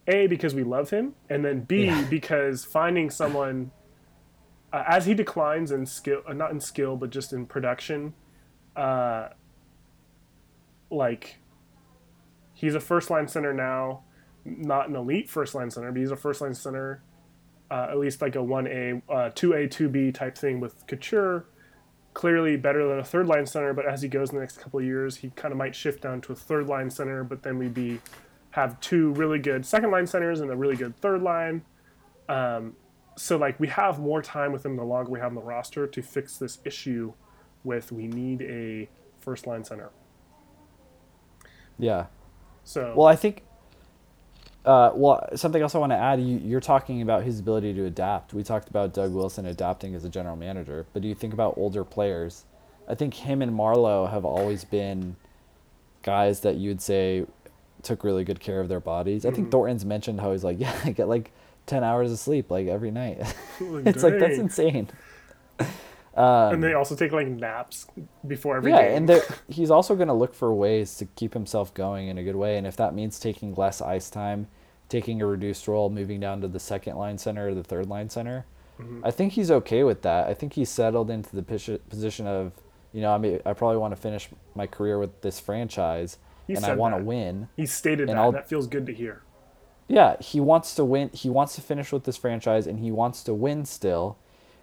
A, 0.09 0.27
because 0.27 0.55
we 0.55 0.63
love 0.63 0.91
him, 0.91 1.15
and 1.29 1.45
then 1.45 1.61
B, 1.61 1.85
yeah. 1.85 2.07
because 2.11 2.65
finding 2.65 3.11
someone 3.11 3.71
uh, 4.73 4.85
as 4.89 5.05
he 5.05 5.13
declines 5.13 5.71
in 5.71 5.85
skill, 5.85 6.23
uh, 6.27 6.33
not 6.33 6.51
in 6.51 6.61
skill, 6.61 6.97
but 6.97 7.11
just 7.11 7.33
in 7.33 7.45
production, 7.45 8.15
uh, 8.75 9.29
like 10.91 11.39
he's 12.55 12.75
a 12.75 12.81
first 12.81 13.11
line 13.11 13.29
center 13.29 13.53
now 13.53 14.03
not 14.45 14.89
an 14.89 14.97
elite 14.97 15.29
first 15.29 15.55
line 15.55 15.71
center, 15.71 15.91
but 15.91 16.01
he's 16.01 16.11
a 16.11 16.17
first 16.17 16.41
line 16.41 16.55
center, 16.55 17.03
uh, 17.71 17.89
at 17.91 17.99
least 17.99 18.21
like 18.21 18.37
a 18.37 18.41
1A, 18.41 19.03
uh, 19.09 19.31
2A, 19.31 19.69
2B 19.69 20.15
type 20.15 20.37
thing 20.37 20.61
with 20.61 20.87
Couture. 20.87 21.47
Clearly 22.15 22.57
better 22.57 22.87
than 22.89 22.99
a 22.99 23.05
third 23.05 23.27
line 23.27 23.47
center, 23.47 23.73
but 23.73 23.87
as 23.87 24.03
he 24.03 24.09
goes 24.09 24.31
in 24.31 24.37
the 24.37 24.41
next 24.41 24.59
couple 24.59 24.81
of 24.81 24.85
years, 24.85 25.17
he 25.17 25.31
kind 25.31 25.53
of 25.53 25.59
might 25.59 25.75
shift 25.75 26.03
down 26.03 26.21
to 26.23 26.33
a 26.33 26.37
third 26.37 26.67
line 26.67 26.91
center, 26.91 27.25
but 27.25 27.43
then 27.43 27.59
we'd 27.59 27.75
be 27.75 28.01
have 28.51 28.79
two 28.81 29.13
really 29.13 29.39
good 29.39 29.65
second 29.65 29.91
line 29.91 30.07
centers 30.07 30.41
and 30.41 30.51
a 30.51 30.57
really 30.57 30.77
good 30.77 30.97
third 30.99 31.23
line. 31.23 31.63
Um, 32.29 32.75
so 33.17 33.37
like 33.37 33.59
we 33.59 33.69
have 33.69 33.99
more 33.99 34.23
time 34.23 34.53
with 34.53 34.65
him 34.65 34.77
the 34.77 34.85
longer 34.85 35.11
we 35.11 35.21
have 35.21 35.29
on 35.29 35.35
the 35.35 35.43
roster 35.43 35.87
to 35.87 36.03
fix 36.03 36.37
this 36.37 36.59
issue 36.65 37.13
with 37.65 37.93
we 37.93 38.07
need 38.07 38.43
a 38.43 38.89
first 39.21 39.47
line 39.47 39.65
center. 39.65 39.91
Yeah. 41.79 42.07
So 42.65 42.95
Well, 42.97 43.07
I 43.07 43.17
think. 43.17 43.45
Uh, 44.65 44.93
well, 44.95 45.29
something 45.35 45.61
else 45.61 45.75
I 45.75 45.79
want 45.79 45.91
to 45.93 45.97
add. 45.97 46.21
You, 46.21 46.39
you're 46.39 46.61
talking 46.61 47.03
about 47.03 47.25
his 47.25 47.41
ability 47.41 47.75
to 47.75 47.85
adapt. 47.85 48.33
We 48.33 48.43
talked 48.45 48.69
about 48.69 48.95
Doug 48.95 49.13
Wilson 49.13 49.47
adapting 49.47 49.95
as 49.95 50.05
a 50.05 50.09
general 50.09 50.37
manager, 50.37 50.87
but 50.93 51.03
do 51.03 51.09
you 51.09 51.15
think 51.17 51.35
about 51.35 51.55
older 51.57 51.85
players? 51.85 52.45
I 52.89 52.95
think 52.95 53.15
him 53.15 53.43
and 53.43 53.53
Marleau 53.53 54.09
have 54.11 54.25
always 54.25 54.65
been 54.65 55.17
guys 56.03 56.41
that 56.41 56.57
you'd 56.57 56.81
say 56.81 57.27
took 57.83 58.05
really 58.05 58.23
good 58.23 58.39
care 58.39 58.61
of 58.61 58.69
their 58.69 58.79
bodies. 58.81 59.27
I 59.27 59.33
think 59.33 59.49
Mhm. 59.49 59.51
Thornton's 59.53 59.85
mentioned 59.85 60.21
how 60.21 60.31
he's 60.31 60.45
like, 60.45 60.61
yeah, 60.61 60.73
I 60.85 60.91
get 60.93 61.09
like 61.09 61.33
ten 61.67 61.83
hours 61.83 62.13
of 62.13 62.19
sleep 62.21 62.49
like 62.51 62.69
every 62.69 62.91
night. 62.93 63.19
it's 63.61 64.03
like 64.05 64.19
that's 64.21 64.39
insane. 64.39 64.89
Um, 66.15 66.55
and 66.55 66.63
they 66.63 66.75
also 66.75 66.95
take 66.95 67.13
like 67.13 67.27
naps 67.27 67.87
before 68.27 68.57
every 68.59 68.71
yeah, 68.73 68.89
game. 68.89 69.09
and 69.11 69.23
he's 69.49 69.71
also 69.71 69.95
going 69.97 70.09
to 70.09 70.15
look 70.15 70.35
for 70.35 70.53
ways 70.53 70.97
to 70.99 71.07
keep 71.07 71.33
himself 71.33 71.73
going 71.73 72.09
in 72.09 72.19
a 72.19 72.23
good 72.23 72.37
way. 72.37 72.59
And 72.59 72.67
if 72.67 72.77
that 72.77 72.95
means 72.95 73.19
taking 73.19 73.55
less 73.55 73.81
ice 73.81 74.11
time, 74.11 74.49
taking 74.91 75.23
a 75.23 75.27
reduced 75.27 75.67
role, 75.69 75.89
moving 75.89 76.21
down 76.21 76.41
to 76.43 76.49
the 76.49 76.61
second 76.61 76.97
line 76.97 77.17
center 77.17 77.49
or 77.49 77.55
the 77.55 77.65
third 77.65 77.89
line 77.89 78.11
center, 78.11 78.45
Mhm. 78.79 79.01
I 79.05 79.11
think 79.11 79.33
he's 79.35 79.51
okay 79.51 79.85
with 79.85 80.03
that. 80.03 80.29
I 80.29 80.35
think 80.35 80.55
he's 80.55 80.69
settled 80.71 81.11
into 81.11 81.35
the 81.37 81.43
position 81.43 82.27
of, 82.27 82.53
you 82.93 83.01
know, 83.03 83.13
I 83.15 83.19
mean, 83.19 83.41
I 83.47 83.53
probably 83.53 83.77
want 83.79 83.95
to 83.95 84.01
finish 84.01 84.29
my 84.55 84.67
career 84.67 84.99
with 84.99 85.21
this 85.23 85.39
franchise, 85.41 86.19
He 86.47 86.55
and 86.55 86.65
I 86.65 86.75
want 86.75 86.97
to 86.97 87.03
win. 87.03 87.49
He 87.57 87.67
stated 87.67 88.09
that. 88.09 88.17
I'll- 88.19 88.33
that 88.33 88.49
feels 88.49 88.67
good 88.67 88.87
to 88.87 88.95
hear. 88.95 89.23
Yeah, 89.89 90.17
he 90.21 90.41
wants 90.41 90.75
to 90.77 90.85
win. 90.85 91.11
He 91.13 91.29
wants 91.29 91.55
to 91.57 91.61
finish 91.61 91.93
with 91.93 92.05
this 92.05 92.17
franchise, 92.17 92.67
and 92.67 92.81
he 92.81 92.91
wants 92.91 93.23
to 93.25 93.35
win 93.35 93.65
still, 93.67 94.17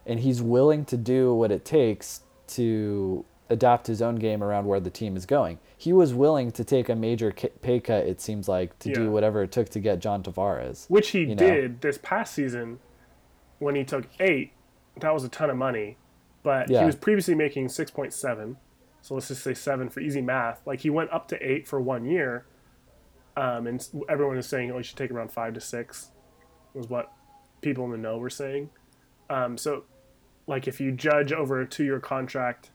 and 0.10 0.20
he's 0.20 0.42
willing 0.42 0.84
to 0.86 0.98
do 0.98 1.34
what 1.34 1.52
it 1.52 1.64
takes 1.64 2.22
to 2.48 3.24
adapt 3.50 3.88
his 3.88 4.02
own 4.02 4.16
game 4.16 4.44
around 4.44 4.66
where 4.66 4.80
the 4.80 4.90
team 4.90 5.16
is 5.16 5.26
going. 5.26 5.60
He 5.78 5.94
was 5.94 6.14
willing 6.14 6.52
to 6.52 6.64
take 6.64 6.90
a 6.90 6.96
major 6.96 7.32
pay 7.32 7.80
cut. 7.80 8.06
It 8.06 8.20
seems 8.20 8.48
like 8.50 8.78
to 8.80 8.90
Yeah. 8.90 8.96
do 8.96 9.12
whatever 9.12 9.44
it 9.44 9.52
took 9.52 9.70
to 9.70 9.80
get 9.80 10.00
John 10.00 10.22
Tavares. 10.24 10.90
Which 10.90 11.10
he 11.12 11.22
you 11.22 11.36
know. 11.36 11.36
did 11.36 11.82
this 11.82 11.98
past 12.02 12.34
season 12.34 12.80
when 13.60 13.76
he 13.76 13.84
took 13.84 14.06
eight. 14.20 14.52
That 15.00 15.14
was 15.14 15.24
a 15.24 15.30
ton 15.30 15.50
of 15.50 15.58
money. 15.58 15.98
But 16.44 16.70
Yeah. 16.70 16.80
he 16.82 16.86
was 16.86 16.96
previously 16.96 17.36
making 17.36 17.70
6.7. 17.70 18.58
So 19.02 19.14
let's 19.16 19.30
just 19.30 19.44
say 19.44 19.54
seven 19.54 19.90
for 19.90 20.00
easy 20.00 20.22
math. 20.22 20.62
Like 20.66 20.82
he 20.82 20.90
went 20.90 21.12
up 21.12 21.28
to 21.30 21.38
eight 21.48 21.68
for 21.68 21.80
one 21.80 22.06
year. 22.06 22.46
Um, 23.38 23.68
and 23.68 23.88
everyone 24.10 24.38
is 24.38 24.48
saying, 24.48 24.72
oh, 24.72 24.78
you 24.78 24.84
should 24.84 24.98
take 24.98 25.12
around 25.12 25.32
five 25.32 25.54
to 25.54 25.62
six, 25.62 26.10
was 26.74 26.90
what 26.90 27.12
people 27.62 27.86
in 27.86 27.92
the 27.92 27.98
know 27.98 28.18
were 28.18 28.30
saying. 28.30 28.70
Um, 29.30 29.58
so, 29.58 29.86
like, 30.50 30.68
if 30.68 30.82
you 30.82 30.92
judge 30.92 31.32
over 31.32 31.62
a 31.62 31.68
two 31.68 31.84
year 31.84 32.00
contract, 32.00 32.72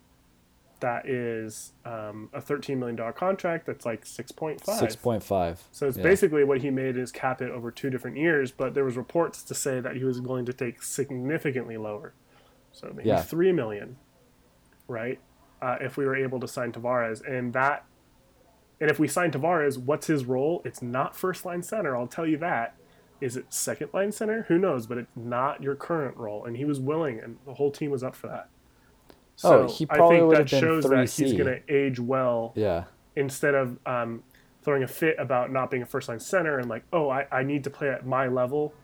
that 0.81 1.09
is 1.09 1.73
um, 1.85 2.29
a 2.33 2.41
$13 2.41 2.77
million 2.79 2.97
contract, 3.15 3.67
that's 3.67 3.85
like 3.85 4.05
6.5. 4.05 4.65
Six 4.79 4.97
point 4.97 5.23
five. 5.23 5.63
So 5.73 5.89
it's 5.89 5.97
basically 5.97 6.45
what 6.45 6.61
he 6.61 6.71
made 6.71 6.97
is 6.97 7.11
cap 7.11 7.43
it 7.43 7.51
over 7.51 7.71
two 7.71 7.91
different 7.91 8.17
years, 8.17 8.53
but 8.53 8.75
there 8.75 8.85
was 8.85 8.97
reports 8.97 9.43
to 9.45 9.55
say 9.55 9.81
that 9.81 9.97
he 9.97 10.05
was 10.05 10.21
going 10.21 10.45
to 10.47 10.53
take 10.53 10.83
significantly 10.83 11.77
lower. 11.77 12.13
So 12.73 12.93
maybe 12.95 13.09
Yeah. 13.09 13.23
three 13.23 13.51
million, 13.53 13.97
right? 14.87 15.19
Uh, 15.61 15.79
if 15.81 15.97
we 15.97 16.05
were 16.05 16.17
able 16.17 16.39
to 16.41 16.49
sign 16.49 16.71
Tavares, 16.73 17.27
and 17.27 17.53
that, 17.55 17.87
and 18.81 18.91
if 18.91 18.99
we 18.99 19.09
sign 19.09 19.31
Tavares, 19.33 19.79
what's 19.79 20.07
his 20.07 20.25
role? 20.27 20.61
It's 20.65 20.83
not 20.83 21.17
first 21.17 21.45
line 21.45 21.63
center. 21.63 21.97
I'll 21.97 22.07
tell 22.07 22.27
you 22.27 22.37
that. 22.39 22.75
Is 23.21 23.37
it 23.37 23.47
second 23.53 23.91
line 23.95 24.13
center? 24.13 24.43
Who 24.49 24.59
knows? 24.59 24.87
But 24.87 24.99
it's 24.99 25.11
not 25.17 25.63
your 25.63 25.75
current 25.75 26.17
role, 26.17 26.45
and 26.45 26.57
he 26.57 26.65
was 26.65 26.81
willing, 26.81 27.21
and 27.21 27.39
the 27.47 27.55
whole 27.55 27.71
team 27.71 27.91
was 27.91 28.03
up 28.03 28.15
for 28.15 28.27
that. 28.29 28.49
Oh, 29.43 29.67
So 29.67 29.75
he 29.75 29.87
I 29.91 29.97
think 30.09 30.27
would 30.27 30.37
that 30.37 30.39
have 30.43 30.51
been 30.51 30.61
shows 30.61 30.85
that 30.85 31.11
he's 31.11 31.33
going 31.33 31.47
to 31.47 31.61
age 31.75 31.99
well 31.99 32.53
Yeah. 32.55 32.85
instead 33.17 33.55
of 33.55 33.79
um, 33.87 34.23
throwing 34.63 34.83
a 34.83 34.89
fit 34.89 35.17
about 35.19 35.51
not 35.53 35.71
being 35.71 35.83
a 35.83 35.87
first 35.87 36.09
line 36.09 36.21
center 36.21 36.59
and 36.59 36.69
like, 36.69 36.85
oh, 36.93 37.09
I, 37.11 37.27
I 37.33 37.43
need 37.43 37.65
to 37.65 37.71
play 37.71 37.89
at 37.91 38.07
my 38.07 38.29
level. 38.29 38.75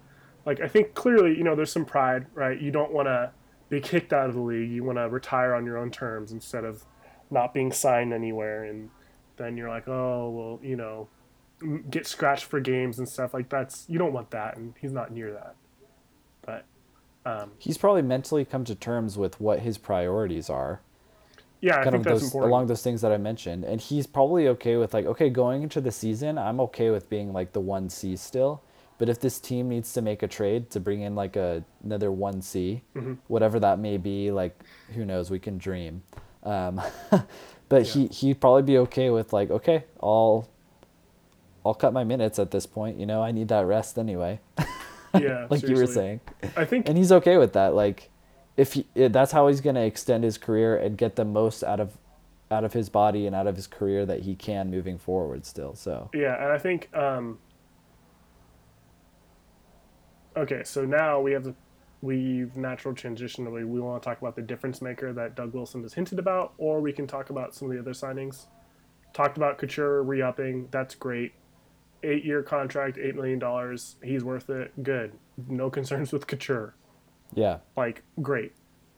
Like, 0.46 0.60
I 0.60 0.68
think 0.68 0.94
clearly, 0.94 1.36
you 1.36 1.44
know, 1.44 1.54
there's 1.54 1.72
some 1.72 1.84
pride, 1.84 2.26
right? 2.34 2.58
You 2.60 2.70
don't 2.70 2.92
want 2.92 3.06
to 3.06 3.30
be 3.68 3.80
kicked 3.80 4.12
out 4.12 4.28
of 4.28 4.34
the 4.34 4.40
league. 4.40 4.70
You 4.70 4.82
want 4.84 4.98
to 4.98 5.08
retire 5.08 5.54
on 5.54 5.64
your 5.64 5.78
own 5.78 5.90
terms 5.90 6.32
instead 6.32 6.64
of 6.64 6.84
not 7.30 7.54
being 7.54 7.70
signed 7.72 8.12
anywhere. 8.12 8.64
And 8.64 8.90
then 9.36 9.56
you're 9.56 9.68
like, 9.68 9.86
oh, 9.86 10.30
well, 10.30 10.60
you 10.68 10.76
know, 10.76 11.08
get 11.90 12.06
scratched 12.06 12.44
for 12.44 12.60
games 12.60 12.98
and 12.98 13.08
stuff. 13.08 13.34
Like, 13.34 13.48
that's, 13.48 13.84
you 13.88 13.98
don't 13.98 14.12
want 14.12 14.30
that. 14.30 14.56
And 14.56 14.74
he's 14.80 14.92
not 14.92 15.12
near 15.12 15.32
that. 15.32 15.54
But, 16.42 16.64
um, 17.26 17.50
He's 17.58 17.76
probably 17.78 18.02
mentally 18.02 18.44
come 18.44 18.64
to 18.64 18.74
terms 18.74 19.18
with 19.18 19.40
what 19.40 19.60
his 19.60 19.76
priorities 19.78 20.48
are. 20.50 20.80
yeah, 21.60 21.74
I 21.74 21.82
kind 21.84 21.90
think 21.92 21.96
of 21.96 22.04
that's 22.04 22.20
those 22.20 22.28
important. 22.30 22.50
along 22.50 22.66
those 22.68 22.82
things 22.82 23.02
that 23.02 23.12
I 23.12 23.18
mentioned, 23.18 23.64
and 23.64 23.80
he's 23.80 24.06
probably 24.06 24.48
okay 24.48 24.76
with 24.76 24.94
like, 24.94 25.04
okay, 25.04 25.28
going 25.28 25.62
into 25.62 25.80
the 25.82 25.92
season, 25.92 26.38
I'm 26.38 26.58
okay 26.60 26.88
with 26.90 27.10
being 27.10 27.32
like 27.34 27.52
the 27.52 27.60
one 27.60 27.90
C 27.90 28.16
still. 28.16 28.62
But 28.96 29.08
if 29.10 29.20
this 29.20 29.38
team 29.38 29.68
needs 29.68 29.92
to 29.94 30.02
make 30.02 30.22
a 30.22 30.28
trade 30.28 30.70
to 30.70 30.80
bring 30.80 31.00
in 31.02 31.14
like 31.14 31.36
a 31.36 31.62
another 31.84 32.10
one 32.12 32.40
C, 32.42 32.82
Mhm. 32.96 33.18
whatever 33.28 33.58
that 33.60 33.78
may 33.78 33.96
be, 33.98 34.30
like 34.30 34.58
who 34.94 35.04
knows, 35.04 35.30
we 35.30 35.38
can 35.38 35.58
dream. 35.58 36.02
Um, 36.42 36.80
but 37.68 37.82
he 37.86 38.06
he'd 38.08 38.40
probably 38.40 38.62
be 38.62 38.78
okay 38.78 39.10
with 39.10 39.32
like, 39.34 39.50
okay, 39.50 39.84
I'll 40.02 40.48
I'll 41.64 41.74
cut 41.74 41.92
my 41.92 42.04
minutes 42.04 42.38
at 42.38 42.50
this 42.50 42.66
point. 42.66 42.98
You 42.98 43.06
know, 43.06 43.22
I 43.22 43.32
need 43.32 43.48
that 43.48 43.66
rest 43.66 43.98
anyway, 43.98 44.40
yeah. 45.14 45.46
like 45.50 45.62
you 45.62 45.76
were 45.76 45.86
saying 45.86 46.20
I 46.56 46.64
think 46.64 46.88
and 46.88 46.96
he's 46.96 47.12
okay 47.12 47.36
with 47.36 47.52
that. 47.54 47.74
Like, 47.74 48.10
if 48.56 48.74
he, 48.74 48.86
that's 48.94 49.32
how 49.32 49.48
he's 49.48 49.60
gonna 49.60 49.82
extend 49.82 50.24
his 50.24 50.38
career 50.38 50.76
and 50.76 50.96
get 50.96 51.16
the 51.16 51.24
most 51.24 51.62
out 51.62 51.80
of 51.80 51.98
out 52.50 52.64
of 52.64 52.72
his 52.72 52.88
body 52.88 53.26
and 53.26 53.36
out 53.36 53.46
of 53.46 53.54
his 53.54 53.66
career 53.66 54.04
that 54.06 54.20
he 54.20 54.34
can 54.34 54.70
moving 54.70 54.98
forward. 54.98 55.44
Still, 55.46 55.74
so 55.74 56.10
Yeah, 56.14 56.42
and 56.42 56.52
I 56.52 56.58
think 56.58 56.94
um 56.94 57.38
Okay, 60.36 60.62
so 60.64 60.84
now 60.84 61.20
we 61.20 61.32
have 61.32 61.44
the 61.44 61.54
we've 62.02 62.56
natural 62.56 62.94
transition. 62.94 63.50
We, 63.52 63.64
we 63.64 63.80
want 63.80 64.02
to 64.02 64.08
talk 64.08 64.20
about 64.20 64.36
the 64.36 64.42
difference 64.42 64.80
maker 64.80 65.12
that 65.12 65.34
Doug 65.34 65.52
Wilson 65.52 65.82
has 65.82 65.94
hinted 65.94 66.18
about, 66.18 66.54
or 66.58 66.80
we 66.80 66.92
can 66.92 67.06
talk 67.06 67.30
about 67.30 67.54
some 67.54 67.70
of 67.70 67.74
the 67.74 67.80
other 67.80 67.92
signings. 67.92 68.46
Talked 69.12 69.36
about 69.36 69.58
Couture 69.58 70.02
re-upping. 70.02 70.68
That's 70.70 70.94
great. 70.94 71.32
Eight 72.02 72.24
year 72.24 72.42
contract, 72.42 72.96
eight 72.98 73.14
million 73.14 73.38
dollars. 73.38 73.96
He's 74.02 74.24
worth 74.24 74.48
it. 74.50 74.82
Good. 74.82 75.12
No 75.48 75.68
concerns 75.70 76.12
with 76.12 76.26
Couture. 76.26 76.74
yeah, 77.34 77.58
Like 77.76 78.02
great. 78.22 78.52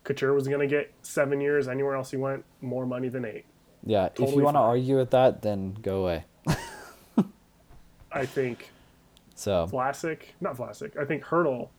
Couture 0.05 0.33
was 0.33 0.47
gonna 0.49 0.67
get 0.67 0.93
seven 1.03 1.41
years 1.41 1.69
anywhere 1.69 1.95
else 1.97 2.11
he 2.11 2.17
went, 2.17 2.45
more 2.61 2.87
money 2.87 3.09
than 3.09 3.25
eight. 3.25 3.45
yeah. 3.85 4.09
if 4.17 4.19
you 4.35 4.43
want 4.43 4.55
to 4.57 4.61
argue 4.61 4.97
with 4.97 5.11
that, 5.11 5.43
then 5.43 5.75
go 5.83 6.03
away. 6.03 6.25
I 8.11 8.27
think 8.27 8.71
So 9.35 9.67
Vlasic, 9.73 10.19
not 10.41 10.57
Vlasic. 10.57 10.97
I 11.01 11.05
think 11.05 11.25
Hertl 11.25 11.71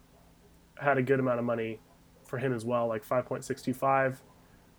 had 0.77 0.97
a 0.97 1.01
good 1.03 1.19
amount 1.19 1.39
of 1.39 1.45
money 1.45 1.79
for 2.25 2.37
him 2.39 2.53
as 2.53 2.65
well, 2.65 2.87
like 2.87 3.03
five 3.03 3.25
point 3.25 3.45
six 3.45 3.61
two 3.61 3.73
five. 3.73 4.21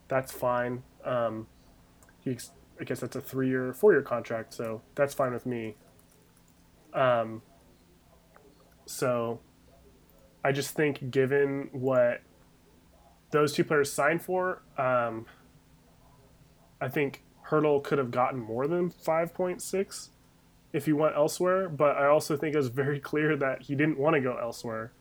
That's 0.07 0.31
fine. 0.31 0.83
Um, 1.03 1.47
he's, 2.19 2.51
I 2.79 2.83
guess 2.83 2.99
that's 2.99 3.15
a 3.15 3.21
three 3.21 3.47
year, 3.49 3.73
four 3.73 3.93
year 3.93 4.01
contract, 4.01 4.53
so 4.53 4.81
that's 4.95 5.13
fine 5.13 5.33
with 5.33 5.45
me. 5.45 5.75
Um, 6.95 7.41
so 8.85 9.39
I 10.43 10.51
just 10.51 10.71
think, 10.71 11.11
given 11.11 11.69
what 11.71 12.21
those 13.31 13.53
two 13.53 13.63
players 13.63 13.91
signed 13.91 14.21
for, 14.21 14.61
um, 14.77 15.25
I 16.79 16.87
think 16.87 17.23
Hertl 17.49 17.83
could 17.83 17.97
have 17.97 18.11
gotten 18.11 18.39
more 18.39 18.67
than 18.67 18.89
five 18.89 19.33
point 19.33 19.61
six 19.61 20.09
if 20.73 20.85
he 20.85 20.93
went 20.93 21.15
elsewhere, 21.15 21.69
but 21.69 21.97
I 21.97 22.07
also 22.07 22.35
think 22.35 22.53
it 22.53 22.57
was 22.57 22.67
very 22.67 22.99
clear 23.11 23.35
that 23.37 23.63
he 23.63 23.75
didn't 23.75 23.97
want 23.97 24.15
to 24.15 24.21
go 24.21 24.37
elsewhere. 24.37 24.91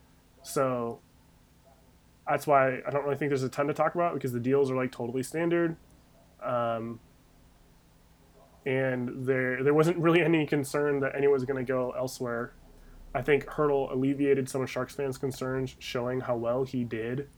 So 0.42 1.00
that's 2.28 2.46
why 2.46 2.80
I 2.86 2.90
don't 2.90 3.04
really 3.04 3.16
think 3.16 3.30
there's 3.30 3.42
a 3.42 3.48
ton 3.48 3.66
to 3.66 3.74
talk 3.74 3.94
about 3.94 4.14
because 4.14 4.32
the 4.32 4.40
deals 4.40 4.70
are 4.70 4.76
like 4.76 4.92
totally 4.92 5.22
standard. 5.22 5.76
Um, 6.42 7.00
and 8.66 9.26
there 9.26 9.62
there 9.62 9.74
wasn't 9.74 9.98
really 9.98 10.22
any 10.22 10.46
concern 10.46 11.00
that 11.00 11.14
anyone 11.14 11.34
was 11.34 11.44
going 11.44 11.64
to 11.64 11.70
go 11.70 11.92
elsewhere. 11.96 12.54
I 13.14 13.22
think 13.22 13.46
Hertl 13.46 13.92
alleviated 13.92 14.48
some 14.48 14.62
of 14.62 14.70
Sharks 14.70 14.94
fans' 14.94 15.18
concerns, 15.18 15.76
showing 15.78 16.20
how 16.20 16.36
well 16.36 16.64
he 16.64 16.82
did 16.84 17.28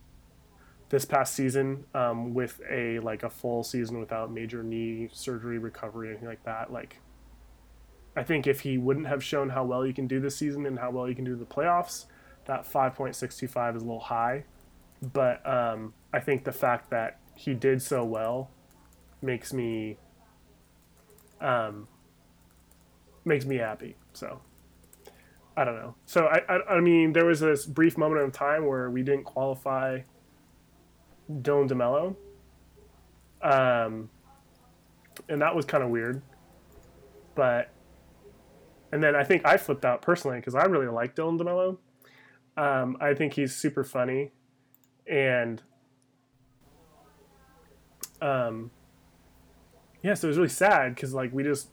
this 0.89 1.05
past 1.05 1.35
season 1.35 1.85
um, 1.95 2.33
with 2.33 2.61
a 2.71 3.01
like 3.01 3.23
a 3.23 3.31
full 3.31 3.63
season 3.63 3.99
without 3.99 4.33
major 4.33 4.63
knee 4.63 5.09
surgery, 5.13 5.59
recovery, 5.59 6.11
anything 6.11 6.29
like 6.29 6.45
that. 6.45 6.73
Like 6.73 7.01
I 8.17 8.23
think 8.23 8.47
if 8.47 8.61
he 8.61 8.79
wouldn't 8.79 9.07
have 9.07 9.23
shown 9.23 9.51
how 9.51 9.65
well 9.65 9.83
he 9.83 9.93
can 9.93 10.07
do 10.07 10.21
this 10.21 10.37
season 10.37 10.65
and 10.65 10.79
how 10.79 10.91
well 10.91 11.05
he 11.05 11.15
can 11.15 11.25
do 11.25 11.37
the 11.37 11.45
playoffs, 11.45 12.07
that 12.47 12.65
5.625 12.65 13.77
is 13.77 13.83
a 13.83 13.85
little 13.85 14.01
high. 14.01 14.45
But 15.13 15.47
um, 15.47 15.93
I 16.13 16.21
think 16.21 16.45
the 16.45 16.53
fact 16.53 16.89
that 16.91 17.19
he 17.35 17.53
did 17.53 17.83
so 17.83 18.05
well 18.05 18.51
makes 19.21 19.53
me 19.53 19.99
um, 21.41 21.89
makes 23.25 23.45
me 23.45 23.57
happy. 23.57 23.97
So 24.13 24.41
I 25.57 25.65
don't 25.65 25.77
know. 25.77 25.95
So 26.07 26.27
I, 26.27 26.41
I 26.49 26.77
I 26.77 26.81
mean 26.81 27.13
there 27.13 27.27
was 27.27 27.41
this 27.41 27.67
brief 27.67 27.97
moment 27.99 28.23
of 28.23 28.33
time 28.33 28.67
where 28.67 28.91
we 28.91 29.03
didn't 29.03 29.25
qualify 29.25 30.01
Dylan 31.31 31.69
DeMelo. 31.69 32.17
Um, 33.43 34.11
and 35.29 35.41
that 35.43 35.55
was 35.55 35.65
kind 35.65 35.83
of 35.83 35.91
weird. 35.91 36.23
But 37.35 37.71
and 38.93 39.03
then 39.03 39.15
I 39.15 39.25
think 39.25 39.45
I 39.45 39.57
flipped 39.57 39.85
out 39.85 40.03
personally 40.03 40.39
because 40.39 40.55
I 40.55 40.65
really 40.65 40.89
like 40.89 41.15
Dylan 41.15 41.41
DeMelo. 41.41 41.79
Um, 42.57 42.97
I 43.01 43.13
think 43.13 43.35
he's 43.35 43.55
super 43.55 43.85
funny, 43.85 44.31
and 45.07 45.63
um, 48.23 48.71
yeah, 50.07 50.15
so 50.15 50.29
it 50.29 50.31
was 50.31 50.37
really 50.37 50.49
sad 50.49 50.95
because 50.95 51.13
like 51.13 51.33
we 51.33 51.43
just 51.43 51.71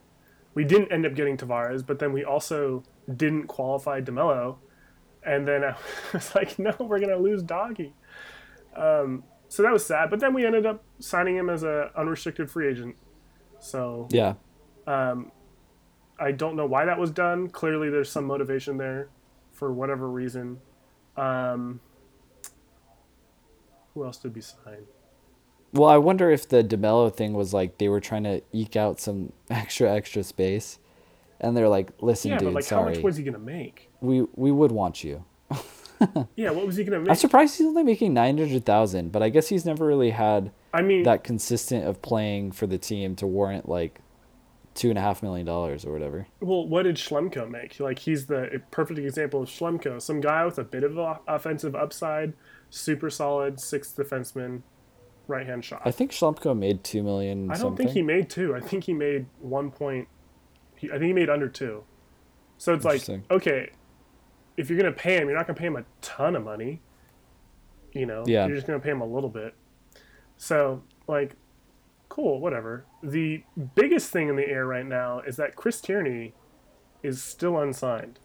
we 0.55 0.63
didn't 0.63 0.91
end 0.91 1.05
up 1.05 1.13
getting 1.13 1.37
Tavares, 1.37 1.85
but 1.85 1.99
then 1.99 2.11
we 2.13 2.23
also 2.23 2.83
didn't 3.15 3.45
qualify 3.47 4.01
DeMelo, 4.01 4.57
and 5.23 5.47
then 5.47 5.63
I 5.63 5.75
was 6.13 6.33
like, 6.33 6.57
no, 6.57 6.73
we're 6.79 6.99
gonna 6.99 7.17
lose 7.17 7.43
Doggy. 7.43 7.93
Um, 8.75 9.23
so 9.49 9.61
that 9.61 9.71
was 9.71 9.85
sad, 9.85 10.09
but 10.09 10.19
then 10.19 10.33
we 10.33 10.45
ended 10.47 10.65
up 10.65 10.83
signing 10.99 11.35
him 11.35 11.47
as 11.47 11.63
a 11.63 11.91
unrestricted 11.95 12.49
free 12.49 12.67
agent. 12.69 12.95
So 13.59 14.07
Yeah. 14.09 14.33
um, 14.87 15.31
I 16.19 16.31
don't 16.31 16.55
know 16.55 16.65
why 16.65 16.85
that 16.85 16.97
was 16.97 17.11
done. 17.11 17.49
Clearly, 17.49 17.91
there's 17.91 18.11
some 18.11 18.25
motivation 18.25 18.77
there 18.77 19.09
for 19.51 19.71
whatever 19.71 20.09
reason. 20.09 20.59
Um, 21.17 21.81
who 23.93 24.03
else 24.05 24.17
did 24.17 24.33
we 24.33 24.41
sign? 24.41 24.87
Well, 25.73 25.89
I 25.89 25.97
wonder 25.97 26.29
if 26.29 26.47
the 26.47 26.63
DeMelo 26.63 27.13
thing 27.13 27.33
was 27.33 27.53
like 27.53 27.77
they 27.79 27.89
were 27.89 27.99
trying 27.99 28.23
to 28.23 28.41
eke 28.51 28.75
out 28.75 28.99
some 28.99 29.33
extra 29.49 29.91
extra 29.91 30.23
space, 30.23 30.79
and 31.41 31.57
they're 31.57 31.69
like, 31.69 31.91
"Listen, 31.99 32.31
yeah, 32.31 32.37
dude, 32.37 32.47
but 32.49 32.53
like, 32.53 32.69
how 32.69 32.83
much 32.85 32.99
was 32.99 33.17
he 33.17 33.23
gonna 33.23 33.39
make? 33.39 33.89
we 33.99 34.25
we 34.35 34.51
would 34.51 34.71
want 34.71 35.03
you." 35.03 35.25
Yeah, 36.35 36.51
what 36.51 36.67
was 36.67 36.75
he 36.75 36.83
gonna 36.83 36.99
make? 36.99 37.11
I'm 37.11 37.15
surprised 37.15 37.57
he's 37.57 37.65
only 37.65 37.83
making 37.83 38.13
nine 38.13 38.37
hundred 38.37 38.65
thousand, 38.65 39.13
but 39.13 39.23
I 39.23 39.29
guess 39.29 39.47
he's 39.47 39.63
never 39.65 39.85
really 39.85 40.09
had 40.09 40.51
I 40.73 40.81
mean, 40.81 41.03
that 41.03 41.23
consistent 41.23 41.87
of 41.87 42.01
playing 42.01 42.51
for 42.51 42.67
the 42.67 42.77
team 42.77 43.15
to 43.17 43.27
warrant 43.27 43.69
like 43.69 44.01
two 44.73 44.89
and 44.89 44.97
a 44.97 45.01
half 45.01 45.23
million 45.23 45.45
dollars 45.45 45.85
or 45.85 45.93
whatever. 45.93 46.27
well, 46.41 46.67
what 46.67 46.83
did 46.83 46.97
Schlemko 46.97 47.49
make? 47.49 47.79
Like, 47.79 47.99
he's 47.99 48.25
the 48.25 48.61
perfect 48.71 48.99
example 48.99 49.43
of 49.43 49.47
Schlemko, 49.47 50.01
some 50.01 50.19
guy 50.19 50.43
with 50.43 50.57
a 50.59 50.63
bit 50.65 50.83
of 50.83 50.97
offensive 51.25 51.73
upside, 51.73 52.33
super 52.69 53.09
solid, 53.09 53.61
sixth 53.61 53.95
defenseman, 53.95 54.63
right 55.27 55.45
hand 55.45 55.63
shot. 55.63 55.81
I 55.85 55.91
think 55.91 56.11
Schlemko 56.11 56.57
made 56.57 56.83
two 56.83 57.03
million. 57.03 57.49
I 57.49 57.53
don't 57.53 57.61
something. 57.61 57.85
think 57.87 57.95
he 57.95 58.01
made 58.01 58.29
two. 58.29 58.55
I 58.55 58.59
think 58.59 58.83
he 58.83 58.93
made 58.93 59.25
one 59.39 59.71
point. 59.71 60.07
He, 60.75 60.87
I 60.89 60.93
think 60.93 61.03
he 61.05 61.13
made 61.13 61.29
under 61.29 61.47
two. 61.47 61.83
So 62.57 62.73
it's 62.73 62.85
like, 62.85 63.01
okay, 63.31 63.71
if 64.57 64.69
you're 64.69 64.77
gonna 64.79 64.91
pay 64.91 65.17
him, 65.17 65.27
you're 65.27 65.37
not 65.37 65.47
gonna 65.47 65.57
pay 65.59 65.67
him 65.67 65.75
a 65.75 65.85
ton 66.01 66.35
of 66.35 66.43
money. 66.43 66.81
You 67.93 68.05
know, 68.05 68.23
Yeah. 68.27 68.45
you're 68.47 68.55
just 68.55 68.67
gonna 68.67 68.79
pay 68.79 68.91
him 68.91 69.01
a 69.01 69.05
little 69.05 69.29
bit. 69.29 69.53
So 70.37 70.83
like, 71.07 71.35
cool, 72.09 72.39
whatever. 72.39 72.85
The 73.01 73.43
biggest 73.75 74.11
thing 74.11 74.29
in 74.29 74.35
the 74.35 74.47
air 74.47 74.65
right 74.65 74.85
now 74.85 75.19
is 75.21 75.35
that 75.37 75.55
Chris 75.55 75.79
Tierney 75.81 76.33
is 77.01 77.21
still 77.23 77.57
unsigned, 77.59 78.19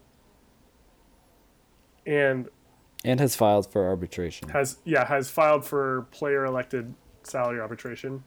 and 2.06 2.48
and 3.04 3.20
has 3.20 3.36
filed 3.36 3.70
for 3.70 3.86
arbitration. 3.86 4.48
has 4.48 4.78
yeah 4.84 5.06
has 5.06 5.30
filed 5.30 5.64
for 5.64 6.02
player 6.10 6.44
elected 6.44 6.94
salary 7.22 7.60
arbitration. 7.60 8.24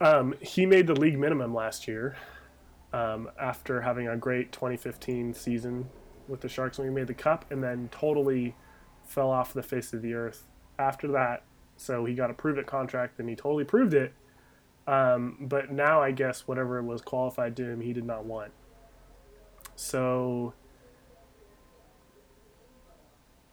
Um, 0.00 0.34
he 0.40 0.66
made 0.66 0.86
the 0.86 0.94
league 0.94 1.18
minimum 1.18 1.54
last 1.54 1.86
year 1.86 2.16
um, 2.92 3.30
after 3.40 3.80
having 3.80 4.08
a 4.08 4.16
great 4.16 4.52
2015 4.52 5.34
season 5.34 5.88
with 6.28 6.40
the 6.40 6.48
Sharks 6.48 6.78
when 6.78 6.88
we 6.88 6.94
made 6.94 7.06
the 7.06 7.14
cup, 7.14 7.44
and 7.50 7.62
then 7.62 7.88
totally 7.92 8.54
fell 9.04 9.30
off 9.30 9.52
the 9.52 9.62
face 9.62 9.92
of 9.92 10.02
the 10.02 10.14
earth 10.14 10.46
after 10.78 11.08
that. 11.08 11.44
So 11.76 12.04
he 12.04 12.14
got 12.14 12.30
a 12.30 12.34
prove 12.34 12.58
it 12.58 12.66
contract, 12.66 13.18
and 13.18 13.28
he 13.28 13.36
totally 13.36 13.64
proved 13.64 13.94
it. 13.94 14.12
Um, 14.86 15.36
but 15.40 15.70
now 15.72 16.02
I 16.02 16.10
guess 16.10 16.46
whatever 16.46 16.82
was 16.82 17.00
qualified 17.02 17.56
to 17.56 17.64
him, 17.64 17.80
he 17.80 17.92
did 17.92 18.04
not 18.04 18.24
want. 18.24 18.52
So 19.76 20.54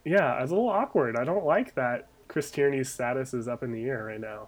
yeah, 0.06 0.42
it's 0.42 0.52
a 0.52 0.56
little 0.56 0.70
awkward. 0.70 1.18
I 1.18 1.24
don't 1.24 1.46
like 1.46 1.76
that 1.76 2.08
Chris 2.28 2.50
Tierney's 2.50 2.90
status 2.90 3.34
is 3.34 3.48
up 3.48 3.62
in 3.62 3.72
the 3.72 3.84
air 3.84 4.06
right 4.06 4.20
now. 4.20 4.48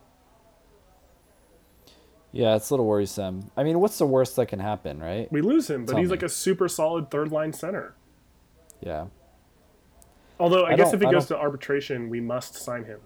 Yeah, 2.32 2.56
it's 2.56 2.70
a 2.72 2.74
little 2.74 2.88
worrisome. 2.88 3.51
I 3.56 3.64
mean, 3.64 3.80
what's 3.80 3.97
the 3.99 4.08
worst 4.08 4.36
that 4.38 4.47
can 4.47 4.60
happen, 4.60 4.99
right? 4.99 5.32
We 5.32 5.41
lose 5.41 5.70
him, 5.70 5.86
but 5.86 5.91
Tell 5.91 5.99
he's 5.99 6.10
me. 6.10 6.16
like 6.16 6.24
a 6.24 6.30
super 6.30 6.68
solid 6.68 7.12
third 7.12 7.32
line 7.32 7.54
center. 7.54 7.93
Yeah. 8.82 9.06
Although 10.39 10.64
I, 10.64 10.72
I 10.72 10.76
guess 10.76 10.93
if 10.93 11.01
he 11.01 11.06
goes 11.12 11.28
to 11.28 11.38
arbitration, 11.38 12.10
we 12.10 12.20
must 12.20 12.56
sign 12.56 12.86
him. 12.86 12.99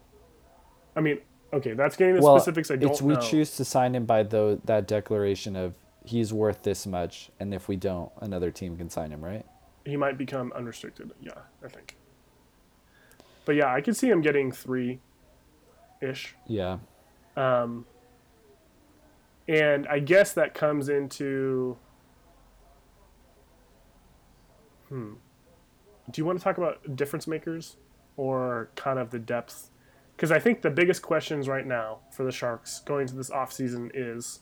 I 0.95 1.01
mean, 1.01 1.19
okay, 1.51 1.73
that's 1.73 1.97
getting 1.97 2.15
the 2.15 2.21
well, 2.21 2.39
specifics. 2.39 2.71
I 2.71 2.77
don't 2.77 2.91
it's 2.91 3.01
we 3.01 3.17
choose 3.17 3.57
to 3.57 3.65
sign 3.65 3.95
him 3.95 4.05
by 4.05 4.23
the 4.23 4.61
that 4.65 4.87
declaration 4.87 5.55
of 5.55 5.75
he's 6.05 6.31
worth 6.31 6.63
this 6.63 6.87
much, 6.87 7.29
and 7.39 7.53
if 7.53 7.67
we 7.67 7.75
don't, 7.75 8.11
another 8.21 8.49
team 8.49 8.77
can 8.77 8.89
sign 8.89 9.11
him, 9.11 9.23
right? 9.23 9.45
He 9.85 9.97
might 9.97 10.17
become 10.17 10.53
unrestricted. 10.55 11.11
Yeah, 11.21 11.31
I 11.63 11.67
think. 11.67 11.97
But 13.47 13.55
yeah, 13.55 13.73
I 13.73 13.79
could 13.79 13.95
see 13.95 14.09
him 14.09 14.21
getting 14.21 14.51
three, 14.51 14.99
ish. 16.01 16.35
Yeah. 16.47 16.79
Um, 17.37 17.85
and 19.47 19.87
I 19.87 19.99
guess 19.99 20.33
that 20.33 20.53
comes 20.53 20.89
into. 20.89 21.77
Hmm. 24.89 25.13
Do 26.11 26.21
you 26.21 26.25
want 26.25 26.37
to 26.37 26.43
talk 26.43 26.57
about 26.57 26.97
difference 26.97 27.25
makers 27.25 27.77
or 28.17 28.69
kind 28.75 28.99
of 28.99 29.11
the 29.11 29.19
depth? 29.19 29.69
Because 30.17 30.29
I 30.29 30.39
think 30.39 30.61
the 30.61 30.69
biggest 30.69 31.01
questions 31.01 31.47
right 31.47 31.65
now 31.65 31.99
for 32.11 32.25
the 32.25 32.33
Sharks 32.33 32.81
going 32.81 33.07
to 33.07 33.15
this 33.15 33.29
offseason 33.29 33.91
is 33.93 34.41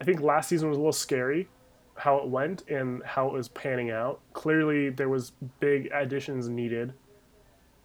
I 0.00 0.04
think 0.04 0.20
last 0.20 0.48
season 0.48 0.68
was 0.68 0.78
a 0.78 0.80
little 0.80 0.92
scary 0.92 1.48
how 1.94 2.16
it 2.16 2.26
went 2.26 2.68
and 2.68 3.04
how 3.04 3.28
it 3.28 3.32
was 3.34 3.46
panning 3.46 3.92
out. 3.92 4.20
Clearly, 4.32 4.90
there 4.90 5.08
was 5.08 5.30
big 5.60 5.88
additions 5.92 6.48
needed 6.48 6.92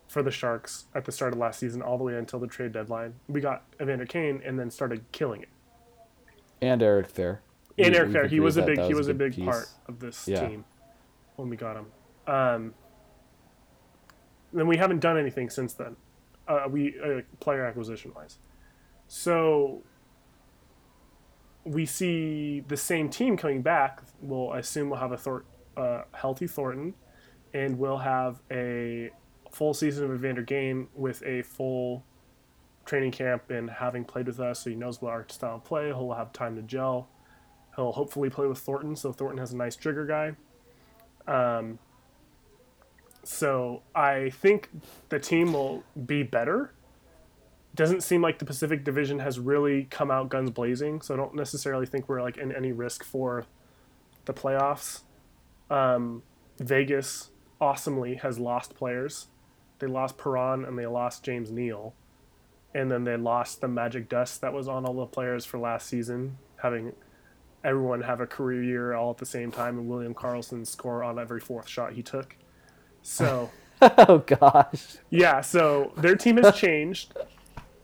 for 0.10 0.22
the 0.24 0.32
Sharks 0.32 0.86
at 0.96 1.06
the 1.06 1.12
start 1.12 1.32
of 1.34 1.40
last 1.40 1.60
season, 1.60 1.82
all 1.82 1.98
the 1.98 2.04
way 2.04 2.16
until 2.16 2.40
the 2.40 2.48
trade 2.48 2.72
deadline. 2.74 3.14
We 3.30 3.40
got 3.42 3.64
Evander 3.82 4.06
Kane 4.08 4.42
and 4.44 4.60
then 4.60 4.70
started 4.72 5.04
killing 5.12 5.44
it. 5.44 5.50
And 6.62 6.82
Eric 6.82 7.14
Fehr. 7.14 7.38
And 7.78 7.96
Eric 7.96 8.10
Fehr, 8.10 8.28
he 8.30 8.40
was 8.42 8.58
a 8.58 8.64
big 8.64 8.78
that 8.78 8.88
he 8.88 8.94
was 8.96 9.08
a 9.08 9.14
big 9.14 9.36
piece. 9.36 9.46
part 9.46 9.68
of 9.88 10.00
this 10.00 10.28
Yeah. 10.28 10.46
team 10.48 10.66
when 11.38 11.48
we 11.48 11.56
got 11.56 11.78
him. 11.78 11.86
Um, 12.28 12.74
then 14.52 14.68
we 14.68 14.78
haven't 14.78 15.00
done 15.00 15.18
anything 15.18 15.50
since 15.50 15.74
then. 15.74 15.96
Uh, 16.48 16.66
we 16.70 17.00
uh, 17.00 17.22
player 17.40 17.64
acquisition 17.66 18.12
wise, 18.16 18.40
so 19.08 19.84
we 21.64 21.86
see 21.86 22.62
the 22.68 22.76
same 22.76 23.10
team 23.10 23.38
coming 23.38 23.62
back. 23.62 24.02
We'll 24.22 24.50
I 24.50 24.58
assume 24.60 24.90
we'll 24.90 25.00
have 25.00 25.12
a 25.12 25.18
Thor- 25.18 25.46
uh, 25.78 26.02
healthy 26.14 26.48
Thornton, 26.48 26.96
and 27.54 27.78
we'll 27.78 28.00
have 28.00 28.42
a 28.50 29.12
full 29.52 29.74
season 29.74 30.06
of 30.06 30.14
Evander 30.14 30.44
Kane 30.44 30.88
with 30.96 31.24
a 31.24 31.42
full 31.42 32.04
training 32.86 33.12
camp 33.12 33.50
and 33.50 33.70
having 33.70 34.04
played 34.04 34.28
with 34.28 34.40
us, 34.40 34.60
so 34.62 34.70
he 34.70 34.76
knows 34.76 35.02
what 35.02 35.12
our 35.12 35.26
style 35.30 35.56
of 35.56 35.64
play. 35.64 35.88
He'll 35.88 36.14
have 36.14 36.34
time 36.34 36.56
to 36.56 36.62
gel. 36.62 37.08
He'll 37.76 37.92
hopefully 37.92 38.30
play 38.30 38.48
with 38.48 38.60
Thornton, 38.60 38.96
so 38.96 39.12
Thornton 39.14 39.38
has 39.38 39.54
a 39.54 39.58
nice 39.58 39.76
trigger 39.76 40.06
guy. 40.06 40.36
Um, 41.32 41.80
so 43.24 43.84
I 43.94 44.32
think 44.32 44.70
the 45.10 45.20
team 45.20 45.54
will 45.54 45.84
be 46.06 46.24
better. 46.24 46.74
Doesn't 47.76 48.02
seem 48.02 48.22
like 48.22 48.40
the 48.40 48.46
Pacific 48.46 48.84
Division 48.84 49.20
has 49.20 49.40
really 49.40 49.86
come 49.86 50.10
out 50.10 50.30
guns 50.30 50.50
blazing, 50.50 51.02
so 51.02 51.14
I 51.14 51.18
don't 51.18 51.36
necessarily 51.36 51.86
think 51.86 52.10
we're 52.10 52.22
like 52.22 52.38
in 52.38 52.52
any 52.52 52.72
risk 52.72 53.04
for 53.04 53.46
the 54.26 54.34
playoffs. 54.34 55.02
Um, 55.70 56.24
Vegas 56.58 57.30
awesomely 57.62 58.16
has 58.16 58.40
lost 58.40 58.76
players. 58.76 59.28
They 59.80 59.88
lost 59.88 60.18
Perron 60.18 60.66
and 60.66 60.78
they 60.78 60.86
lost 60.86 61.24
James 61.24 61.52
Neal, 61.52 61.94
and 62.74 62.92
then 62.92 63.04
they 63.04 63.18
lost 63.18 63.62
the 63.62 63.68
magic 63.68 64.10
dust 64.10 64.42
that 64.42 64.54
was 64.54 64.68
on 64.68 64.86
all 64.86 64.94
the 64.94 65.06
players 65.06 65.46
for 65.46 65.58
last 65.58 65.88
season, 65.88 66.38
having 66.62 66.94
everyone 67.64 68.02
have 68.02 68.22
a 68.22 68.28
career 68.28 68.64
year 68.64 68.94
all 68.94 69.12
at 69.12 69.18
the 69.18 69.26
same 69.26 69.52
time, 69.52 69.78
and 69.78 69.88
William 69.90 70.14
Karlsson 70.14 70.66
score 70.66 71.04
on 71.04 71.18
every 71.20 71.40
fourth 71.40 71.68
shot 71.68 71.94
he 71.94 72.04
took. 72.04 72.36
So. 73.02 73.50
oh 73.82 74.18
gosh. 74.20 74.98
Yeah, 75.10 75.40
so 75.40 75.94
their 75.96 76.16
team 76.16 76.36
has 76.38 76.56
changed, 76.56 77.14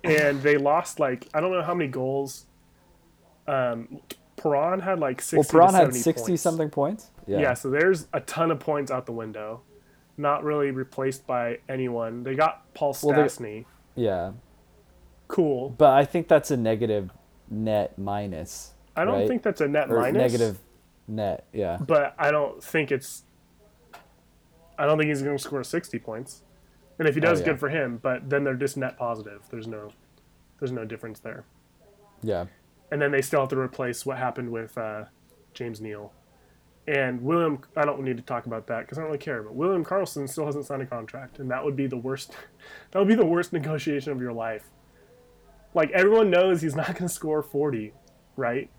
and 0.03 0.41
they 0.41 0.57
lost 0.57 0.99
like 0.99 1.27
I 1.33 1.39
don't 1.39 1.51
know 1.51 1.61
how 1.61 1.73
many 1.73 1.89
goals. 1.89 2.45
Um, 3.47 4.01
Perron 4.35 4.79
had 4.81 4.99
like 4.99 5.21
60 5.21 5.37
Well, 5.37 5.69
Perron 5.69 5.73
had 5.73 5.95
60 5.95 6.27
points. 6.27 6.41
something 6.41 6.69
points. 6.69 7.11
Yeah. 7.27 7.53
so 7.53 7.69
there's 7.69 8.07
a 8.13 8.19
ton 8.19 8.51
of 8.51 8.59
points 8.59 8.91
out 8.91 9.05
the 9.05 9.11
window. 9.11 9.61
Not 10.17 10.43
really 10.43 10.71
replaced 10.71 11.27
by 11.27 11.59
anyone. 11.67 12.23
They 12.23 12.35
got 12.35 12.73
Paul 12.73 12.95
Well, 13.03 13.17
Stastny. 13.17 13.65
Yeah. 13.95 14.31
cool. 15.27 15.69
But 15.69 15.91
I 15.93 16.05
think 16.05 16.27
that's 16.27 16.51
a 16.51 16.57
negative 16.57 17.11
net 17.49 17.97
minus. 17.97 18.73
I 18.95 19.03
don't 19.05 19.19
right? 19.19 19.27
think 19.27 19.43
that's 19.43 19.61
a 19.61 19.67
net 19.67 19.89
or 19.91 19.99
minus. 19.99 20.17
negative 20.17 20.59
net. 21.07 21.45
Yeah. 21.53 21.77
but 21.85 22.15
I 22.17 22.31
don't 22.31 22.63
think 22.63 22.91
it's. 22.91 23.23
I 24.77 24.85
don't 24.85 24.97
think 24.97 25.07
he's 25.09 25.21
going 25.21 25.37
to 25.37 25.41
score 25.43 25.63
60 25.63 25.99
points, 25.99 26.41
and 26.99 27.07
if 27.07 27.15
he 27.15 27.21
does, 27.21 27.39
Oh, 27.39 27.41
yeah. 27.41 27.45
good 27.51 27.59
for 27.59 27.69
him. 27.69 27.97
But 28.01 28.29
then 28.29 28.43
they're 28.43 28.55
just 28.55 28.75
net 28.77 28.97
positive. 28.97 29.41
There's 29.49 29.67
no, 29.67 29.89
there's 30.59 30.71
no 30.73 30.83
difference 30.85 31.19
there. 31.19 31.45
Yeah. 32.21 32.45
And 32.91 33.01
then 33.01 33.11
they 33.11 33.21
still 33.21 33.39
have 33.41 33.49
to 33.49 33.57
replace 33.57 34.05
what 34.05 34.17
happened 34.17 34.51
with 34.51 34.77
uh, 34.77 35.05
James 35.53 35.79
Neal 35.79 36.11
and 36.87 37.21
William. 37.21 37.59
I 37.75 37.85
don't 37.85 38.01
need 38.03 38.17
to 38.17 38.23
talk 38.23 38.45
about 38.45 38.67
that 38.67 38.81
because 38.81 38.97
I 38.97 39.01
don't 39.01 39.09
really 39.09 39.19
care. 39.19 39.43
But 39.43 39.55
William 39.55 39.83
Karlsson 39.83 40.29
still 40.29 40.45
hasn't 40.45 40.65
signed 40.65 40.81
a 40.81 40.85
contract, 40.85 41.39
and 41.39 41.49
that 41.51 41.63
would 41.63 41.75
be 41.75 41.87
the 41.87 41.97
worst. 41.97 42.33
That 42.91 42.99
would 42.99 43.07
be 43.07 43.15
the 43.15 43.25
worst 43.25 43.53
negotiation 43.53 44.11
of 44.11 44.21
your 44.21 44.33
life. 44.33 44.71
Like 45.73 45.91
everyone 45.91 46.29
knows 46.31 46.61
he's 46.61 46.75
not 46.75 46.87
going 46.87 47.07
to 47.07 47.09
score 47.09 47.43
40, 47.43 47.93
right? 48.37 48.69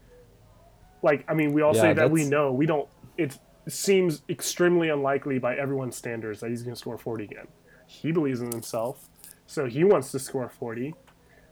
Like 1.03 1.25
I 1.29 1.35
mean, 1.35 1.53
we 1.53 1.63
all 1.63 1.75
Yeah, 1.75 1.83
say 1.83 1.93
that 1.93 2.11
we 2.11 2.25
know. 2.25 2.53
We 2.53 2.67
don't. 2.67 2.89
It 3.17 3.39
seems 3.69 4.23
extremely 4.29 4.89
unlikely 4.89 5.39
by 5.39 5.57
everyone's 5.57 5.97
standards 5.97 6.41
that 6.41 6.51
he's 6.51 6.63
going 6.63 6.75
to 6.75 6.79
score 6.79 6.99
40 6.99 7.25
again. 7.25 7.49
He 7.87 8.13
believes 8.13 8.41
in 8.41 8.51
himself, 8.51 9.09
so 9.47 9.67
he 9.67 9.85
wants 9.85 10.11
to 10.13 10.19
score 10.19 10.49
40. 10.49 10.95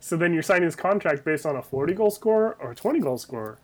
So 0.01 0.17
then 0.17 0.35
you're 0.35 0.43
signing 0.43 0.65
his 0.65 0.77
contract 0.77 1.25
based 1.25 1.47
on 1.47 1.57
a 1.57 1.63
40 1.63 1.95
goal 1.95 2.11
scorer 2.11 2.57
or 2.61 2.73
a 2.73 2.75
20 2.75 3.01
goal 3.01 3.17
scorer 3.19 3.59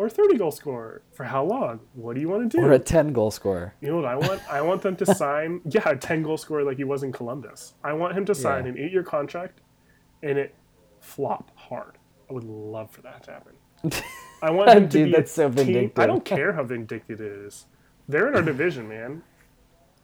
or 0.00 0.06
a 0.06 0.10
30 0.10 0.38
goal 0.38 0.50
scorer. 0.50 1.02
For 1.12 1.24
how 1.24 1.44
long? 1.44 1.80
What 1.92 2.14
do 2.14 2.22
you 2.22 2.28
want 2.30 2.50
to 2.50 2.56
do? 2.56 2.64
Or 2.64 2.72
a 2.72 2.78
10 2.78 3.12
goal 3.12 3.30
scorer. 3.30 3.74
You 3.82 3.88
know 3.90 3.96
what 3.96 4.06
I 4.06 4.16
want? 4.16 4.40
I 4.50 4.62
want 4.62 4.80
them 4.80 4.96
to 4.96 5.04
sign, 5.14 5.60
yeah, 5.66 5.86
a 5.90 5.94
10 5.94 6.22
goal 6.22 6.38
scorer 6.38 6.64
like 6.64 6.78
he 6.78 6.84
was 6.84 7.02
in 7.02 7.12
Columbus. 7.12 7.74
I 7.84 7.92
want 7.92 8.16
him 8.16 8.24
to 8.24 8.34
sign 8.34 8.64
Yeah. 8.64 8.70
an 8.72 8.78
eight 8.78 8.92
year 8.92 9.02
contract 9.02 9.60
and 10.22 10.38
it 10.38 10.54
flop 11.00 11.50
hard. 11.54 11.98
I 12.30 12.32
would 12.32 12.44
love 12.44 12.90
for 12.90 13.02
that 13.02 13.22
to 13.24 13.30
happen. 13.32 13.52
I 14.42 14.50
want 14.50 14.70
him 14.70 14.84
to 14.84 14.88
Dude, 14.88 15.04
be 15.08 15.12
that's 15.12 15.32
so 15.32 15.48
team- 15.50 15.66
vindictive. 15.66 16.02
I 16.02 16.06
don't 16.06 16.24
care 16.24 16.54
how 16.54 16.64
vindictive 16.64 17.20
it 17.20 17.32
is. 17.32 17.66
They're 18.08 18.26
in 18.28 18.34
our 18.36 18.42
division, 18.42 18.88
man. 18.88 19.22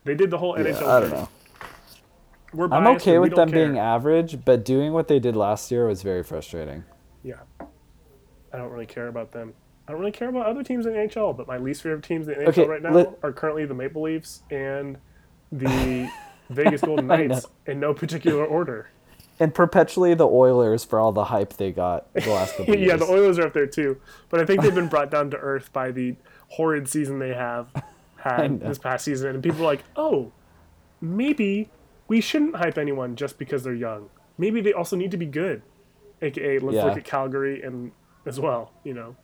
They 0.04 0.14
did 0.14 0.28
the 0.30 0.36
whole 0.36 0.58
Yeah, 0.58 0.72
NHL. 0.72 0.86
I 0.86 1.00
don't 1.00 1.08
thing. 1.10 1.18
know. 1.20 1.28
We're 2.52 2.68
biased, 2.68 2.86
I'm 2.86 2.96
okay 2.96 3.18
with 3.18 3.34
them 3.34 3.50
being 3.50 3.78
average, 3.78 4.44
but 4.44 4.62
doing 4.62 4.92
what 4.92 5.08
they 5.08 5.18
did 5.18 5.36
last 5.36 5.70
year 5.70 5.86
was 5.86 6.02
very 6.02 6.22
frustrating. 6.22 6.84
Yeah. 7.22 7.40
I 8.52 8.58
don't 8.58 8.70
really 8.70 8.84
care 8.86 9.08
about 9.08 9.32
them. 9.32 9.54
I 9.88 9.92
don't 9.92 10.00
really 10.00 10.12
care 10.12 10.28
about 10.28 10.46
other 10.46 10.62
teams 10.62 10.84
in 10.86 10.92
the 10.92 10.98
NHL, 10.98 11.36
but 11.36 11.46
my 11.46 11.58
least 11.58 11.82
favorite 11.82 12.02
teams 12.04 12.26
in 12.28 12.34
the 12.34 12.40
NHL 12.44 12.48
Okay, 12.48 12.66
right 12.66 12.82
now 12.82 12.92
let- 12.92 13.18
are 13.22 13.32
currently 13.32 13.64
the 13.66 13.74
Maple 13.74 14.02
Leafs 14.02 14.42
and 14.50 14.98
the 15.52 16.10
Vegas 16.50 16.80
Golden 16.80 17.06
Knights 17.06 17.46
in 17.66 17.78
no 17.80 17.94
particular 17.94 18.44
order. 18.44 18.88
And 19.38 19.54
perpetually 19.54 20.14
the 20.14 20.26
Oilers 20.26 20.84
for 20.84 20.98
all 20.98 21.12
the 21.12 21.24
hype 21.24 21.52
they 21.54 21.70
got 21.70 22.12
the 22.14 22.30
last 22.30 22.56
couple 22.56 22.72
of 22.74 22.80
yeah, 22.80 22.96
the 22.96 23.04
Oilers 23.04 23.38
are 23.38 23.46
up 23.46 23.52
there 23.52 23.66
too, 23.66 24.00
but 24.30 24.40
I 24.40 24.44
think 24.46 24.62
they've 24.62 24.74
been 24.74 24.88
brought 24.88 25.10
down 25.10 25.30
to 25.30 25.36
earth 25.36 25.72
by 25.72 25.90
the 25.90 26.16
horrid 26.48 26.88
season 26.88 27.18
they 27.18 27.34
have 27.34 27.68
had 28.16 28.60
this 28.60 28.78
past 28.78 29.04
season, 29.04 29.34
and 29.34 29.42
people 29.42 29.60
are 29.60 29.64
like, 29.66 29.84
"Oh, 29.94 30.32
maybe 31.00 31.68
we 32.08 32.20
shouldn't 32.20 32.56
hype 32.56 32.78
anyone 32.78 33.14
just 33.16 33.38
because 33.38 33.62
they're 33.62 33.74
young. 33.74 34.08
Maybe 34.38 34.60
they 34.60 34.72
also 34.72 34.96
need 34.96 35.10
to 35.10 35.16
be 35.16 35.26
good." 35.26 35.62
AKA, 36.22 36.58
let's 36.60 36.76
Yeah. 36.76 36.84
look 36.86 36.96
at 36.96 37.04
Calgary 37.04 37.62
and 37.62 37.92
as 38.24 38.40
well. 38.40 38.72
You 38.84 38.94
know, 38.94 39.16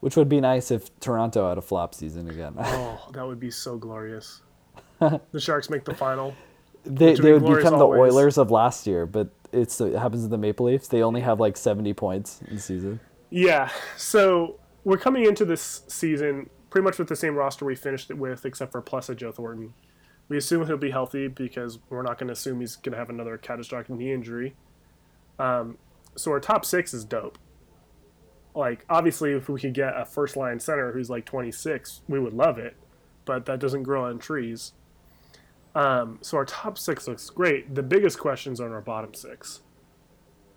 Which 0.00 0.16
would 0.16 0.28
be 0.28 0.40
nice 0.40 0.70
if 0.70 0.98
Toronto 1.00 1.48
had 1.48 1.58
a 1.58 1.62
flop 1.62 1.94
season 1.94 2.28
again. 2.30 2.54
oh, 2.58 3.08
that 3.12 3.26
would 3.26 3.40
be 3.40 3.50
so 3.50 3.76
glorious. 3.76 4.42
the 4.98 5.40
Sharks 5.40 5.68
make 5.68 5.84
the 5.84 5.94
final. 5.94 6.34
they 6.84 7.12
would 7.12 7.22
they 7.22 7.32
would 7.32 7.56
become 7.56 7.78
the. 7.78 7.86
Oilers 7.86 8.38
of 8.38 8.50
last 8.50 8.86
year, 8.86 9.06
but 9.06 9.30
it's 9.52 9.80
it 9.80 9.94
happens 9.94 10.22
to 10.22 10.28
the 10.28 10.38
Maple 10.38 10.66
Leafs. 10.66 10.88
They 10.88 11.02
only 11.02 11.20
have 11.20 11.40
like 11.40 11.56
70 11.56 11.92
points 11.94 12.40
in 12.48 12.56
the 12.56 12.62
season. 12.62 13.00
Yeah. 13.30 13.70
So 13.96 14.58
we're 14.84 14.98
coming 14.98 15.26
into 15.26 15.44
this 15.44 15.82
season 15.88 16.48
pretty 16.70 16.84
much 16.84 16.98
with 16.98 17.08
the 17.08 17.16
same 17.16 17.34
roster 17.34 17.64
we 17.64 17.74
finished 17.74 18.10
it 18.10 18.16
with, 18.18 18.46
except 18.46 18.72
for 18.72 18.80
plus 18.80 19.08
a 19.08 19.14
Joe 19.14 19.32
Thornton. 19.32 19.74
We 20.28 20.36
assume 20.36 20.66
he'll 20.66 20.76
be 20.76 20.92
healthy 20.92 21.26
because 21.26 21.80
we're 21.88 22.02
not 22.02 22.16
going 22.18 22.28
to 22.28 22.32
assume 22.32 22.60
he's 22.60 22.76
going 22.76 22.92
to 22.92 22.98
have 22.98 23.10
another 23.10 23.36
catastrophic 23.36 23.90
knee 23.90 24.12
injury. 24.12 24.54
Um, 25.38 25.78
so 26.14 26.30
our 26.30 26.38
top 26.38 26.64
six 26.64 26.94
is 26.94 27.04
dope. 27.04 27.38
Like 28.54 28.84
obviously, 28.88 29.32
if 29.32 29.48
we 29.48 29.60
could 29.60 29.74
get 29.74 29.96
a 29.96 30.04
first 30.04 30.36
line 30.36 30.58
center 30.60 30.92
who's 30.92 31.08
like 31.10 31.24
26, 31.24 32.02
we 32.08 32.18
would 32.18 32.34
love 32.34 32.58
it, 32.58 32.76
but 33.24 33.46
that 33.46 33.60
doesn't 33.60 33.84
grow 33.84 34.04
on 34.04 34.18
trees. 34.18 34.72
Um, 35.74 36.18
so 36.20 36.36
our 36.36 36.44
top 36.44 36.78
six 36.78 37.06
looks 37.06 37.30
great. 37.30 37.74
The 37.74 37.82
biggest 37.82 38.18
questions 38.18 38.60
are 38.60 38.66
on 38.66 38.72
our 38.72 38.80
bottom 38.80 39.14
six, 39.14 39.60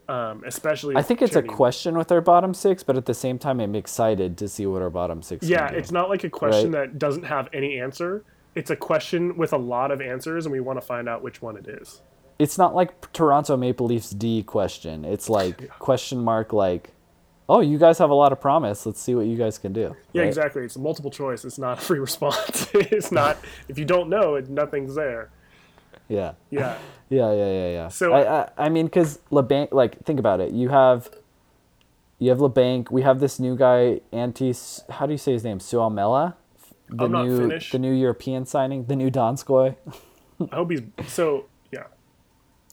um, 0.09 0.43
especially. 0.43 0.95
I 0.95 1.03
think 1.03 1.21
it's 1.21 1.35
a 1.35 1.43
question 1.43 1.95
with 1.95 2.11
our 2.11 2.21
bottom 2.21 2.55
six, 2.55 2.81
but 2.81 2.97
at 2.97 3.05
the 3.05 3.13
same 3.13 3.37
time, 3.37 3.59
I'm 3.59 3.75
excited 3.75 4.37
to 4.39 4.47
see 4.47 4.65
what 4.65 4.81
our 4.81 4.89
bottom 4.89 5.21
six. 5.21 5.47
Yeah, 5.47 5.65
can 5.67 5.73
do. 5.73 5.79
it's 5.79 5.91
not 5.91 6.09
like 6.09 6.23
a 6.23 6.31
question 6.31 6.71
that 6.71 6.97
doesn't 6.97 7.23
have 7.25 7.47
any 7.53 7.79
answer. 7.79 8.23
It's 8.55 8.71
a 8.71 8.75
question 8.75 9.37
with 9.37 9.53
a 9.53 9.57
lot 9.57 9.91
of 9.91 10.01
answers, 10.01 10.47
and 10.47 10.53
we 10.53 10.59
want 10.59 10.79
to 10.81 10.85
find 10.85 11.07
out 11.07 11.21
which 11.21 11.41
one 11.43 11.57
it 11.57 11.67
is. 11.67 12.01
it's 12.39 12.57
not 12.57 12.73
like 12.73 13.11
Toronto 13.13 13.55
Maple 13.55 13.85
Leafs 13.85 14.09
D 14.09 14.41
question. 14.41 15.05
It's 15.05 15.29
like 15.29 15.69
question 15.79 16.19
mark 16.23 16.53
like, 16.53 16.89
oh, 17.49 17.59
you 17.61 17.77
guys 17.77 17.97
have 17.97 18.09
a 18.09 18.13
lot 18.15 18.31
of 18.31 18.39
promise. 18.41 18.85
Let's 18.85 19.01
see 19.01 19.15
what 19.15 19.25
you 19.25 19.37
guys 19.37 19.57
can 19.57 19.73
do. 19.73 19.95
Yeah, 20.13 20.21
right? 20.21 20.27
exactly. 20.27 20.63
It's 20.63 20.75
a 20.75 20.79
multiple 20.79 21.11
choice. 21.11 21.45
It's 21.45 21.57
not 21.57 21.77
a 21.79 21.81
free 21.81 21.99
response. 22.09 22.69
it's 22.73 23.11
not 23.11 23.37
if 23.67 23.77
you 23.77 23.85
don't 23.85 24.09
know, 24.09 24.35
it, 24.35 24.49
nothing's 24.49 24.95
there. 24.95 25.29
Yeah. 26.09 26.33
Yeah, 26.49 26.77
Yeah, 27.09 27.31
yeah, 27.33 27.51
yeah, 27.51 27.69
yeah. 27.71 27.87
So- 27.89 28.13
I, 28.13 28.41
I, 28.41 28.49
I 28.57 28.69
mean, 28.69 28.85
because 28.87 29.19
Labanc, 29.31 29.71
like, 29.71 30.03
think 30.03 30.19
about 30.19 30.39
it. 30.41 30.51
You 30.51 30.69
have, 30.69 31.09
you 32.19 32.29
have 32.29 32.39
Labanc. 32.39 32.91
We 32.91 33.01
have 33.03 33.19
this 33.19 33.39
new 33.39 33.55
guy, 33.55 34.01
Antis. 34.11 34.83
How 34.89 35.05
do 35.05 35.11
you 35.11 35.17
say 35.17 35.33
his 35.33 35.43
name? 35.43 35.59
Suomela, 35.59 36.35
the 36.89 37.05
I'm 37.05 37.11
not 37.11 37.25
new, 37.27 37.37
Finnish. 37.37 37.71
the 37.71 37.79
new 37.79 37.93
European 37.93 38.45
signing, 38.45 38.85
the 38.85 38.95
new 38.95 39.09
Donskoi. 39.11 39.75
I 40.51 40.55
hope 40.55 40.71
he's 40.71 40.81
so. 41.07 41.45
Yeah, 41.71 41.83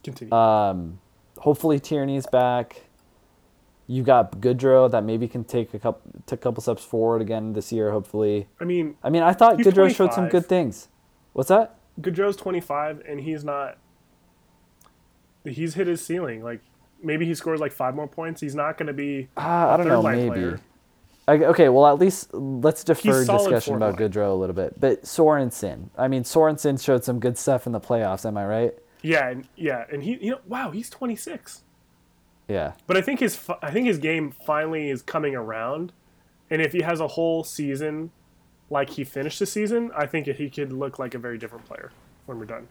continue. 0.03 0.33
Um, 0.35 0.99
hopefully 1.39 1.79
Tierney's 1.79 2.27
back. 2.27 2.83
You 3.91 4.05
got 4.05 4.41
Goodrow 4.41 4.89
that 4.93 5.03
maybe 5.03 5.27
can 5.27 5.43
take 5.43 5.75
a 5.75 5.79
couple, 5.81 6.13
take 6.25 6.39
a 6.39 6.43
couple 6.43 6.63
steps 6.63 6.85
forward 6.85 7.21
again 7.21 7.55
this 7.55 7.73
year. 7.73 7.91
Hopefully. 7.91 8.47
I 8.61 8.65
mean, 8.65 8.95
I 9.03 9.11
mean, 9.11 9.25
I 9.25 9.33
thought 9.33 9.59
Goodrow 9.59 9.93
showed 9.93 10.15
some 10.15 10.29
good 10.29 10.47
things. 10.47 10.87
What's 11.33 11.49
that? 11.49 11.77
Goodrow's 12.01 12.37
25, 12.37 13.03
and 13.09 13.21
he's 13.21 13.43
not. 13.43 13.79
He's 15.43 15.75
hit 15.75 15.89
his 15.89 16.07
ceiling. 16.07 16.45
Like 16.45 16.61
maybe 17.03 17.27
he 17.27 17.35
scores 17.35 17.59
like 17.59 17.73
five 17.73 17.97
more 17.97 18.07
points. 18.07 18.41
He's 18.41 18.55
not 18.55 18.79
going 18.79 18.87
to 18.87 18.93
be. 18.93 19.27
Ah, 19.37 19.75
I 19.75 19.77
don't 19.77 19.89
know. 19.89 20.03
Maybe. 20.05 20.29
player. 20.29 20.61
Okay, 21.29 21.69
well, 21.69 21.89
at 21.89 21.99
least 21.99 22.33
let's 22.33 22.85
defer 22.85 23.25
discussion 23.25 23.75
about 23.75 23.99
line. 23.99 24.09
Goodrow 24.09 24.31
a 24.31 24.35
little 24.35 24.55
bit. 24.55 24.79
But 24.79 25.03
Sorensen, 25.03 25.89
I 25.99 26.07
mean, 26.07 26.23
Sorensen 26.23 26.81
showed 26.81 27.03
some 27.03 27.19
good 27.19 27.37
stuff 27.37 27.67
in 27.67 27.73
the 27.73 27.81
playoffs. 27.81 28.25
Am 28.25 28.37
I 28.37 28.47
right? 28.47 28.75
Yeah, 29.03 29.31
and 29.31 29.49
yeah, 29.57 29.85
and 29.91 30.05
he. 30.05 30.17
You 30.21 30.31
know, 30.31 30.41
wow, 30.47 30.71
he's 30.71 30.89
26. 30.89 31.65
Yeah. 32.51 32.73
But 32.87 32.97
I 32.97 33.03
think 33.03 33.21
his 33.21 33.39
I 33.63 33.71
think 33.71 33.87
his 33.87 33.99
game 33.99 34.33
finally 34.33 34.91
is 34.91 35.03
coming 35.03 35.37
around, 35.37 35.93
and 36.51 36.61
if 36.61 36.73
he 36.73 36.83
has 36.83 36.99
a 37.01 37.09
whole 37.09 37.45
season 37.45 38.11
like 38.69 38.91
he 38.91 39.05
finished 39.05 39.39
the 39.39 39.47
season, 39.47 39.91
I 39.97 40.07
think 40.07 40.27
he 40.27 40.51
could 40.51 40.73
look 40.73 40.99
like 40.99 41.15
a 41.15 41.19
very 41.19 41.39
different 41.39 41.65
player 41.65 41.93
when 42.27 42.39
we're 42.39 42.47
done. 42.47 42.69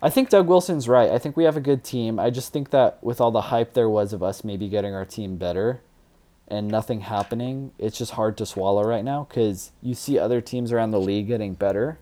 I 0.00 0.10
think 0.10 0.30
Doug 0.30 0.46
Wilson's 0.46 0.88
right. 0.88 1.10
I 1.10 1.18
think 1.18 1.36
we 1.36 1.44
have 1.44 1.56
a 1.56 1.60
good 1.60 1.82
team. 1.82 2.20
I 2.20 2.30
just 2.30 2.52
think 2.52 2.70
that 2.70 3.02
with 3.02 3.20
all 3.20 3.32
the 3.32 3.42
hype 3.42 3.74
there 3.74 3.88
was 3.88 4.12
of 4.12 4.22
us 4.22 4.44
maybe 4.44 4.68
getting 4.68 4.94
our 4.94 5.04
team 5.04 5.36
better 5.36 5.80
and 6.46 6.68
nothing 6.68 7.00
happening, 7.00 7.72
it's 7.78 7.98
just 7.98 8.12
hard 8.12 8.36
to 8.38 8.46
swallow 8.46 8.84
right 8.84 9.04
now 9.04 9.26
because 9.28 9.72
you 9.82 9.94
see 9.94 10.18
other 10.18 10.40
teams 10.40 10.70
around 10.70 10.92
the 10.92 11.00
league 11.00 11.26
getting 11.26 11.54
better, 11.54 11.98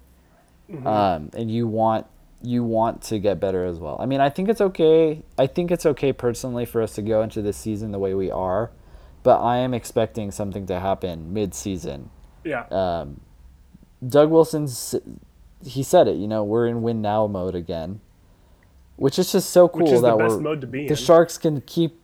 um, 0.84 1.30
and 1.34 1.50
you 1.50 1.66
want 1.66 2.06
you 2.42 2.62
want 2.62 3.02
to 3.02 3.18
get 3.18 3.40
better 3.40 3.64
as 3.64 3.78
well. 3.78 3.96
I 4.00 4.06
mean, 4.06 4.20
I 4.20 4.28
think 4.30 4.48
it's 4.48 4.60
okay. 4.60 5.22
I 5.38 5.46
think 5.46 5.70
it's 5.70 5.86
okay 5.86 6.12
personally 6.12 6.64
for 6.64 6.82
us 6.82 6.94
to 6.94 7.02
go 7.02 7.22
into 7.22 7.42
this 7.42 7.56
season 7.56 7.92
the 7.92 7.98
way 7.98 8.14
we 8.14 8.30
are, 8.30 8.70
but 9.22 9.40
I 9.42 9.56
am 9.58 9.72
expecting 9.74 10.30
something 10.30 10.66
to 10.66 10.78
happen 10.80 11.32
mid-season. 11.32 12.10
Yeah, 12.44 12.66
Um, 12.70 13.20
Doug 14.06 14.30
Wilson's 14.30 14.94
he 15.64 15.82
said 15.82 16.06
it. 16.06 16.16
You 16.16 16.28
know, 16.28 16.44
we're 16.44 16.66
in 16.66 16.82
win 16.82 17.00
now 17.02 17.26
mode 17.26 17.54
again, 17.56 18.00
which 18.96 19.18
is 19.18 19.32
just 19.32 19.50
so 19.50 19.68
cool 19.68 19.82
which 19.84 19.92
is 19.92 20.02
the 20.02 20.10
that 20.10 20.18
best 20.18 20.36
we're 20.36 20.42
mode 20.42 20.60
to 20.60 20.66
be 20.66 20.86
the 20.86 20.90
in. 20.92 20.96
Sharks 20.96 21.38
can 21.38 21.60
keep. 21.62 21.98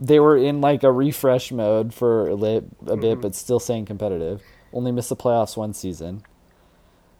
They 0.00 0.18
were 0.18 0.36
in 0.36 0.60
like 0.60 0.82
a 0.82 0.90
refresh 0.90 1.52
mode 1.52 1.92
for 1.94 2.28
a, 2.28 2.34
lit, 2.34 2.64
a 2.64 2.84
Mm-hmm. 2.86 3.00
bit, 3.00 3.20
but 3.20 3.34
still 3.34 3.60
staying 3.60 3.84
competitive. 3.84 4.42
Only 4.72 4.90
missed 4.90 5.10
the 5.10 5.16
playoffs 5.16 5.56
one 5.56 5.74
season. 5.74 6.22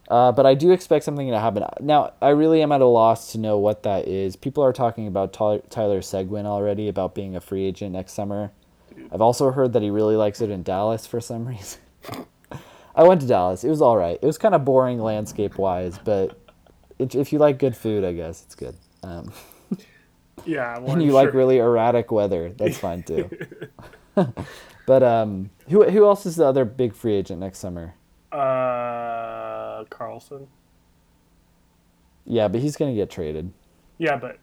Uh, 0.08 0.32
but 0.32 0.44
I 0.44 0.54
do 0.54 0.70
expect 0.70 1.04
something 1.04 1.30
to 1.30 1.38
happen. 1.40 1.64
Now, 1.80 2.12
I 2.20 2.30
really 2.30 2.62
am 2.62 2.72
at 2.72 2.80
a 2.82 2.86
loss 2.86 3.32
to 3.32 3.38
know 3.38 3.58
what 3.58 3.82
that 3.84 4.06
is. 4.06 4.36
People 4.36 4.62
are 4.62 4.72
talking 4.72 5.06
about 5.06 5.32
Tyler 5.32 6.02
Seguin 6.02 6.44
already 6.46 6.88
about 6.88 7.14
being 7.14 7.34
a 7.34 7.40
free 7.40 7.64
agent 7.64 7.92
next 7.92 8.12
summer. 8.12 8.52
I've 9.10 9.22
also 9.22 9.50
heard 9.50 9.72
that 9.72 9.82
he 9.82 9.90
really 9.90 10.16
likes 10.16 10.40
it 10.40 10.50
in 10.50 10.62
Dallas 10.62 11.06
for 11.06 11.20
some 11.20 11.46
reason. 11.48 11.80
I 12.94 13.02
went 13.02 13.22
to 13.22 13.26
Dallas. 13.26 13.64
It 13.64 13.70
was 13.70 13.80
all 13.82 13.96
right. 13.96 14.18
It 14.20 14.26
was 14.26 14.38
kind 14.38 14.54
of 14.54 14.64
boring 14.64 15.00
landscape 15.00 15.56
wise, 15.58 15.98
but 15.98 16.38
it, 16.98 17.14
if 17.14 17.32
you 17.32 17.38
like 17.38 17.58
good 17.58 17.76
food, 17.76 18.04
I 18.04 18.12
guess 18.12 18.42
it's 18.44 18.54
good. 18.54 18.76
Um, 19.02 19.32
Yeah, 20.46 20.78
well, 20.80 20.92
and 20.92 21.02
you 21.02 21.12
like 21.12 21.32
really 21.32 21.58
erratic 21.58 22.10
weather, 22.10 22.50
that's 22.52 22.78
fine 22.78 23.02
too. 23.02 23.30
but 24.86 25.02
um, 25.02 25.50
who 25.68 25.88
who 25.88 26.04
else 26.04 26.26
is 26.26 26.36
the 26.36 26.44
other 26.44 26.64
big 26.64 26.94
free 26.94 27.14
agent 27.14 27.40
next 27.40 27.58
summer? 27.58 27.94
uh 28.32 29.53
Karlsson. 29.90 30.46
Yeah, 32.24 32.48
but 32.48 32.60
he's 32.60 32.76
gonna 32.76 32.94
get 32.94 33.10
traded. 33.10 33.52
Yeah, 33.98 34.16
but 34.16 34.38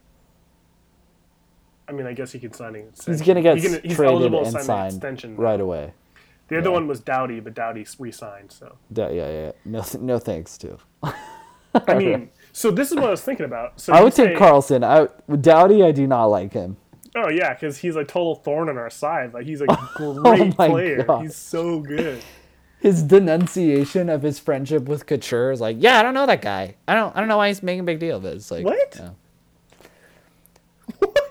I 1.88 1.94
mean, 1.94 2.06
I 2.08 2.14
guess 2.14 2.32
he 2.32 2.40
can 2.40 2.54
sign 2.54 2.76
an 2.76 2.92
He's 3.06 3.22
gonna 3.22 3.42
get 3.42 3.58
He 3.58 3.64
can- 3.64 3.82
he's 3.82 3.96
traded 3.96 4.16
eligible 4.16 4.40
and 4.44 4.52
sign 4.52 4.62
an 4.62 4.66
signed 4.66 4.94
extension. 4.94 5.36
right 5.36 5.60
away. 5.60 5.94
The 6.48 6.58
other 6.58 6.70
yeah. 6.70 6.74
one 6.74 6.88
was 6.88 7.00
Doughty, 7.00 7.40
but 7.40 7.54
Doughty 7.54 7.86
re-signed. 7.98 8.52
So 8.52 8.78
Da- 8.92 9.10
yeah, 9.10 9.30
yeah. 9.30 9.52
No, 9.66 9.84
no 10.00 10.20
thanks 10.20 10.58
to. 10.60 10.78
I 11.74 11.96
mean, 11.96 12.30
so 12.54 12.72
this 12.72 12.92
is 12.92 12.96
what 12.96 13.06
I 13.06 13.12
was 13.12 13.22
thinking 13.22 13.46
about. 13.46 13.80
So 13.80 13.94
I 13.94 14.04
would 14.04 14.14
take 14.14 14.38
say- 14.38 14.44
Karlsson. 14.44 14.84
I 14.84 15.08
Doughty. 15.38 15.84
I 15.84 15.92
do 15.92 16.08
not 16.08 16.26
like 16.26 16.54
him. 16.54 16.78
Oh 17.16 17.30
yeah, 17.30 17.54
because 17.54 17.78
he's 17.78 17.96
a 17.98 18.04
total 18.06 18.36
thorn 18.36 18.70
in 18.70 18.78
our 18.78 18.90
side. 18.90 19.34
Like 19.34 19.46
he's 19.46 19.62
a 19.62 19.66
oh 19.70 20.14
great 20.22 20.54
Oh 20.58 20.68
player. 20.68 21.06
He's 21.22 21.36
so 21.36 21.80
good. 21.80 22.22
His 22.82 23.04
denunciation 23.04 24.10
of 24.10 24.24
his 24.24 24.40
friendship 24.40 24.84
with 24.86 25.06
Couture 25.06 25.52
is 25.52 25.62
like, 25.62 25.78
yeah, 25.80 26.00
I 26.00 26.04
don't 26.04 26.14
know 26.16 26.26
that 26.26 26.42
guy. 26.42 26.76
I 26.88 26.96
don't, 26.96 27.16
I 27.16 27.20
don't 27.20 27.28
know 27.28 27.38
why 27.38 27.50
he's 27.50 27.62
making 27.62 27.82
a 27.82 27.84
big 27.84 28.00
deal 28.00 28.18
of 28.18 28.26
it. 28.26 28.36
It's 28.36 28.50
like, 28.50 28.66
What? 28.66 29.00
yeah. 29.00 29.10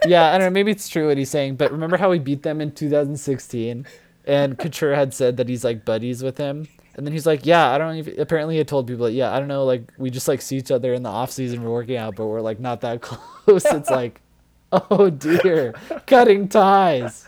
yeah, 0.06 0.28
I 0.32 0.38
don't 0.38 0.46
know. 0.46 0.50
Maybe 0.50 0.70
it's 0.70 0.88
true 0.88 1.08
what 1.08 1.18
he's 1.18 1.28
saying, 1.30 1.56
but 1.56 1.72
remember 1.72 1.96
how 1.96 2.08
we 2.10 2.18
beat 2.18 2.42
them 2.42 2.60
in 2.60 2.72
2016, 2.72 3.86
and 4.26 4.58
Couture 4.58 4.94
had 4.94 5.12
said 5.12 5.36
that 5.38 5.48
he's 5.48 5.64
like 5.64 5.84
buddies 5.84 6.22
with 6.22 6.38
him, 6.38 6.68
and 6.94 7.04
then 7.06 7.12
he's 7.12 7.26
like, 7.26 7.44
yeah, 7.44 7.70
I 7.70 7.78
don't. 7.78 7.96
Even, 7.96 8.20
apparently, 8.20 8.56
he 8.56 8.64
told 8.64 8.86
people, 8.86 9.06
like, 9.06 9.14
yeah, 9.14 9.32
I 9.34 9.38
don't 9.38 9.48
know, 9.48 9.64
like 9.64 9.92
we 9.98 10.08
just 10.10 10.28
like 10.28 10.40
see 10.40 10.56
each 10.56 10.70
other 10.70 10.94
in 10.94 11.02
the 11.02 11.08
off 11.10 11.30
season, 11.30 11.62
we're 11.62 11.70
working 11.72 11.96
out, 11.96 12.14
but 12.16 12.26
we're 12.26 12.40
like 12.40 12.60
not 12.60 12.80
that 12.82 13.00
close. 13.02 13.64
it's 13.64 13.90
like, 13.90 14.20
oh 14.72 15.10
dear, 15.10 15.74
cutting 16.06 16.48
ties. 16.48 17.26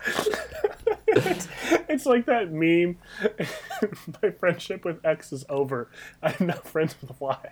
It's 1.15 2.05
like 2.05 2.25
that 2.25 2.51
meme. 2.51 2.97
My 4.23 4.31
friendship 4.31 4.83
with 4.85 5.05
X 5.05 5.31
is 5.31 5.45
over. 5.49 5.89
I'm 6.21 6.47
not 6.47 6.67
friends 6.67 6.95
with 7.01 7.19
Y. 7.19 7.49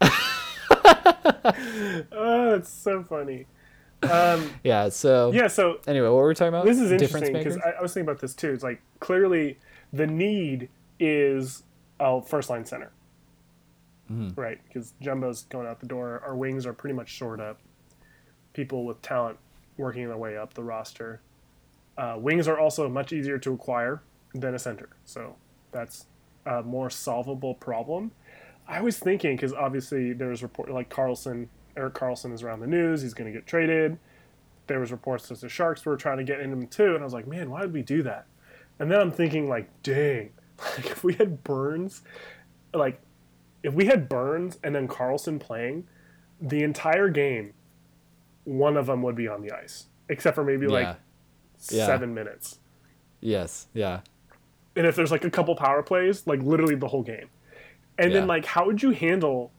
oh, 2.12 2.54
it's 2.54 2.68
so 2.68 3.02
funny. 3.02 3.46
Um, 4.02 4.50
Yeah. 4.64 4.88
So 4.88 5.32
yeah, 5.32 5.46
so 5.46 5.78
anyway, 5.86 6.08
what 6.08 6.16
were 6.16 6.28
we 6.28 6.34
talking 6.34 6.48
about? 6.48 6.64
this 6.64 6.78
is 6.78 6.90
interesting 6.92 7.32
because? 7.32 7.56
I, 7.58 7.70
I 7.78 7.82
was 7.82 7.94
thinking 7.94 8.08
about 8.08 8.20
this 8.20 8.34
too. 8.34 8.52
It's 8.52 8.64
like 8.64 8.82
clearly 9.00 9.58
the 9.92 10.06
need 10.06 10.68
is 10.98 11.62
a 12.00 12.20
first 12.22 12.50
line 12.50 12.64
center, 12.64 12.90
Mm-hmm. 14.10 14.38
right? 14.40 14.58
Because 14.66 14.92
Jumbo's 15.00 15.44
going 15.44 15.66
out 15.66 15.80
the 15.80 15.86
door. 15.86 16.20
Our 16.26 16.36
wings 16.36 16.66
are 16.66 16.72
pretty 16.72 16.94
much 16.94 17.08
shored 17.08 17.40
up. 17.40 17.60
People 18.52 18.84
with 18.84 19.00
talent 19.00 19.38
working 19.76 20.06
their 20.08 20.16
way 20.16 20.36
up 20.36 20.54
the 20.54 20.62
roster. 20.62 21.20
Uh, 21.96 22.16
wings 22.18 22.48
are 22.48 22.58
also 22.58 22.88
much 22.88 23.12
easier 23.12 23.38
to 23.38 23.52
acquire 23.52 24.02
than 24.34 24.54
a 24.54 24.58
center, 24.58 24.88
so 25.04 25.36
that's 25.72 26.06
a 26.46 26.62
more 26.62 26.90
solvable 26.90 27.54
problem. 27.54 28.12
I 28.66 28.80
was 28.80 28.98
thinking 28.98 29.36
because 29.36 29.52
obviously 29.52 30.12
there's 30.12 30.42
report 30.42 30.70
like 30.70 30.88
Karlsson, 30.88 31.48
Erik 31.76 31.94
Karlsson 31.94 32.32
is 32.32 32.42
around 32.42 32.60
the 32.60 32.66
news. 32.66 33.02
He's 33.02 33.14
going 33.14 33.30
to 33.30 33.38
get 33.38 33.46
traded 33.46 33.98
there 34.66 34.80
was 34.80 34.92
reports 34.92 35.28
that 35.28 35.40
the 35.40 35.48
Sharks 35.48 35.84
were 35.84 35.96
trying 35.96 36.18
to 36.18 36.24
get 36.24 36.40
him 36.40 36.66
too, 36.66 36.94
and 36.94 37.00
I 37.00 37.04
was 37.04 37.12
like, 37.12 37.26
man, 37.26 37.50
why 37.50 37.62
did 37.62 37.72
we 37.72 37.82
do 37.82 38.02
that? 38.04 38.26
And 38.78 38.90
then 38.90 39.00
I'm 39.00 39.10
thinking 39.10 39.48
like, 39.48 39.68
dang, 39.82 40.30
like 40.76 40.86
if 40.90 41.04
we 41.04 41.14
had 41.14 41.44
Burns, 41.44 42.02
like 42.72 43.00
if 43.62 43.74
we 43.74 43.86
had 43.86 44.08
Burns 44.08 44.58
and 44.62 44.74
then 44.74 44.88
Karlsson 44.88 45.38
playing 45.38 45.86
the 46.40 46.62
entire 46.62 47.08
game, 47.08 47.54
one 48.44 48.76
of 48.76 48.86
them 48.86 49.02
would 49.02 49.14
be 49.14 49.28
on 49.28 49.42
the 49.42 49.52
ice, 49.52 49.86
except 50.08 50.34
for 50.34 50.44
maybe 50.44 50.66
yeah. 50.66 50.72
like 50.72 50.96
Yeah. 51.70 51.86
seven 51.86 52.14
minutes. 52.14 52.58
Yes. 53.20 53.68
Yeah. 53.74 54.00
And 54.74 54.86
if 54.86 54.96
there's 54.96 55.10
like 55.10 55.24
a 55.24 55.30
couple 55.30 55.54
power 55.54 55.82
plays, 55.82 56.26
like 56.26 56.40
literally 56.42 56.74
the 56.74 56.88
whole 56.88 57.02
game. 57.02 57.28
And 57.98 58.10
Yeah. 58.12 58.20
then 58.20 58.28
like, 58.28 58.44
how 58.46 58.66
would 58.66 58.82
you 58.82 58.90
handle 58.90 59.52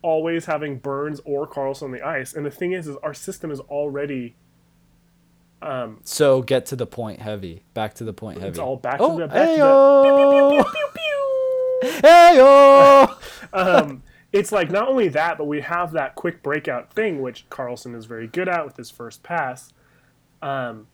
always 0.00 0.46
having 0.46 0.78
Burns 0.78 1.20
or 1.24 1.46
Karlsson 1.46 1.82
on 1.84 1.90
the 1.92 2.02
ice? 2.02 2.32
And 2.34 2.46
the 2.46 2.50
thing 2.50 2.72
is, 2.72 2.86
is 2.86 2.96
our 3.02 3.14
system 3.14 3.50
is 3.50 3.60
already. 3.60 4.36
Um, 5.60 6.00
So 6.04 6.42
get 6.42 6.66
to 6.66 6.76
the 6.76 6.86
point 6.86 7.20
heavy. 7.20 7.64
Back 7.74 7.94
to 7.94 8.04
the 8.04 8.12
point 8.12 8.38
heavy. 8.38 8.50
It's 8.50 8.58
all 8.58 8.76
back 8.76 8.98
oh, 9.00 9.18
to 9.18 9.24
the 9.24 9.28
back 9.28 9.48
ayo! 9.48 10.04
to 10.04 10.56
the 10.56 10.62
pew, 10.62 10.72
pew, 10.72 11.90
pew, 11.90 12.08
Ayo! 12.08 13.06
pew. 13.08 13.16
Um, 13.54 14.02
it's 14.32 14.50
like 14.50 14.68
not 14.70 14.88
only 14.88 15.06
that, 15.08 15.38
but 15.38 15.44
we 15.44 15.60
have 15.60 15.92
that 15.92 16.16
quick 16.16 16.42
breakout 16.42 16.92
thing, 16.92 17.22
which 17.22 17.48
Karlsson 17.50 17.94
is 17.94 18.04
very 18.06 18.26
good 18.26 18.48
at 18.48 18.64
with 18.64 18.76
his 18.76 18.90
first 18.90 19.22
pass. 19.22 19.72
Um, 20.42 20.88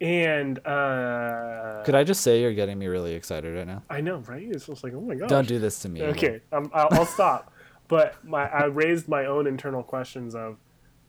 and 0.00 0.58
uh, 0.66 1.82
Could 1.84 1.94
I 1.94 2.04
just 2.04 2.20
say 2.22 2.40
you're 2.40 2.54
getting 2.54 2.78
me 2.78 2.86
really 2.86 3.14
excited 3.14 3.54
right 3.54 3.66
now? 3.66 3.82
I 3.90 4.00
know, 4.00 4.18
right? 4.18 4.42
It's 4.42 4.66
just 4.66 4.84
like, 4.84 4.94
oh 4.94 5.00
my 5.00 5.14
god. 5.14 5.28
Don't 5.28 5.48
do 5.48 5.58
this 5.58 5.80
to 5.80 5.88
me. 5.88 6.02
Okay, 6.02 6.40
um, 6.52 6.70
I'll, 6.72 6.88
I'll 6.92 7.06
stop. 7.06 7.52
But 7.88 8.22
my 8.24 8.48
I 8.48 8.64
raised 8.66 9.08
my 9.08 9.26
own 9.26 9.46
internal 9.46 9.82
questions 9.82 10.34
of, 10.34 10.58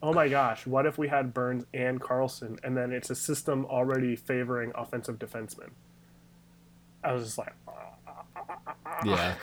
oh 0.02 0.14
my 0.14 0.28
gosh, 0.30 0.66
what 0.66 0.86
if 0.86 0.98
we 0.98 1.08
had 1.10 1.34
Burns 1.34 1.66
and 1.74 2.00
Karlsson, 2.00 2.58
and 2.64 2.76
then 2.76 2.92
it's 2.92 3.10
a 3.10 3.16
system 3.16 3.66
already 3.66 4.16
favoring 4.16 4.72
offensive 4.76 5.20
defensemen? 5.20 5.70
I 7.04 7.14
was 7.14 7.26
just 7.26 7.38
like, 7.38 7.54
ah, 7.68 7.74
ah, 8.08 8.24
ah, 8.86 9.00
Yeah. 9.06 9.36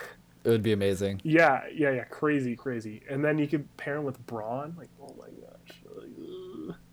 It 0.43 0.49
would 0.49 0.63
be 0.63 0.71
amazing. 0.71 1.19
yeah, 1.25 1.63
yeah, 1.73 1.91
yeah, 1.91 2.03
crazy, 2.05 2.55
crazy. 2.55 3.01
And 3.09 3.23
then 3.25 3.37
you 3.37 3.47
could 3.47 3.75
pair 3.75 3.97
him 3.97 4.05
with 4.05 4.23
Braun, 4.27 4.75
like, 4.77 4.87
oh 5.01 5.13
my 5.19 5.25
gosh. 5.25 5.46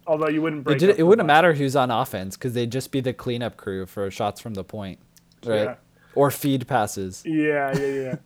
Although 0.06 0.28
you 0.28 0.42
wouldn't 0.42 0.64
break. 0.64 0.76
It, 0.76 0.86
did, 0.86 0.98
it 0.98 1.02
wouldn't 1.04 1.26
box. 1.26 1.34
matter 1.34 1.54
who's 1.54 1.74
on 1.76 1.90
offense 1.90 2.36
because 2.36 2.54
they'd 2.54 2.70
just 2.70 2.92
be 2.92 3.00
the 3.00 3.12
cleanup 3.12 3.56
crew 3.56 3.86
for 3.86 4.10
shots 4.10 4.40
from 4.40 4.54
the 4.54 4.64
point, 4.64 4.98
right? 5.44 5.62
Yeah. 5.64 5.74
Or 6.14 6.30
feed 6.30 6.66
passes. 6.68 7.22
Yeah, 7.26 7.76
yeah, 7.78 7.86
yeah. 7.86 8.16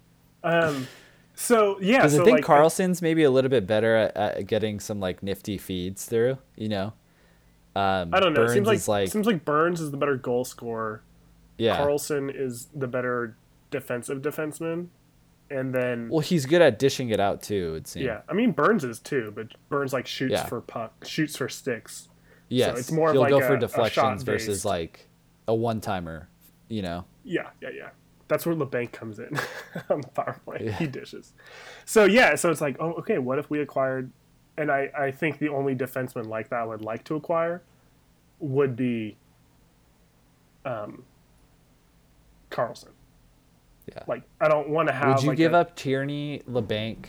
um, 0.43 0.89
so 1.35 1.79
yeah, 1.81 1.99
Because 1.99 2.15
so 2.15 2.23
I 2.23 2.25
think 2.25 2.37
like, 2.39 2.45
Karlsson's 2.45 3.01
maybe 3.01 3.23
a 3.23 3.31
little 3.31 3.49
bit 3.49 3.67
better 3.67 3.95
at, 3.97 4.17
at 4.17 4.47
getting 4.47 4.81
some 4.81 4.99
like 4.99 5.23
nifty 5.23 5.57
feeds 5.57 6.05
through. 6.05 6.39
You 6.57 6.69
know. 6.69 6.93
Um, 7.77 8.13
I 8.13 8.19
don't 8.19 8.35
know. 8.35 8.41
Burns 8.41 8.51
it 8.51 8.55
seems 8.55 8.67
like, 8.67 8.89
like 8.89 9.09
seems 9.11 9.27
like 9.27 9.45
Burns 9.45 9.81
is 9.81 9.93
the 9.93 9.97
better 9.97 10.17
goal 10.17 10.45
scorer. 10.45 11.03
yeah. 11.59 11.79
Karlsson 11.79 12.35
is 12.35 12.67
the 12.75 12.89
better 12.89 13.37
defensive 13.71 14.21
defenseman, 14.21 14.89
and 15.51 15.75
then 15.75 16.09
Well, 16.11 16.21
he's 16.21 16.47
good 16.47 16.61
at 16.63 16.79
dishing 16.79 17.11
it 17.11 17.21
out 17.21 17.43
too. 17.43 17.75
It 17.77 17.87
seems. 17.89 18.05
yeah, 18.07 18.21
I 18.29 18.33
mean 18.35 18.53
Burns 18.53 18.85
is 18.85 18.99
too, 18.99 19.33
but 19.35 19.49
Burns 19.69 19.93
like 19.93 20.07
shoots 20.07 20.33
Yeah. 20.33 20.47
for 20.47 20.61
puck, 20.61 21.05
shoots 21.05 21.37
for 21.37 21.49
sticks. 21.49 22.09
Yes. 22.49 22.79
it's 22.79 22.93
more 22.93 23.09
of 23.11 23.15
He'll 23.15 23.23
like 23.23 23.31
go 23.31 23.39
a- 23.39 23.43
for 23.47 23.57
deflections 23.57 24.23
versus 24.23 24.65
like 24.65 25.09
a 25.47 25.55
one 25.55 25.81
timer. 25.81 26.29
You 26.69 26.83
know. 26.83 27.05
Yeah, 27.25 27.49
yeah, 27.63 27.71
yeah. 27.75 27.89
That's 28.29 28.45
where 28.45 28.55
Labanc 28.55 28.93
comes 28.93 29.19
in 29.19 29.39
on 29.91 30.03
the 30.03 30.09
power 30.09 30.39
play. 30.45 30.59
Yeah. 30.67 30.73
He 30.73 30.87
dishes. 30.87 31.33
So 31.87 32.05
yeah, 32.05 32.35
so 32.35 32.51
it's 32.51 32.61
like, 32.61 32.77
oh, 32.79 32.93
okay. 32.95 33.19
What 33.19 33.39
if 33.39 33.49
we 33.49 33.61
acquired? 33.61 34.11
And 34.59 34.71
I, 34.71 34.91
I 34.99 35.11
think 35.13 35.39
the 35.39 35.49
only 35.49 35.75
defenseman 35.75 36.27
like 36.27 36.51
that 36.51 36.59
I 36.61 36.65
would 36.65 36.83
like 36.83 37.05
to 37.05 37.15
acquire 37.17 37.63
would 38.41 38.77
be 38.77 39.17
um, 40.65 41.05
Karlsson. 42.51 42.89
Yeah. 43.89 44.03
Like 44.07 44.23
I 44.41 44.49
don't 44.49 44.69
want 44.69 44.89
to 44.89 44.93
have. 44.95 45.09
Would 45.17 45.23
you 45.23 45.29
like 45.31 45.39
give 45.39 45.53
a- 45.55 45.59
up 45.59 45.77
Tierney, 45.77 46.43
Labanc, 46.51 47.07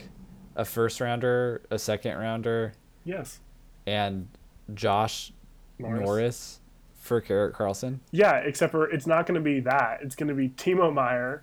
a 0.56 0.64
first 0.64 1.00
rounder, 1.00 1.62
a 1.70 1.78
second 1.78 2.16
rounder, 2.18 2.72
Yes. 3.04 3.40
and 3.86 4.28
Josh 4.74 5.32
Norris. 5.78 6.00
Norris, 6.06 6.60
for 7.00 7.22
Erik 7.28 7.54
Karlsson? 7.54 7.98
Yeah, 8.12 8.36
except 8.36 8.70
for 8.72 8.88
it's 8.90 9.06
not 9.06 9.26
going 9.26 9.34
to 9.34 9.40
be 9.40 9.60
that. 9.60 10.00
It's 10.02 10.14
going 10.16 10.28
to 10.28 10.34
be 10.34 10.48
Timo 10.50 10.92
Meier, 10.92 11.42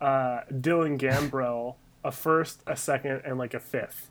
uh, 0.00 0.40
Dylan 0.52 0.98
Gambrell, 0.98 1.74
a 2.04 2.10
first, 2.12 2.62
a 2.66 2.76
second, 2.76 3.22
and 3.24 3.36
like 3.38 3.52
a 3.54 3.60
fifth, 3.60 4.10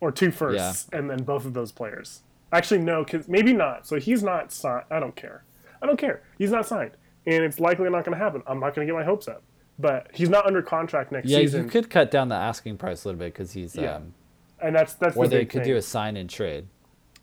or 0.00 0.10
two 0.12 0.30
firsts, 0.30 0.88
and 0.92 1.08
then 1.08 1.22
both 1.22 1.44
of 1.46 1.54
those 1.54 1.72
players. 1.72 2.22
Actually, 2.52 2.80
no, 2.80 3.04
because 3.04 3.26
maybe 3.28 3.52
not. 3.52 3.86
So 3.86 3.98
he's 3.98 4.22
not 4.22 4.52
signed. 4.52 4.84
I 4.90 5.00
don't 5.00 5.16
care. 5.16 5.44
I 5.82 5.86
don't 5.86 5.98
care. 5.98 6.22
He's 6.38 6.50
not 6.50 6.66
signed, 6.66 6.92
and 7.26 7.44
it's 7.44 7.60
likely 7.60 7.88
not 7.90 8.04
going 8.04 8.16
to 8.16 8.22
happen. 8.22 8.42
I'm 8.46 8.60
not 8.60 8.74
going 8.74 8.86
to 8.86 8.92
get 8.92 8.98
my 8.98 9.04
hopes 9.04 9.28
up. 9.28 9.42
But 9.78 10.08
he's 10.14 10.28
not 10.28 10.46
under 10.46 10.62
contract 10.62 11.10
next 11.10 11.28
Yeah, 11.28 11.38
season, 11.38 11.60
Yeah, 11.60 11.64
you 11.64 11.70
could 11.70 11.90
cut 11.90 12.10
down 12.10 12.28
the 12.28 12.36
asking 12.36 12.76
price 12.78 13.04
a 13.04 13.08
little 13.08 13.18
bit 13.18 13.32
because 13.32 13.52
he's. 13.52 13.74
Yeah. 13.74 13.96
Um, 13.96 14.14
and 14.60 14.74
that's 14.74 14.94
that's 14.94 15.16
or 15.16 15.26
the 15.26 15.36
they 15.38 15.44
could 15.44 15.62
thing. 15.64 15.72
do 15.72 15.76
a 15.76 15.82
sign 15.82 16.16
and 16.16 16.30
trade. 16.30 16.68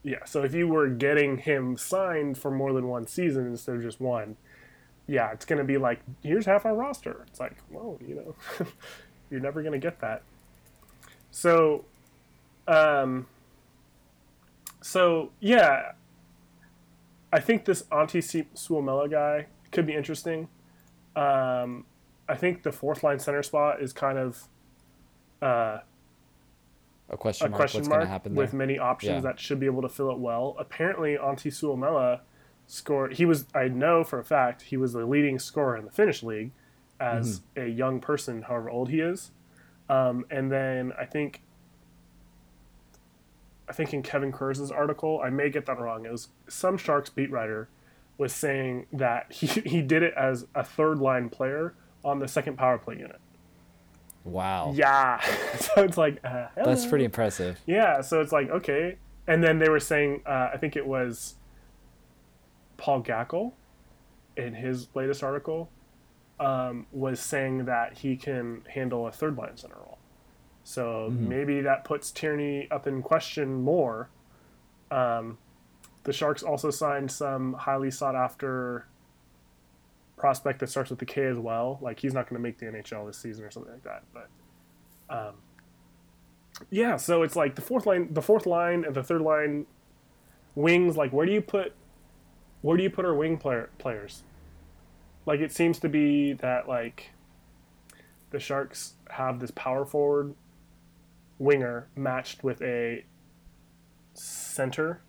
Yeah, 0.04 0.26
so 0.26 0.44
if 0.44 0.54
you 0.54 0.68
were 0.68 0.88
getting 0.90 1.38
him 1.38 1.78
signed 1.78 2.38
for 2.38 2.50
more 2.52 2.74
than 2.74 2.88
one 2.88 3.06
season 3.08 3.46
instead 3.46 3.76
of 3.76 3.84
just 3.84 4.02
one, 4.02 4.36
yeah, 5.08 5.32
it's 5.32 5.46
going 5.46 5.60
to 5.60 5.64
be 5.64 5.78
like, 5.78 6.02
here's 6.24 6.46
half 6.46 6.66
our 6.66 6.74
roster. 6.76 7.24
It's 7.28 7.40
like, 7.40 7.56
well, 7.70 8.00
you 8.06 8.16
know, 8.16 8.36
you're 9.30 9.40
never 9.40 9.62
going 9.62 9.74
to 9.74 9.80
get 9.80 10.00
that. 10.02 10.24
So, 11.30 11.86
um, 12.68 13.28
so 14.82 15.32
yeah, 15.40 15.94
I 17.32 17.40
think 17.40 17.66
this 17.66 17.84
Antti 17.84 18.46
Suomela 18.56 19.10
guy 19.10 19.46
could 19.72 19.86
be 19.86 19.96
interesting. 19.96 20.48
Um, 21.16 21.86
I 22.30 22.36
think 22.36 22.64
the 22.64 22.72
fourth 22.72 23.04
line 23.04 23.20
center 23.20 23.44
spot 23.44 23.82
is 23.82 23.92
kind 23.94 24.18
of 24.18 24.44
uh, 25.42 25.80
A 27.10 27.18
question 27.18 27.48
a 27.48 27.50
mark. 27.50 27.60
question 27.60 27.80
What's 27.80 27.90
mark 27.90 28.00
going 28.00 28.08
to 28.08 28.12
happen 28.12 28.36
there? 28.36 28.44
with 28.44 28.54
many 28.54 28.78
options 28.80 29.16
Yeah. 29.16 29.20
that 29.22 29.40
should 29.40 29.60
be 29.60 29.66
able 29.66 29.82
to 29.82 29.90
fill 29.90 30.12
it 30.12 30.20
well. 30.20 30.56
Apparently, 30.60 31.16
Antti 31.18 31.52
Suomela 31.52 32.22
scored. 32.68 33.14
He 33.16 33.26
was, 33.26 33.46
I 33.54 33.68
know 33.68 34.04
for 34.04 34.20
a 34.20 34.24
fact, 34.24 34.62
he 34.64 34.78
was 34.78 34.94
the 34.94 35.06
leading 35.06 35.40
scorer 35.40 35.76
in 35.78 35.84
the 35.86 35.92
Finnish 35.92 36.24
league 36.24 36.52
as 37.00 37.40
Mm-hmm. 37.42 37.62
a 37.62 37.66
young 37.70 38.00
person, 38.00 38.44
however 38.44 38.70
old 38.70 38.90
he 38.90 39.00
is. 39.02 39.32
Um, 39.90 40.26
and 40.30 40.50
then 40.52 40.94
I 40.98 41.06
think, 41.06 41.42
I 43.68 43.74
think 43.74 43.94
in 43.94 44.04
Kevin 44.04 44.32
Kurz's 44.32 44.72
article, 44.72 45.22
I 45.24 45.30
may 45.30 45.50
get 45.50 45.66
that 45.66 45.80
wrong. 45.80 46.06
It 46.06 46.12
was 46.12 46.30
some 46.48 46.78
Sharks 46.78 47.10
beat 47.10 47.32
writer 47.32 47.68
was 48.18 48.34
saying 48.34 48.88
that 48.94 49.32
he, 49.32 49.48
he 49.70 49.82
did 49.82 50.04
it 50.04 50.14
as 50.16 50.46
a 50.56 50.64
third 50.64 51.00
line 51.00 51.30
player 51.30 51.76
on 52.04 52.20
the 52.20 52.28
second 52.28 52.58
power 52.58 52.78
play 52.78 52.96
unit. 52.96 53.20
wow. 54.24 54.74
Yeah, 54.76 55.20
so 55.60 55.84
it's 55.84 55.98
like 55.98 56.20
uh, 56.24 56.48
That's 56.56 56.86
pretty 56.86 57.06
impressive. 57.06 57.60
Yeah, 57.66 58.02
so 58.02 58.22
it's 58.22 58.32
like 58.32 58.50
okay, 58.50 58.98
and 59.28 59.44
then 59.44 59.60
they 59.60 59.70
were 59.70 59.80
saying, 59.80 60.22
uh, 60.26 60.50
I 60.54 60.58
think 60.58 60.76
it 60.76 60.86
was 60.86 61.36
Paul 62.78 63.04
Gackle, 63.04 63.54
in 64.36 64.54
his 64.56 64.88
latest 64.96 65.24
article, 65.24 65.70
um, 66.40 66.88
was 66.92 67.20
saying 67.20 67.66
that 67.66 68.00
he 68.00 68.16
can 68.16 68.64
handle 68.70 69.08
a 69.08 69.12
third 69.12 69.38
line 69.38 69.58
center 69.58 69.76
role. 69.76 70.00
So 70.64 71.12
maybe 71.12 71.62
that 71.62 71.84
puts 71.84 72.12
Tierney 72.12 72.68
up 72.70 72.88
in 72.88 73.02
question 73.02 73.62
more. 73.62 74.10
Um, 74.90 75.38
the 76.04 76.14
Sharks 76.14 76.44
also 76.44 76.72
signed 76.72 77.12
some 77.12 77.54
highly 77.54 77.92
sought 77.92 78.16
after 78.16 78.88
prospect 80.18 80.60
that 80.60 80.70
starts 80.70 80.90
with 80.90 81.00
the 81.00 81.06
K 81.06 81.26
as 81.26 81.38
well. 81.38 81.80
Like 81.82 82.00
he's 82.00 82.14
not 82.14 82.30
going 82.30 82.42
to 82.42 82.44
make 82.44 82.58
the 82.60 82.66
NHL 82.66 83.08
this 83.08 83.18
season 83.18 83.44
or 83.44 83.52
something 83.52 83.72
like 83.72 83.84
that, 83.84 84.04
but. 84.14 84.30
Um, 85.10 85.36
yeah, 86.70 86.96
so 86.98 87.24
it's 87.24 87.36
like 87.36 87.56
the 87.56 87.62
fourth 87.62 87.86
line, 87.86 88.14
the 88.14 88.22
fourth 88.22 88.46
line 88.46 88.86
and 88.86 88.96
the 88.96 89.04
third 89.04 89.22
line 89.22 89.66
wings. 90.56 90.96
Like, 90.96 91.12
where 91.12 91.26
do 91.26 91.32
you 91.32 91.42
put, 91.42 91.74
where 92.62 92.78
do 92.78 92.84
you 92.84 92.90
put 92.90 93.06
our 93.06 93.16
wing 93.16 93.38
player 93.38 93.70
players? 93.78 94.24
Like, 95.26 95.40
it 95.40 95.52
seems 95.52 95.80
to 95.80 95.90
be 95.90 96.34
that 96.34 96.68
like 96.68 97.12
the 98.30 98.40
Sharks 98.40 98.94
have 99.10 99.40
this 99.40 99.52
power 99.52 99.86
forward 99.86 100.36
winger 101.38 101.88
matched 101.96 102.44
with 102.44 102.62
a 102.62 103.06
center 104.14 105.02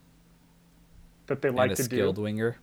that 1.33 1.43
they 1.43 1.49
like 1.51 1.71
and 1.71 1.73
a 1.73 1.77
to 1.77 1.83
skilled 1.85 2.17
do, 2.17 2.23
winger. 2.23 2.57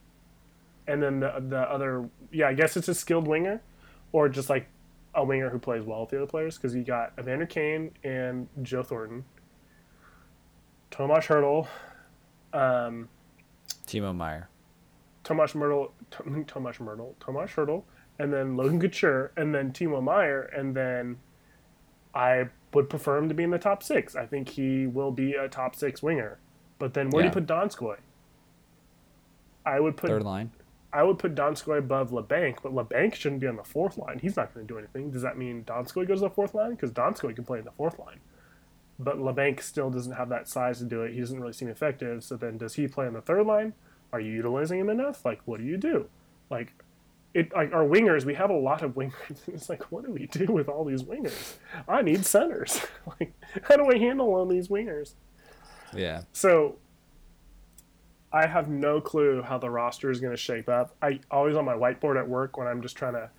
and 0.88 1.02
then 1.02 1.20
the 1.20 1.34
the 1.50 1.60
other, 1.62 2.08
yeah, 2.32 2.48
I 2.50 2.54
guess 2.54 2.78
it's 2.78 2.88
a 2.88 2.94
skilled 2.96 3.28
winger, 3.28 3.62
or 4.12 4.30
just 4.30 4.50
like 4.50 4.68
a 5.16 5.24
winger 5.24 5.50
who 5.50 5.58
plays 5.58 5.84
well 5.84 6.02
with 6.02 6.10
the 6.12 6.18
other 6.18 6.28
players 6.28 6.56
because 6.58 6.76
you 6.76 6.84
got 6.84 7.14
Evander 7.20 7.46
Kane 7.48 7.92
and 8.04 8.48
Joe 8.62 8.84
Thornton, 8.84 9.26
Tomas 10.92 11.26
Hertl, 11.26 11.68
um, 12.54 13.10
Timo 13.88 14.16
Meier. 14.16 14.50
Tomas 15.24 15.54
Myrtle, 15.54 15.92
T- 16.12 16.44
Tomas 16.48 16.80
Myrtle, 16.80 17.16
Tomas 17.20 17.52
Hertl, 17.52 17.84
and 18.18 18.32
then 18.34 18.56
Logan 18.56 18.80
Couture, 18.80 19.32
and 19.38 19.54
then 19.54 19.72
Timo 19.72 20.02
Meier, 20.02 20.44
and 20.56 20.76
then 20.76 21.18
I 22.16 22.50
would 22.74 22.90
prefer 22.90 23.18
him 23.18 23.30
to 23.30 23.36
be 23.36 23.44
in 23.44 23.50
the 23.52 23.60
top 23.60 23.84
six. 23.84 24.16
I 24.16 24.26
think 24.26 24.50
he 24.50 24.88
will 24.88 25.12
be 25.12 25.34
a 25.34 25.48
top 25.48 25.76
six 25.76 26.02
winger. 26.02 26.40
But 26.80 26.94
then 26.94 27.10
where 27.10 27.24
Yeah. 27.24 27.30
do 27.32 27.40
you 27.40 27.46
put 27.46 27.54
Donskoi? 27.54 27.98
I 29.70 29.80
would 29.80 29.98
put 29.98 30.10
Third 30.10 30.24
line. 30.24 30.52
I 30.92 31.04
would 31.04 31.20
put 31.20 31.36
Donskoi 31.36 31.78
above 31.78 32.10
Labanc, 32.10 32.58
but 32.64 32.74
Labanc 32.74 33.14
shouldn't 33.14 33.42
be 33.42 33.48
on 33.48 33.56
the 33.56 33.64
fourth 33.64 33.98
line. 33.98 34.18
He's 34.20 34.36
not 34.36 34.54
going 34.54 34.66
to 34.66 34.74
do 34.74 34.80
anything. 34.80 35.12
Does 35.12 35.22
that 35.22 35.38
mean 35.38 35.64
Donskoi 35.64 36.08
goes 36.08 36.20
to 36.20 36.26
the 36.26 36.30
fourth 36.32 36.56
line? 36.56 36.72
Because 36.72 36.92
Donskoi 36.92 37.36
can 37.36 37.46
play 37.46 37.60
in 37.60 37.66
the 37.66 37.72
fourth 37.72 38.00
line. 38.00 38.20
But 38.98 39.18
Labanc 39.18 39.62
still 39.62 39.92
doesn't 39.92 40.14
have 40.14 40.30
that 40.30 40.48
size 40.48 40.80
to 40.80 40.86
do 40.86 41.04
it. 41.04 41.14
He 41.14 41.20
doesn't 41.20 41.40
really 41.40 41.54
seem 41.54 41.68
effective. 41.68 42.24
So 42.24 42.36
then 42.36 42.58
does 42.58 42.74
he 42.74 42.88
play 42.88 43.06
on 43.06 43.14
the 43.14 43.22
third 43.22 43.46
line? 43.46 43.74
Are 44.12 44.20
you 44.20 44.34
utilizing 44.34 44.80
him 44.80 44.90
enough? 44.90 45.24
Like, 45.24 45.42
what 45.46 45.60
do 45.60 45.66
you 45.66 45.78
do? 45.78 46.10
Like, 46.50 46.74
it 47.36 47.54
like 47.54 47.72
our 47.72 47.86
wingers, 47.86 48.26
we 48.26 48.34
have 48.34 48.50
a 48.50 48.58
lot 48.58 48.82
of 48.82 48.92
wingers. 48.96 49.48
It's 49.48 49.70
like, 49.70 49.92
what 49.92 50.04
do 50.04 50.12
we 50.12 50.26
do 50.26 50.52
with 50.52 50.68
all 50.68 50.84
these 50.84 51.04
wingers? 51.04 51.54
I 51.88 52.02
need 52.02 52.26
centers. 52.26 52.82
like, 53.20 53.34
how 53.64 53.78
do 53.78 53.88
I 53.94 54.00
handle 54.00 54.34
all 54.34 54.48
these 54.48 54.70
wingers? 54.70 55.14
Yeah. 55.96 56.24
So 56.34 56.78
I 58.32 58.46
have 58.46 58.70
no 58.70 59.02
clue 59.02 59.42
how 59.42 59.58
the 59.58 59.70
roster 59.70 60.12
is 60.12 60.20
going 60.20 60.34
to 60.34 60.38
shape 60.38 60.70
up. 60.70 60.96
I 61.02 61.20
always 61.32 61.56
on 61.56 61.66
my 61.66 61.74
whiteboard 61.74 62.18
at 62.20 62.28
work 62.28 62.58
when 62.58 62.68
I'm 62.68 62.82
just 62.82 62.96
trying 62.96 63.14
to 63.14 63.30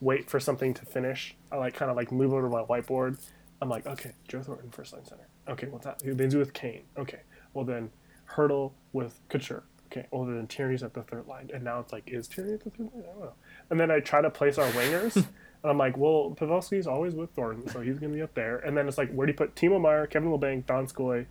wait 0.00 0.28
for 0.28 0.40
something 0.40 0.74
to 0.74 0.84
finish. 0.84 1.36
I 1.52 1.56
like 1.56 1.74
kind 1.74 1.90
of 1.90 1.96
like 1.96 2.10
move 2.10 2.32
over 2.32 2.42
to 2.42 2.48
my 2.48 2.62
whiteboard. 2.62 3.18
I'm 3.62 3.68
like, 3.68 3.86
okay, 3.86 4.12
Joe 4.26 4.42
Thornton 4.42 4.70
first 4.70 4.92
line 4.92 5.04
center. 5.04 5.28
Okay, 5.48 5.68
what's 5.68 5.84
that? 5.84 6.02
Who 6.02 6.14
they 6.14 6.26
do 6.26 6.38
with 6.38 6.52
Kane? 6.52 6.82
Okay, 6.98 7.20
well 7.54 7.64
then 7.64 7.90
Hertl 8.32 8.72
with 8.92 9.20
Couture. 9.28 9.64
Okay, 9.86 10.06
well 10.10 10.24
then 10.24 10.46
Tierney's 10.46 10.82
at 10.82 10.94
the 10.94 11.02
third 11.02 11.26
line, 11.26 11.50
and 11.52 11.64
now 11.64 11.80
it's 11.80 11.92
like, 11.92 12.04
is 12.06 12.28
Tierney 12.28 12.54
at 12.54 12.60
the 12.60 12.70
third 12.70 12.90
line? 12.94 13.04
I 13.04 13.12
don't 13.12 13.20
know. 13.20 13.32
And 13.70 13.78
then 13.78 13.90
I 13.90 14.00
try 14.00 14.22
to 14.22 14.30
place 14.30 14.56
our 14.56 14.70
wingers, 14.70 15.16
and 15.16 15.26
I'm 15.64 15.78
like, 15.78 15.96
well, 15.96 16.34
Pavelski's 16.38 16.86
always 16.86 17.14
with 17.14 17.30
Thornton, 17.30 17.68
so 17.68 17.80
he's 17.80 17.98
going 17.98 18.12
to 18.12 18.16
be 18.16 18.22
up 18.22 18.34
there. 18.34 18.58
And 18.58 18.76
then 18.76 18.88
it's 18.88 18.98
like, 18.98 19.12
where 19.12 19.26
do 19.26 19.32
you 19.32 19.36
put 19.36 19.54
Timo 19.56 19.80
Meier, 19.80 20.06
Kevin 20.06 20.30
Labanc, 20.30 20.64
Donskoi, 20.64 21.26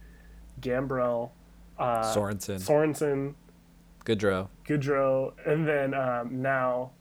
Gambrell, 0.61 1.31
uh, 1.79 2.03
Sorensen. 2.15 2.59
Sorensen, 2.59 3.33
Goodrow. 4.05 4.47
Goudreau, 4.67 5.33
and 5.45 5.67
then 5.67 5.93
um, 5.93 6.41
now 6.41 6.91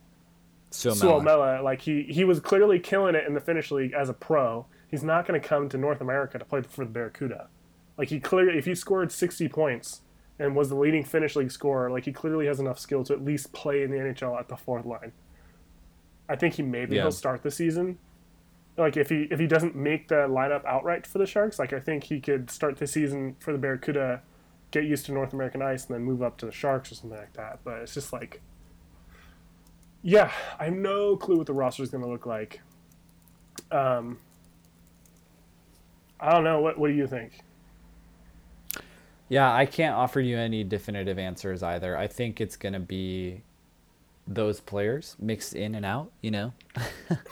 Suomela. 0.70 1.22
Suomela. 1.22 1.62
Like 1.62 1.80
he 1.82 2.02
he 2.04 2.24
was 2.24 2.40
clearly 2.40 2.78
killing 2.78 3.14
it 3.14 3.26
in 3.26 3.34
the 3.34 3.40
Finnish 3.40 3.70
league 3.70 3.92
as 3.92 4.08
a 4.08 4.14
pro. 4.14 4.66
He's 4.90 5.02
not 5.02 5.26
going 5.26 5.40
to 5.40 5.46
come 5.46 5.68
to 5.68 5.76
North 5.78 6.00
America 6.00 6.38
to 6.38 6.44
play 6.44 6.62
for 6.62 6.84
the 6.84 6.90
Barracuda. 6.90 7.48
Like 7.98 8.08
he 8.08 8.20
clearly, 8.20 8.56
if 8.58 8.64
he 8.64 8.74
scored 8.74 9.10
sixty 9.12 9.48
points 9.48 10.02
and 10.38 10.54
was 10.54 10.68
the 10.68 10.76
leading 10.76 11.04
Finnish 11.04 11.34
league 11.36 11.50
scorer, 11.50 11.90
like 11.90 12.04
he 12.04 12.12
clearly 12.12 12.46
has 12.46 12.60
enough 12.60 12.78
skill 12.78 13.02
to 13.04 13.12
at 13.12 13.24
least 13.24 13.52
play 13.52 13.82
in 13.82 13.90
the 13.90 13.96
NHL 13.98 14.38
at 14.38 14.48
the 14.48 14.56
fourth 14.56 14.86
line. 14.86 15.12
I 16.28 16.36
think 16.36 16.54
he 16.54 16.62
maybe 16.62 16.94
Yeah. 16.96 17.02
he'll 17.02 17.10
start 17.12 17.42
the 17.42 17.50
season. 17.50 17.98
Like 18.76 18.96
if 18.96 19.08
he 19.08 19.26
if 19.30 19.40
he 19.40 19.46
doesn't 19.48 19.74
make 19.74 20.08
the 20.08 20.26
lineup 20.28 20.64
outright 20.64 21.06
for 21.06 21.18
the 21.18 21.26
Sharks, 21.26 21.58
like 21.58 21.72
I 21.72 21.80
think 21.80 22.04
he 22.04 22.20
could 22.20 22.50
start 22.50 22.76
the 22.76 22.86
season 22.86 23.34
for 23.40 23.52
the 23.52 23.58
Barracuda, 23.58 24.22
get 24.70 24.84
used 24.84 25.06
to 25.06 25.12
North 25.12 25.32
American 25.32 25.62
ice, 25.62 25.86
and 25.86 25.94
then 25.94 26.02
move 26.02 26.22
up 26.22 26.36
to 26.38 26.46
the 26.46 26.52
Sharks 26.52 26.92
or 26.92 26.94
something 26.94 27.18
like 27.18 27.32
that. 27.34 27.60
But 27.64 27.80
it's 27.80 27.94
just 27.94 28.12
like, 28.12 28.40
yeah, 30.02 30.32
I 30.58 30.66
have 30.66 30.74
no 30.74 31.16
clue 31.16 31.36
what 31.36 31.46
the 31.46 31.52
roster 31.52 31.82
is 31.82 31.90
going 31.90 32.04
to 32.04 32.10
look 32.10 32.26
like. 32.26 32.60
Um, 33.70 34.18
I 36.20 36.32
don't 36.32 36.44
know. 36.44 36.60
What 36.60 36.78
What 36.78 36.88
do 36.88 36.94
you 36.94 37.06
think? 37.06 37.40
Yeah, 39.28 39.52
I 39.52 39.66
can't 39.66 39.94
offer 39.94 40.20
you 40.20 40.38
any 40.38 40.64
definitive 40.64 41.18
answers 41.18 41.62
either. 41.62 41.96
I 41.96 42.06
think 42.06 42.40
it's 42.40 42.56
going 42.56 42.72
to 42.72 42.80
be 42.80 43.42
those 44.26 44.60
players 44.60 45.16
mixed 45.18 45.54
in 45.54 45.74
and 45.74 45.84
out, 45.84 46.10
you 46.22 46.30
know. 46.30 46.52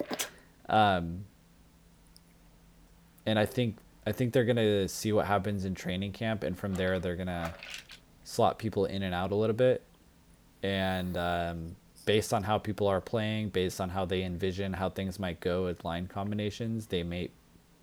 um 0.68 1.24
and 3.24 3.38
I 3.38 3.44
think 3.44 3.76
I 4.06 4.12
think 4.12 4.32
they're 4.32 4.44
going 4.44 4.56
to 4.56 4.88
see 4.88 5.12
what 5.12 5.26
happens 5.26 5.64
in 5.64 5.74
training 5.74 6.12
camp 6.12 6.42
and 6.44 6.56
from 6.58 6.74
there 6.74 6.98
they're 7.00 7.16
going 7.16 7.26
to 7.26 7.54
slot 8.24 8.58
people 8.58 8.84
in 8.86 9.02
and 9.02 9.14
out 9.14 9.32
a 9.32 9.34
little 9.36 9.56
bit. 9.56 9.82
And 10.62 11.16
um 11.16 11.76
based 12.04 12.32
on 12.32 12.44
how 12.44 12.56
people 12.58 12.86
are 12.86 13.00
playing, 13.00 13.48
based 13.50 13.80
on 13.80 13.88
how 13.90 14.04
they 14.04 14.22
envision 14.22 14.72
how 14.72 14.88
things 14.88 15.18
might 15.18 15.40
go 15.40 15.64
with 15.64 15.84
line 15.84 16.06
combinations, 16.06 16.86
they 16.86 17.02
may 17.02 17.30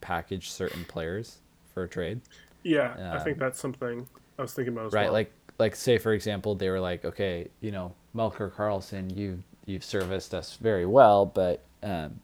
package 0.01 0.49
certain 0.51 0.85
players 0.85 1.39
for 1.73 1.83
a 1.83 1.89
trade. 1.89 2.21
Yeah, 2.63 2.97
I 3.11 3.17
Um, 3.17 3.19
think 3.19 3.37
that's 3.39 3.59
something 3.59 4.07
I 4.37 4.41
was 4.41 4.53
thinking 4.53 4.73
about 4.73 4.87
as 4.87 4.93
right 4.93 5.05
well. 5.05 5.11
like 5.11 5.31
like 5.59 5.75
say 5.75 5.97
for 5.97 6.13
example 6.13 6.55
they 6.55 6.69
were 6.69 6.79
like 6.79 7.05
okay 7.05 7.47
you 7.61 7.71
know 7.71 7.93
melker 8.15 8.51
karlsson 8.51 9.15
you 9.15 9.43
you've 9.65 9.83
serviced 9.83 10.33
us 10.33 10.57
very 10.57 10.85
well 10.85 11.25
but 11.25 11.63
um 11.83 12.19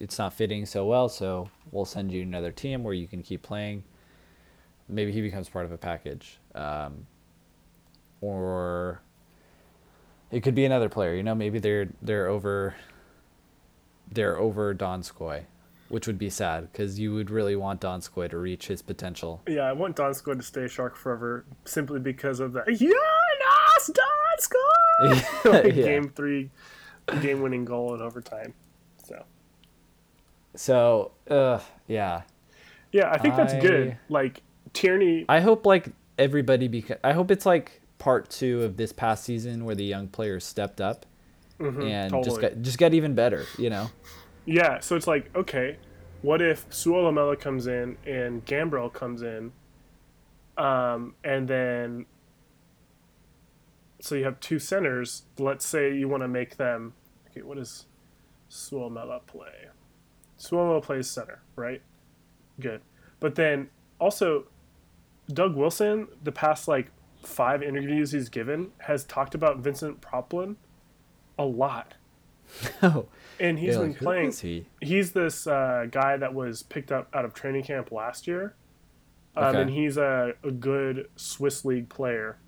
it's 0.00 0.18
not 0.18 0.32
fitting 0.32 0.64
so 0.66 0.84
well 0.86 1.08
so 1.08 1.48
we'll 1.72 1.84
send 1.84 2.10
you 2.12 2.22
another 2.22 2.50
team 2.52 2.82
where 2.82 2.94
you 2.94 3.06
can 3.06 3.22
keep 3.22 3.42
playing 3.42 3.82
maybe 4.88 5.12
he 5.12 5.20
becomes 5.20 5.48
part 5.48 5.64
of 5.64 5.72
a 5.72 5.78
package 5.78 6.38
um 6.54 7.06
or 8.20 9.00
it 10.30 10.40
could 10.42 10.54
be 10.54 10.64
another 10.64 10.88
player 10.88 11.14
you 11.14 11.22
know 11.22 11.34
maybe 11.34 11.58
they're 11.58 11.88
they're 12.02 12.26
over 12.28 12.74
they're 14.10 14.36
over 14.38 14.74
donskoi 14.74 15.42
which 15.88 16.06
would 16.06 16.18
be 16.18 16.28
sad 16.28 16.70
because 16.70 16.98
you 16.98 17.14
would 17.14 17.30
really 17.30 17.56
want 17.56 17.80
donskoi 17.80 18.28
to 18.28 18.36
reach 18.36 18.66
his 18.66 18.82
potential 18.82 19.40
Yeah, 19.46 19.62
I 19.62 19.72
want 19.72 19.96
Donskoi 19.96 20.36
to 20.36 20.42
stay 20.42 20.68
Shark 20.68 20.96
forever 20.96 21.46
simply 21.64 21.98
because 21.98 22.40
of 22.40 22.52
that. 22.52 22.66
Joonas 22.66 23.90
Donskoi 23.90 25.44
like 25.64 25.74
Yeah. 25.76 25.82
game 25.84 26.10
three, 26.10 26.50
game 27.22 27.40
winning 27.40 27.64
goal 27.64 27.94
in 27.94 28.02
overtime. 28.02 28.52
So 30.58 31.12
uh, 31.30 31.60
yeah. 31.86 32.22
yeah, 32.90 33.12
I 33.12 33.18
think 33.18 33.36
that's 33.36 33.54
I- 33.54 33.60
good. 33.60 33.96
Like 34.08 34.42
Tierney, 34.72 35.24
I 35.28 35.38
hope 35.38 35.64
like 35.64 35.90
everybody 36.18 36.68
beca- 36.68 36.98
I 37.04 37.12
hope 37.12 37.30
it's 37.30 37.46
like 37.46 37.80
part 37.98 38.28
two 38.28 38.62
of 38.64 38.76
this 38.76 38.92
past 38.92 39.22
season 39.22 39.64
where 39.64 39.76
the 39.76 39.84
young 39.84 40.08
players 40.08 40.44
stepped 40.44 40.80
up 40.80 41.06
Mhm, 41.60 41.84
and 41.84 42.10
totally. 42.10 42.24
just 42.24 42.40
got 42.40 42.62
just 42.62 42.78
got 42.78 42.92
even 42.92 43.14
better. 43.14 43.44
You 43.56 43.70
know. 43.70 43.90
Yeah, 44.46 44.80
so 44.80 44.96
it's 44.96 45.06
like, 45.06 45.30
okay, 45.36 45.76
what 46.22 46.42
if 46.42 46.68
Suolamela 46.70 47.38
comes 47.38 47.68
in 47.68 47.96
and 48.04 48.44
Gambrell 48.44 48.92
comes 48.92 49.22
in, 49.22 49.52
um, 50.56 51.14
and 51.22 51.46
then 51.46 52.06
so 54.00 54.16
you 54.16 54.24
have 54.24 54.40
two 54.40 54.58
centers. 54.58 55.22
Let's 55.38 55.64
say 55.64 55.94
you 55.94 56.08
want 56.08 56.24
to 56.24 56.28
make 56.28 56.56
them. 56.56 56.94
Okay, 57.30 57.42
what 57.42 57.58
does 57.58 57.86
Suolamela 58.50 59.24
play? 59.24 59.68
Suomela 60.38 60.82
plays 60.82 61.08
center, 61.08 61.40
right? 61.56 61.82
Good, 62.60 62.80
but 63.20 63.34
then 63.34 63.68
also 64.00 64.44
Doug 65.32 65.54
Wilson, 65.56 66.08
the 66.22 66.32
past 66.32 66.68
like 66.68 66.90
five 67.24 67.62
interviews 67.62 68.12
he's 68.12 68.28
given, 68.28 68.70
has 68.78 69.04
talked 69.04 69.34
about 69.34 69.58
Vincent 69.58 70.00
Praplan 70.00 70.56
a 71.38 71.44
lot, 71.44 71.94
Oh, 72.82 73.06
and 73.38 73.58
he's 73.58 73.74
yeah, 73.74 73.80
been 73.80 73.88
like, 73.90 73.98
playing 73.98 74.28
is 74.30 74.40
he? 74.40 74.66
he's 74.80 75.12
this 75.12 75.46
uh, 75.46 75.86
guy 75.90 76.16
that 76.16 76.34
was 76.34 76.62
picked 76.62 76.90
up 76.90 77.08
out 77.14 77.24
of 77.24 77.34
training 77.34 77.64
camp 77.64 77.92
last 77.92 78.26
year, 78.26 78.54
um, 79.36 79.44
Okay. 79.44 79.60
and 79.62 79.70
he's 79.70 79.96
a, 79.96 80.32
a 80.42 80.50
good 80.50 81.08
Swiss 81.16 81.64
league 81.64 81.88
player, 81.88 82.38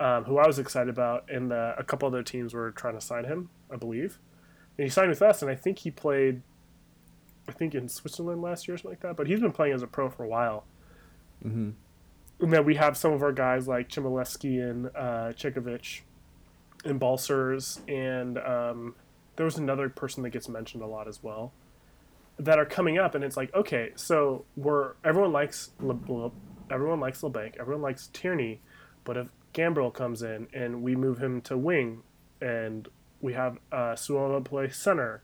um, 0.00 0.24
who 0.24 0.36
I 0.38 0.46
was 0.46 0.58
excited 0.58 0.90
about, 0.90 1.30
and 1.30 1.52
uh, 1.52 1.74
a 1.78 1.84
couple 1.84 2.06
other 2.08 2.22
teams 2.22 2.52
were 2.52 2.70
trying 2.72 2.94
to 2.94 3.00
sign 3.00 3.24
him, 3.24 3.48
I 3.70 3.76
believe. 3.76 4.18
And 4.76 4.84
he 4.84 4.90
signed 4.90 5.08
with 5.08 5.22
us, 5.22 5.40
and 5.40 5.50
I 5.50 5.54
think 5.54 5.78
he 5.78 5.90
played, 5.90 6.42
I 7.48 7.52
think 7.52 7.74
in 7.74 7.88
Switzerland 7.88 8.42
last 8.42 8.66
year 8.66 8.74
or 8.74 8.78
something 8.78 8.92
like 8.92 9.00
that. 9.00 9.16
But 9.16 9.26
he's 9.26 9.40
been 9.40 9.52
playing 9.52 9.74
as 9.74 9.82
a 9.82 9.86
pro 9.86 10.10
for 10.10 10.24
a 10.24 10.28
while. 10.28 10.64
hmm 11.42 11.70
And 12.40 12.52
then 12.52 12.64
we 12.64 12.74
have 12.76 12.96
some 12.96 13.12
of 13.12 13.22
our 13.22 13.32
guys 13.32 13.68
like 13.68 13.88
Chmelevski 13.88 14.62
and 14.62 14.86
uh, 14.94 15.32
and 16.84 17.00
Balcers, 17.00 17.80
and 17.88 18.38
um, 18.38 18.94
there 19.36 19.44
was 19.44 19.56
another 19.56 19.88
person 19.88 20.22
that 20.22 20.30
gets 20.30 20.48
mentioned 20.48 20.82
a 20.82 20.86
lot 20.86 21.08
as 21.08 21.22
well 21.22 21.52
that 22.38 22.58
are 22.58 22.66
coming 22.66 22.98
up, 22.98 23.14
and 23.14 23.24
it's 23.24 23.36
like, 23.36 23.52
okay, 23.54 23.92
so 23.96 24.44
we're 24.56 24.92
everyone 25.04 25.32
likes 25.32 25.70
Le, 25.80 25.98
Le- 26.08 26.30
everyone 26.70 27.00
likes 27.00 27.22
Labanc, 27.22 27.56
everyone 27.58 27.82
likes 27.82 28.08
Tierney, 28.08 28.60
but 29.04 29.16
if 29.16 29.28
Gambrell 29.54 29.92
comes 29.92 30.22
in 30.22 30.48
and 30.52 30.82
we 30.82 30.94
move 30.94 31.18
him 31.18 31.40
to 31.42 31.56
wing, 31.56 32.02
and 32.40 32.88
we 33.20 33.32
have 33.32 33.58
uh, 33.72 33.94
Suomela 33.94 34.44
play 34.44 34.68
center. 34.68 35.22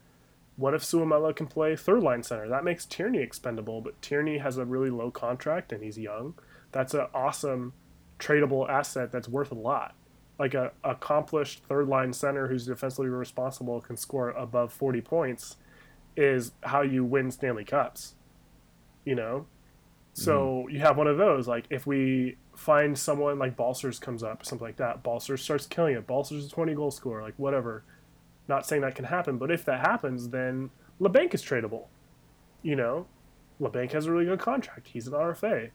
What 0.57 0.74
if 0.74 0.82
Suomela 0.82 1.34
can 1.34 1.46
play 1.46 1.76
third 1.76 2.03
line 2.03 2.22
center? 2.22 2.48
That 2.48 2.64
makes 2.64 2.84
Tierney 2.84 3.18
expendable, 3.18 3.80
but 3.80 4.00
Tierney 4.03 4.38
has 4.38 4.59
a 4.59 4.64
really 4.64 4.90
low 4.90 5.11
contract 5.11 5.72
and 5.72 5.82
he's 5.82 5.98
young 5.98 6.34
that's 6.72 6.94
an 6.94 7.07
awesome 7.14 7.74
tradable 8.18 8.68
asset 8.68 9.12
that's 9.12 9.28
worth 9.28 9.53
a 9.53 9.55
lot. 9.55 9.94
Like 10.38 10.55
a 10.55 10.72
accomplished 10.82 11.62
third 11.68 11.86
line 11.86 12.12
center 12.12 12.48
who's 12.48 12.66
defensively 12.66 13.09
responsible 13.09 13.80
can 13.80 13.96
score 13.96 14.30
above 14.30 14.72
40 14.72 15.03
points 15.03 15.57
is 16.16 16.53
how 16.62 16.82
you 16.82 17.05
win 17.05 17.30
Stanley 17.30 17.64
Cups. 17.64 18.14
You 19.05 19.14
know? 19.14 19.46
So 20.14 20.64
mm-hmm. 20.66 20.74
you 20.74 20.80
have 20.80 20.96
one 20.96 21.07
of 21.07 21.18
those. 21.18 21.46
Like 21.46 21.66
if 21.70 21.86
we 21.86 22.36
find 22.57 22.98
someone 22.98 23.38
like 23.38 23.57
Balcers 23.57 23.98
comes 23.98 24.22
up, 24.22 24.44
something 24.44 24.66
like 24.66 24.76
that, 24.78 25.03
Balcers 25.03 25.42
starts 25.42 25.66
killing 25.66 25.94
it. 25.94 26.07
Balcers 26.07 26.44
is 26.44 26.50
a 26.50 26.55
20 26.55 26.74
goal 26.74 26.90
scorer, 26.90 27.22
like 27.22 27.34
whatever. 27.36 27.84
Not 28.49 28.66
saying 28.66 28.82
that 28.82 28.95
can 28.95 29.07
happen, 29.07 29.38
but 29.38 29.51
if 29.51 29.64
that 29.64 29.80
happens, 29.80 30.30
then 30.30 30.70
Labanc 31.01 31.34
is 31.34 31.43
tradable. 31.43 31.86
You 32.62 32.76
know? 32.76 33.07
Labanc 33.61 33.93
has 33.93 34.07
a 34.07 34.12
really 34.12 34.26
good 34.26 34.40
contract. 34.40 34.88
He's 34.88 35.07
an 35.07 35.12
RFA 35.12 35.70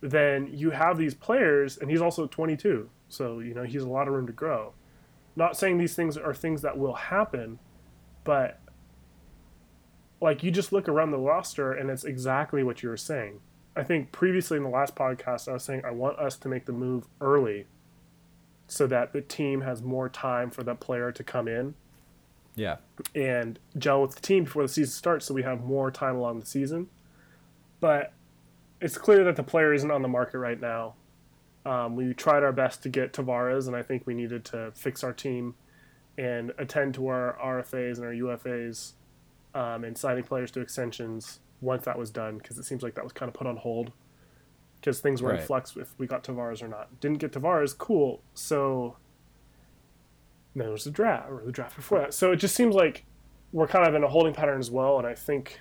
then 0.00 0.50
you 0.52 0.70
have 0.70 0.98
these 0.98 1.14
players, 1.14 1.78
and 1.78 1.90
he's 1.90 2.00
also 2.00 2.26
22, 2.26 2.88
so 3.08 3.40
you 3.40 3.54
know 3.54 3.62
he's 3.62 3.82
a 3.82 3.88
lot 3.88 4.08
of 4.08 4.14
room 4.14 4.26
to 4.26 4.32
grow. 4.32 4.72
Not 5.34 5.56
saying 5.56 5.78
these 5.78 5.94
things 5.94 6.16
are 6.16 6.34
things 6.34 6.62
that 6.62 6.78
will 6.78 6.94
happen, 6.94 7.58
but 8.24 8.60
like 10.20 10.42
you 10.42 10.50
just 10.50 10.72
look 10.72 10.88
around 10.88 11.10
the 11.10 11.18
roster, 11.18 11.72
and 11.72 11.90
it's 11.90 12.04
exactly 12.04 12.62
what 12.62 12.82
you 12.82 12.88
were 12.88 12.96
saying. 12.96 13.40
I 13.74 13.82
think 13.82 14.12
previously 14.12 14.56
in 14.56 14.62
the 14.62 14.70
last 14.70 14.94
podcast, 14.94 15.48
I 15.48 15.54
was 15.54 15.64
saying 15.64 15.82
I 15.84 15.90
want 15.90 16.18
us 16.18 16.36
to 16.38 16.48
make 16.48 16.66
the 16.66 16.72
move 16.72 17.06
early, 17.20 17.66
so 18.66 18.86
that 18.86 19.12
the 19.12 19.20
team 19.20 19.62
has 19.62 19.82
more 19.82 20.08
time 20.08 20.50
for 20.50 20.62
that 20.64 20.80
player 20.80 21.12
to 21.12 21.24
come 21.24 21.48
in 21.48 21.74
Yeah. 22.56 22.76
and 23.14 23.58
gel 23.76 24.02
with 24.02 24.14
the 24.14 24.20
team 24.20 24.44
before 24.44 24.62
the 24.62 24.68
season 24.68 24.92
starts 24.92 25.26
so 25.26 25.34
we 25.34 25.42
have 25.42 25.62
more 25.62 25.90
time 25.90 26.16
along 26.16 26.40
the 26.40 26.46
season. 26.46 26.88
But 27.80 28.12
it's 28.80 28.98
clear 28.98 29.24
that 29.24 29.36
the 29.36 29.42
player 29.42 29.72
isn't 29.72 29.90
on 29.90 30.02
the 30.02 30.08
market 30.08 30.38
right 30.38 30.60
now. 30.60 30.94
Um, 31.64 31.96
we 31.96 32.14
tried 32.14 32.42
our 32.42 32.52
best 32.52 32.82
to 32.84 32.88
get 32.88 33.12
Tavares, 33.12 33.66
and 33.66 33.76
I 33.76 33.82
think 33.82 34.06
we 34.06 34.14
needed 34.14 34.44
to 34.46 34.72
fix 34.74 35.04
our 35.04 35.12
team 35.12 35.54
and 36.16 36.52
attend 36.58 36.94
to 36.94 37.08
our 37.08 37.36
RFAs 37.42 37.96
and 37.96 38.04
our 38.04 38.12
UFAs 38.12 38.92
um, 39.54 39.84
and 39.84 39.98
signing 39.98 40.24
players 40.24 40.50
to 40.52 40.60
extensions 40.60 41.40
once 41.60 41.84
that 41.84 41.98
was 41.98 42.10
done 42.10 42.38
because 42.38 42.58
it 42.58 42.64
seems 42.64 42.82
like 42.82 42.94
that 42.94 43.04
was 43.04 43.12
kind 43.12 43.28
of 43.28 43.34
put 43.34 43.46
on 43.46 43.56
hold 43.56 43.92
because 44.76 45.00
things 45.00 45.20
were 45.22 45.34
in 45.34 45.40
flux 45.42 45.76
if 45.76 45.98
we 45.98 46.06
got 46.06 46.22
Tavares 46.22 46.62
or 46.62 46.68
not. 46.68 47.00
Didn't 47.00 47.18
get 47.18 47.32
Tavares, 47.32 47.76
cool. 47.76 48.22
So 48.34 48.96
then 50.56 50.66
there 50.66 50.72
was 50.72 50.84
the 50.84 50.90
draft 50.90 51.30
or 51.30 51.42
the 51.44 51.52
draft 51.52 51.76
before 51.76 51.98
that. 52.00 52.14
So 52.14 52.32
it 52.32 52.36
just 52.36 52.54
seems 52.54 52.74
like 52.74 53.04
we're 53.52 53.66
kind 53.68 53.86
of 53.86 53.94
in 53.94 54.02
a 54.02 54.08
holding 54.08 54.34
pattern 54.34 54.58
as 54.58 54.70
well, 54.70 54.98
and 54.98 55.06
I 55.06 55.14
think 55.14 55.60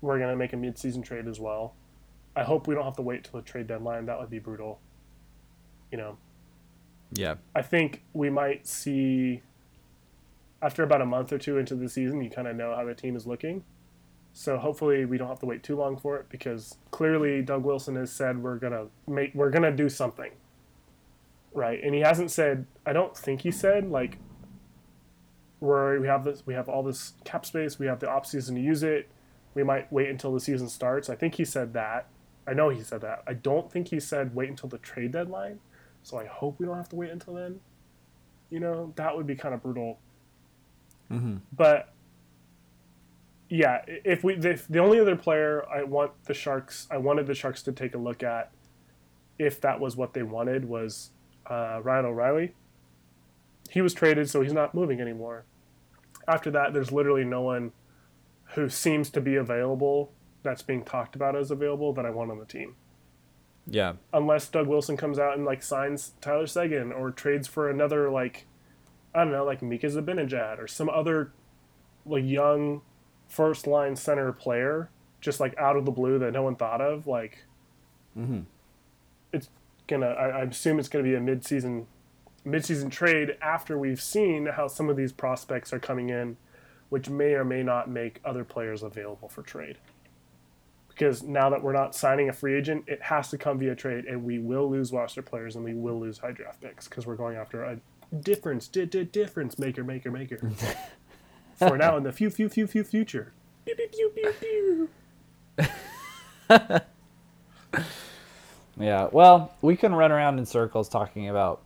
we're 0.00 0.18
gonna 0.18 0.36
make 0.36 0.52
a 0.52 0.56
mid-season 0.56 1.02
trade 1.02 1.28
as 1.28 1.38
well. 1.38 1.74
I 2.34 2.42
hope 2.42 2.66
we 2.66 2.74
don't 2.74 2.84
have 2.84 2.96
to 2.96 3.02
wait 3.02 3.24
till 3.24 3.40
the 3.40 3.46
trade 3.46 3.66
deadline. 3.66 4.06
That 4.06 4.18
would 4.18 4.30
be 4.30 4.38
brutal. 4.38 4.80
You 5.90 5.98
know, 5.98 6.18
Yeah. 7.12 7.36
I 7.54 7.62
think 7.62 8.02
we 8.12 8.30
might 8.30 8.66
see 8.66 9.42
after 10.62 10.82
about 10.82 11.00
a 11.02 11.06
month 11.06 11.32
or 11.32 11.38
two 11.38 11.58
into 11.58 11.74
the 11.74 11.88
season, 11.88 12.22
you 12.22 12.30
kind 12.30 12.48
of 12.48 12.56
know 12.56 12.74
how 12.74 12.84
the 12.84 12.94
team 12.94 13.14
is 13.14 13.26
looking. 13.26 13.62
So 14.32 14.58
hopefully 14.58 15.04
we 15.04 15.16
don't 15.16 15.28
have 15.28 15.38
to 15.40 15.46
wait 15.46 15.62
too 15.62 15.76
long 15.76 15.96
for 15.96 16.16
it 16.18 16.28
because 16.28 16.76
clearly 16.90 17.42
Doug 17.42 17.64
Wilson 17.64 17.96
has 17.96 18.10
said 18.10 18.42
we're 18.42 18.56
gonna 18.58 18.86
make 19.06 19.34
we're 19.34 19.50
gonna 19.50 19.70
do 19.70 19.88
something. 19.88 20.32
Right. 21.56 21.82
And 21.82 21.94
he 21.94 22.02
hasn't 22.02 22.30
said 22.30 22.66
I 22.84 22.92
don't 22.92 23.16
think 23.16 23.40
he 23.40 23.50
said 23.50 23.90
like 23.90 24.18
where 25.58 25.98
we 25.98 26.06
have 26.06 26.22
this 26.22 26.46
we 26.46 26.52
have 26.52 26.68
all 26.68 26.82
this 26.82 27.14
cap 27.24 27.46
space, 27.46 27.78
we 27.78 27.86
have 27.86 27.98
the 27.98 28.08
off 28.08 28.26
season 28.26 28.54
to 28.56 28.60
use 28.60 28.82
it. 28.82 29.08
We 29.54 29.64
might 29.64 29.90
wait 29.90 30.10
until 30.10 30.34
the 30.34 30.40
season 30.40 30.68
starts. 30.68 31.08
I 31.08 31.16
think 31.16 31.36
he 31.36 31.46
said 31.46 31.72
that. 31.72 32.08
I 32.46 32.52
know 32.52 32.68
he 32.68 32.82
said 32.82 33.00
that. 33.00 33.22
I 33.26 33.32
don't 33.32 33.72
think 33.72 33.88
he 33.88 33.98
said 33.98 34.34
wait 34.34 34.50
until 34.50 34.68
the 34.68 34.76
trade 34.76 35.12
deadline. 35.12 35.60
So 36.02 36.18
I 36.18 36.26
hope 36.26 36.60
we 36.60 36.66
don't 36.66 36.76
have 36.76 36.90
to 36.90 36.96
wait 36.96 37.10
until 37.10 37.34
then. 37.34 37.60
You 38.50 38.60
know, 38.60 38.92
that 38.96 39.16
would 39.16 39.26
be 39.26 39.34
kind 39.34 39.54
of 39.54 39.62
brutal. 39.62 39.98
Mm-hmm. 41.10 41.36
But 41.52 41.92
yeah, 43.48 43.82
if 43.86 44.22
we 44.22 44.34
if 44.34 44.68
the 44.68 44.78
only 44.80 45.00
other 45.00 45.16
player 45.16 45.64
I 45.68 45.84
want 45.84 46.12
the 46.24 46.34
Sharks, 46.34 46.86
I 46.90 46.98
wanted 46.98 47.26
the 47.26 47.34
Sharks 47.34 47.62
to 47.62 47.72
take 47.72 47.94
a 47.94 47.98
look 47.98 48.22
at, 48.22 48.52
if 49.38 49.58
that 49.62 49.80
was 49.80 49.96
what 49.96 50.12
they 50.12 50.22
wanted, 50.22 50.66
was 50.66 51.10
uh, 51.48 51.80
Ryan 51.82 52.06
O'Reilly. 52.06 52.54
He 53.70 53.80
was 53.82 53.94
traded, 53.94 54.30
so 54.30 54.42
he's 54.42 54.52
not 54.52 54.74
moving 54.74 55.00
anymore. 55.00 55.44
After 56.28 56.50
that, 56.52 56.72
there's 56.72 56.92
literally 56.92 57.24
no 57.24 57.42
one 57.42 57.72
who 58.54 58.68
seems 58.68 59.10
to 59.10 59.20
be 59.20 59.36
available 59.36 60.12
that's 60.42 60.62
being 60.62 60.84
talked 60.84 61.16
about 61.16 61.34
as 61.36 61.50
available 61.50 61.92
that 61.94 62.06
I 62.06 62.10
want 62.10 62.30
on 62.30 62.38
the 62.38 62.44
team 62.44 62.76
Yeah. 63.66 63.94
unless 64.12 64.46
Doug 64.48 64.68
Wilson 64.68 64.96
comes 64.96 65.18
out 65.18 65.36
and 65.36 65.44
like 65.44 65.62
signs 65.64 66.12
Tyler 66.20 66.46
Seguin 66.46 66.92
or 66.92 67.10
trades 67.10 67.48
for 67.48 67.68
another 67.68 68.08
like 68.10 68.46
I 69.12 69.24
don't 69.24 69.32
know 69.32 69.44
like 69.44 69.60
Mika 69.62 69.88
Zibanejad 69.88 70.60
or 70.60 70.68
some 70.68 70.88
other 70.88 71.32
like 72.04 72.22
young 72.24 72.82
first 73.26 73.66
line 73.66 73.96
center 73.96 74.30
player 74.32 74.88
just 75.20 75.40
like 75.40 75.58
out 75.58 75.76
of 75.76 75.84
the 75.84 75.90
blue 75.90 76.20
that 76.20 76.32
no 76.32 76.44
one 76.44 76.54
thought 76.54 76.80
of 76.80 77.08
like 77.08 77.44
Mm-hmm. 78.16 78.42
Gonna 79.86 80.06
I, 80.06 80.28
I 80.28 80.42
assume 80.42 80.78
it's 80.78 80.88
gonna 80.88 81.04
be 81.04 81.14
a 81.14 81.20
mid 81.20 81.44
season 81.44 81.86
mid 82.44 82.64
trade 82.90 83.36
after 83.42 83.78
we've 83.78 84.00
seen 84.00 84.46
how 84.46 84.68
some 84.68 84.88
of 84.88 84.96
these 84.96 85.12
prospects 85.12 85.72
are 85.72 85.78
coming 85.78 86.10
in 86.10 86.36
which 86.88 87.10
may 87.10 87.34
or 87.34 87.44
may 87.44 87.62
not 87.62 87.90
make 87.90 88.20
other 88.24 88.44
players 88.44 88.82
available 88.82 89.28
for 89.28 89.42
trade 89.42 89.78
because 90.96 91.22
now 91.22 91.50
that 91.50 91.62
we're 91.62 91.74
not 91.74 91.94
signing 91.94 92.30
a 92.30 92.32
free 92.32 92.54
agent, 92.54 92.84
it 92.86 93.02
has 93.02 93.28
to 93.28 93.36
come 93.36 93.58
via 93.58 93.74
trade, 93.74 94.06
and 94.06 94.24
we 94.24 94.38
will 94.38 94.70
lose 94.70 94.92
roster 94.92 95.20
players 95.20 95.54
and 95.54 95.62
we 95.62 95.74
will 95.74 96.00
lose 96.00 96.16
high 96.16 96.32
draft 96.32 96.62
picks 96.62 96.88
because 96.88 97.06
we're 97.06 97.16
going 97.16 97.36
after 97.36 97.64
a 97.64 97.78
difference, 98.20 98.66
di- 98.66 98.86
di- 98.86 99.04
difference 99.04 99.58
maker, 99.58 99.84
maker, 99.84 100.10
maker. 100.10 100.38
For 101.56 101.76
now, 101.76 101.98
in 101.98 102.02
the 102.02 102.12
few, 102.12 102.30
few, 102.30 102.48
few, 102.48 102.66
few 102.66 102.82
future. 102.82 103.32
Pew, 103.66 103.74
pew, 103.74 104.10
pew, 104.14 104.32
pew, 104.40 104.88
pew. 106.48 106.80
Yeah. 108.78 109.08
Well, 109.10 109.54
we 109.62 109.76
can 109.76 109.94
run 109.94 110.12
around 110.12 110.38
in 110.38 110.46
circles 110.46 110.88
talking 110.88 111.28
about 111.28 111.62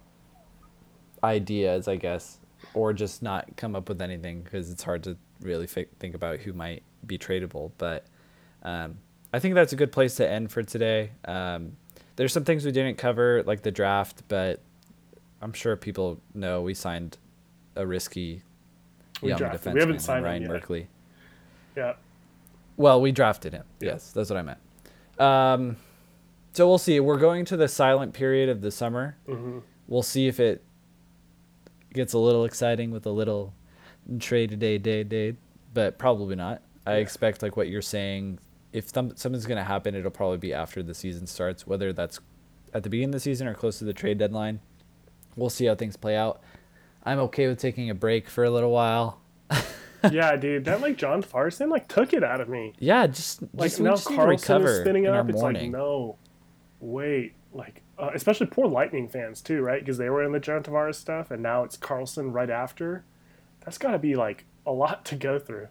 ideas, 1.22 1.88
I 1.88 1.96
guess, 1.96 2.38
or 2.74 2.92
just 2.92 3.22
not 3.22 3.56
come 3.56 3.74
up 3.74 3.88
with 3.88 4.00
anything 4.00 4.42
because 4.42 4.70
it's 4.70 4.82
hard 4.82 5.02
to 5.04 5.16
really 5.40 5.66
fi- 5.66 5.86
think 5.98 6.14
about 6.14 6.38
who 6.40 6.52
might 6.52 6.82
be 7.06 7.18
tradable. 7.18 7.72
But 7.78 8.06
um, 8.62 8.98
I 9.32 9.38
think 9.38 9.54
that's 9.54 9.72
a 9.72 9.76
good 9.76 9.92
place 9.92 10.16
to 10.16 10.28
end 10.28 10.50
for 10.52 10.62
today. 10.62 11.10
Um, 11.24 11.76
there's 12.16 12.32
some 12.32 12.44
things 12.44 12.64
we 12.64 12.72
didn't 12.72 12.98
cover, 12.98 13.42
like 13.44 13.62
the 13.62 13.70
draft, 13.70 14.22
but 14.28 14.60
I'm 15.40 15.52
sure 15.52 15.76
people 15.76 16.20
know 16.34 16.62
we 16.62 16.74
signed 16.74 17.16
a 17.76 17.86
risky 17.86 18.42
We 19.22 19.30
young 19.30 19.38
defenseman, 19.40 19.74
we 19.74 19.80
haven't 19.80 19.98
signed 20.00 20.24
Ryan. 20.24 20.48
Merkley. 20.48 20.86
Yeah. 21.76 21.94
Well, 22.76 23.00
we 23.00 23.12
drafted 23.12 23.52
him. 23.52 23.64
Yeah. 23.80 23.92
Yes, 23.92 24.12
that's 24.12 24.30
what 24.30 24.38
I 24.38 24.42
meant. 24.42 24.58
Um, 25.18 25.76
so 26.52 26.66
we'll 26.68 26.78
see. 26.78 26.98
We're 27.00 27.18
going 27.18 27.44
to 27.46 27.56
the 27.56 27.68
silent 27.68 28.12
period 28.12 28.48
of 28.48 28.60
the 28.60 28.70
summer. 28.70 29.16
hmm 29.26 29.58
We'll 29.88 30.02
see 30.04 30.28
if 30.28 30.38
it 30.38 30.62
gets 31.92 32.12
a 32.12 32.18
little 32.18 32.44
exciting 32.44 32.90
with 32.92 33.04
a 33.06 33.10
little 33.10 33.54
trade 34.20 34.58
day 34.58 34.78
day 34.78 35.02
day, 35.02 35.34
but 35.74 35.98
probably 35.98 36.36
not. 36.36 36.62
I 36.86 36.92
Yeah. 36.94 36.98
expect 36.98 37.42
like 37.42 37.56
what 37.56 37.68
you're 37.68 37.82
saying. 37.82 38.38
If 38.72 38.88
some, 38.88 39.16
something's 39.16 39.46
going 39.46 39.58
to 39.58 39.64
happen, 39.64 39.96
it'll 39.96 40.12
probably 40.12 40.38
be 40.38 40.54
after 40.54 40.80
the 40.82 40.94
season 40.94 41.26
starts, 41.26 41.66
whether 41.66 41.92
that's 41.92 42.20
at 42.72 42.84
the 42.84 42.88
beginning 42.88 43.08
of 43.08 43.14
the 43.14 43.20
season 43.20 43.48
or 43.48 43.54
close 43.54 43.78
to 43.80 43.84
the 43.84 43.92
trade 43.92 44.18
deadline. 44.18 44.60
We'll 45.34 45.50
see 45.50 45.64
how 45.66 45.74
things 45.74 45.96
play 45.96 46.16
out. 46.16 46.40
I'm 47.04 47.18
okay 47.20 47.48
with 47.48 47.58
taking 47.58 47.90
a 47.90 47.94
break 47.94 48.28
for 48.28 48.44
a 48.44 48.50
little 48.50 48.70
while. 48.70 49.20
yeah, 50.12 50.36
dude, 50.36 50.64
that 50.66 50.80
like 50.80 50.96
John 50.96 51.20
Farson 51.22 51.68
like 51.68 51.88
took 51.88 52.12
it 52.12 52.22
out 52.22 52.40
of 52.40 52.48
me. 52.48 52.74
Yeah, 52.78 53.08
just 53.08 53.42
Like 53.54 53.70
just, 53.70 53.80
now 53.80 53.90
just 53.96 54.06
Karlsson 54.06 54.64
is 54.64 54.80
spinning 54.80 55.06
up. 55.08 55.28
It's 55.28 55.34
like 55.36 55.54
morning. 55.54 55.72
no, 55.72 56.16
wait, 56.80 57.34
like 57.52 57.82
uh, 57.98 58.10
especially 58.14 58.46
poor 58.46 58.66
Lightning 58.66 59.08
fans 59.08 59.40
too, 59.40 59.60
right? 59.62 59.80
Because 59.80 59.98
they 59.98 60.10
were 60.10 60.22
in 60.22 60.32
the 60.32 60.40
John 60.40 60.62
Tavares 60.62 60.96
stuff, 60.96 61.30
and 61.30 61.42
now 61.42 61.62
it's 61.62 61.76
Karlsson 61.76 62.32
right 62.32 62.50
after. 62.50 63.04
That's 63.64 63.78
got 63.78 63.92
to 63.92 63.98
be 63.98 64.16
like 64.16 64.44
a 64.66 64.72
lot 64.72 65.04
to 65.06 65.16
go 65.16 65.38
through. 65.38 65.68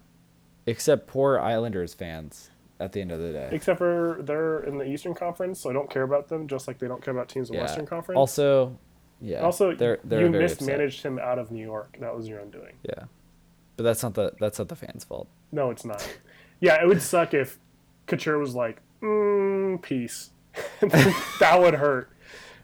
Except 0.66 1.07
poor 1.07 1.39
Islanders 1.39 1.93
fans 1.93 2.51
at 2.80 2.91
the 2.91 3.01
end 3.01 3.12
of 3.12 3.20
the 3.20 3.32
day. 3.32 3.49
Except 3.51 3.78
for 3.78 4.20
they're 4.22 4.60
in 4.62 4.78
the 4.78 4.86
Eastern 4.86 5.14
Conference, 5.14 5.60
so 5.60 5.70
I 5.70 5.74
don't 5.74 5.89
care 5.89 6.03
about 6.03 6.28
them, 6.30 6.47
just 6.47 6.68
like 6.68 6.80
they 6.80 6.88
don't 6.88 7.01
care 7.03 7.14
about 7.14 7.28
teams 7.30 7.49
in 7.49 7.53
the 7.53 7.60
Yeah. 7.60 7.66
Western 7.66 7.86
Conference. 7.86 8.18
Also, 8.18 8.78
yeah. 9.22 9.39
also, 9.41 9.74
they're 9.76 9.99
they're 10.03 10.22
you 10.22 10.30
very 10.30 10.45
upset. 10.45 10.62
mismanaged 10.62 11.03
him 11.03 11.18
out 11.20 11.39
of 11.39 11.51
New 11.51 11.64
York. 11.66 11.97
That 11.99 12.16
was 12.16 12.28
your 12.28 12.39
undoing. 12.39 12.76
Yeah, 12.84 13.05
but 13.78 13.84
that's 13.84 14.03
not 14.03 14.14
the 14.14 14.34
that's 14.39 14.60
not 14.60 14.68
the 14.68 14.76
fans' 14.76 15.03
fault. 15.03 15.28
No, 15.51 15.72
it's 15.72 15.86
not. 15.86 16.07
Yeah, 16.62 16.82
it 16.84 16.88
would 16.88 17.01
suck 17.01 17.34
if 17.34 17.57
Couture 18.05 18.38
was 18.38 18.53
like, 18.53 18.82
mm, 19.01 19.82
peace. 19.82 20.32
that 21.39 21.57
would 21.59 21.75
hurt. 21.75 22.09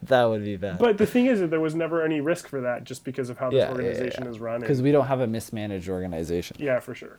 That 0.03 0.25
would 0.25 0.43
be 0.43 0.55
bad. 0.57 0.77
But 0.79 0.97
the 0.97 1.05
thing 1.05 1.25
is 1.25 1.39
that 1.39 1.49
there 1.49 1.59
was 1.59 1.73
never 1.73 2.03
any 2.03 2.21
risk 2.21 2.47
for 2.47 2.61
that 2.61 2.83
just 2.83 3.03
because 3.03 3.29
of 3.29 3.37
how 3.37 3.49
this 3.49 3.57
Yeah, 3.57 3.65
yeah, 3.65 3.71
organization 3.71 4.23
yeah. 4.25 4.29
is 4.29 4.39
run. 4.39 4.59
because 4.61 4.81
we 4.81 4.91
don't 4.91 5.07
have 5.07 5.19
a 5.21 5.27
mismanaged 5.27 5.89
organization. 5.89 6.57
yeah, 6.59 6.79
for 6.79 6.93
sure. 6.93 7.17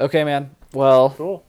Okay, 0.00 0.24
man. 0.24 0.54
Well, 0.72 1.10
Cool. 1.10 1.44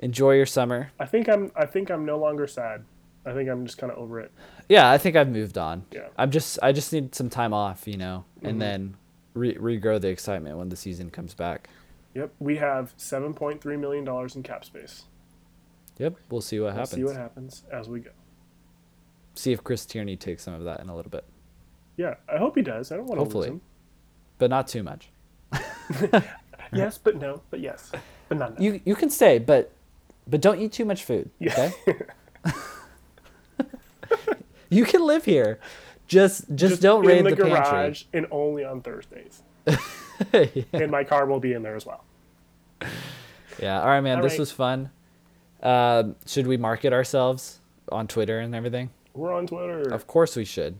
enjoy 0.00 0.32
your 0.34 0.46
summer. 0.46 0.90
I 0.98 1.06
think 1.06 1.28
I'm. 1.28 1.52
I 1.54 1.66
think 1.66 1.90
I'm 1.90 2.04
no 2.04 2.18
longer 2.18 2.46
sad. 2.46 2.84
I 3.24 3.32
think 3.32 3.48
I'm 3.48 3.64
just 3.64 3.78
kind 3.78 3.92
of 3.92 3.98
over 3.98 4.18
it. 4.20 4.32
Yeah, 4.68 4.90
I 4.90 4.98
think 4.98 5.14
I've 5.16 5.28
moved 5.30 5.56
on. 5.56 5.84
Yeah. 5.92 6.08
I'm 6.18 6.30
just 6.30 6.58
I 6.62 6.72
just 6.72 6.92
need 6.92 7.14
some 7.14 7.30
time 7.30 7.52
off, 7.54 7.86
you 7.86 7.96
know, 7.96 8.24
Mhm. 8.42 8.48
and 8.48 8.60
then 8.60 8.96
re- 9.34 9.54
regrow 9.56 10.00
the 10.00 10.08
excitement 10.08 10.58
when 10.58 10.68
the 10.70 10.76
season 10.76 11.10
comes 11.10 11.34
back. 11.34 11.68
Yep. 12.14 12.32
We 12.38 12.56
have 12.56 12.94
7.3 12.96 13.76
million 13.78 14.04
dollars 14.04 14.34
in 14.36 14.42
cap 14.42 14.64
space. 14.64 15.04
Yep, 15.98 16.16
we'll 16.30 16.40
see 16.40 16.58
what 16.58 16.66
We'll 16.66 16.74
happens. 16.74 16.90
see 16.90 17.04
what 17.04 17.16
happens 17.16 17.62
as 17.72 17.88
we 17.88 18.00
go. 18.00 18.10
See 19.34 19.52
if 19.52 19.62
Chris 19.62 19.86
Tierney 19.86 20.16
takes 20.16 20.42
some 20.42 20.54
of 20.54 20.64
that 20.64 20.80
in 20.80 20.88
a 20.88 20.94
little 20.96 21.10
bit, 21.10 21.24
Yeah, 21.96 22.14
I 22.32 22.38
hope 22.38 22.56
he 22.56 22.62
does. 22.62 22.90
I 22.92 22.96
don't 22.96 23.06
want 23.06 23.18
to 23.18 23.24
Hopefully. 23.24 23.50
lose 23.50 23.60
but 24.38 24.50
not 24.50 24.66
too 24.68 24.82
much. 24.82 25.08
Yes, 26.72 26.98
but 26.98 27.16
no, 27.16 27.40
but 27.50 27.60
yes, 27.60 27.92
but 28.28 28.38
not. 28.38 28.58
No. 28.58 28.64
You 28.64 28.80
you 28.84 28.94
can 28.96 29.08
stay, 29.10 29.38
but 29.38 29.70
but 30.26 30.40
don't 30.40 30.58
eat 30.60 30.72
too 30.72 30.84
much 30.84 31.04
food. 31.04 31.30
Yeah. 31.38 31.70
Okay. 31.88 31.98
you 34.70 34.84
can 34.84 35.02
live 35.06 35.24
here. 35.24 35.60
Just 36.08 36.52
just, 36.54 36.82
don't 36.82 37.02
in 37.04 37.08
raid 37.08 37.24
the, 37.26 37.30
the, 37.30 37.36
garage 37.36 38.04
and 38.12 38.26
only 38.30 38.64
on 38.64 38.80
Thursdays. 38.82 39.42
pantry. 40.32 40.66
And 40.72 40.90
my 40.90 41.04
car 41.04 41.26
will 41.26 41.40
be 41.40 41.52
in 41.52 41.62
there 41.62 41.76
as 41.76 41.86
well. 41.86 42.04
yeah. 43.60 43.80
All 43.80 43.86
right, 43.86 44.00
man. 44.00 44.16
All 44.16 44.22
this 44.22 44.32
right. 44.32 44.40
was 44.40 44.50
fun. 44.50 44.90
Um, 45.64 46.16
should 46.26 46.46
we 46.46 46.56
market 46.56 46.92
ourselves 46.92 47.60
on 47.90 48.06
Twitter 48.06 48.38
and 48.38 48.54
everything? 48.54 48.90
We're 49.14 49.32
on 49.32 49.46
Twitter. 49.46 49.80
Of 49.92 50.06
course 50.06 50.36
we 50.36 50.44
should. 50.44 50.76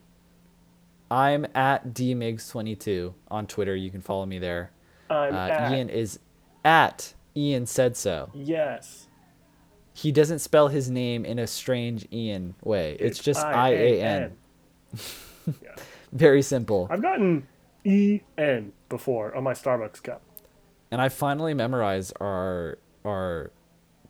I'm 1.10 1.46
at 1.54 1.94
dmigs22 1.94 3.14
on 3.30 3.46
Twitter. 3.46 3.74
You 3.76 3.90
can 3.90 4.00
follow 4.00 4.26
me 4.26 4.38
there. 4.38 4.70
I'm 5.10 5.34
Uh, 5.34 5.38
at, 5.38 5.72
Ian 5.72 5.88
is 5.88 6.18
at 6.64 7.14
Ian 7.36 7.66
said 7.66 7.96
so. 7.96 8.30
yes. 8.34 9.08
He 9.96 10.10
doesn't 10.10 10.40
spell 10.40 10.66
his 10.68 10.90
name 10.90 11.24
in 11.24 11.38
a 11.38 11.46
strange 11.46 12.08
Ian 12.12 12.56
way. 12.64 12.96
It's, 12.98 13.20
just 13.20 13.44
I 13.44 13.70
A 13.74 14.02
N. 14.02 14.36
Yeah. 15.46 15.52
Very 16.12 16.42
simple. 16.42 16.88
I've 16.90 17.00
gotten 17.00 17.46
E 17.84 18.20
N 18.36 18.72
before 18.88 19.32
on 19.36 19.44
my 19.44 19.52
Starbucks 19.52 20.02
cup. 20.02 20.20
And 20.90 21.00
I 21.00 21.08
finally 21.08 21.54
memorized 21.54 22.12
our 22.20 22.78
our 23.04 23.52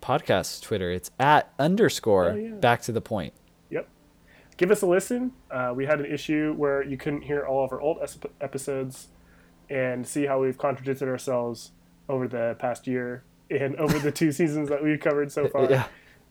podcast 0.04 0.62
Twitter. 0.62 0.90
It's 0.90 1.10
at 1.18 1.52
underscore 1.58 2.30
Oh, 2.30 2.34
yeah. 2.36 2.50
back 2.52 2.82
to 2.82 2.92
the 2.92 3.00
point. 3.00 3.32
Yep. 3.70 3.88
Give 4.56 4.70
us 4.70 4.82
a 4.82 4.86
listen. 4.86 5.32
Uh, 5.50 5.72
we 5.74 5.86
had 5.86 5.98
an 6.00 6.06
issue 6.06 6.52
where 6.56 6.82
you 6.82 6.96
couldn't 6.96 7.22
hear 7.22 7.44
all 7.46 7.64
of 7.64 7.72
our 7.72 7.80
old 7.80 7.98
episodes 8.40 9.08
and 9.70 10.06
see 10.06 10.26
how 10.26 10.40
we've 10.40 10.58
contradicted 10.58 11.08
ourselves 11.08 11.72
over 12.08 12.28
the 12.28 12.54
past 12.58 12.86
year 12.86 13.24
and 13.50 13.74
over 13.80 13.98
the 13.98 14.12
two 14.12 14.30
seasons 14.30 14.68
that 14.68 14.82
we've 14.82 15.00
covered 15.00 15.32
so 15.32 15.48
far. 15.48 15.70
Yeah. 15.70 15.86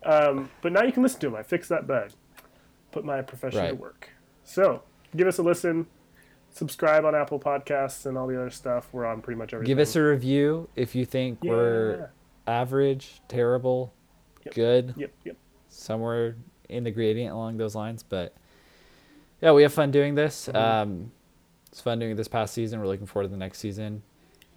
Um, 0.05 0.49
but 0.61 0.71
now 0.71 0.84
you 0.84 0.91
can 0.91 1.01
listen 1.01 1.19
to 1.21 1.28
them. 1.28 1.36
I 1.36 1.43
fixed 1.43 1.69
that 1.69 1.88
bug. 1.88 2.11
Put 2.91 3.03
my 3.05 3.21
profession 3.21 3.59
to 3.59 3.65
Right. 3.71 3.78
work. 3.78 4.09
So 4.43 4.84
give 5.15 5.28
us 5.28 5.38
a 5.39 5.43
listen. 5.43 5.88
Subscribe 6.51 7.03
on 7.05 7.15
Apple 7.15 7.39
Podcasts 7.39 8.05
and 8.05 8.15
all 8.17 8.28
the 8.28 8.36
other 8.39 8.51
stuff. 8.51 8.89
We're 8.91 9.05
on 9.07 9.21
pretty 9.21 9.39
much 9.39 9.53
everything. 9.53 9.71
Give 9.76 9.80
us 9.82 9.95
a 9.95 10.03
review 10.03 10.69
if 10.76 10.93
you 10.93 11.05
think 11.05 11.39
yeah. 11.41 11.51
we're 11.51 12.09
average, 12.48 13.22
terrible, 13.28 13.94
Yep. 14.46 14.54
good, 14.54 14.94
Yep. 14.98 15.12
Yep. 15.24 15.38
somewhere 15.70 16.36
in 16.70 16.84
the 16.84 16.91
gradient 16.91 17.34
along 17.34 17.58
those 17.58 17.76
lines. 17.76 18.04
But 18.04 18.34
yeah, 19.41 19.52
we 19.54 19.64
have 19.64 19.74
fun 19.74 19.91
doing 19.91 20.16
this. 20.16 20.48
Mhm. 20.50 20.56
Um, 20.56 21.12
it's 21.72 21.82
fun 21.82 22.00
doing 22.00 22.12
it 22.12 22.16
this 22.16 22.28
past 22.28 22.54
season. 22.54 22.80
We're 22.80 22.88
looking 22.88 23.06
forward 23.06 23.28
to 23.28 23.30
the 23.32 23.38
next 23.38 23.60
season. 23.60 24.04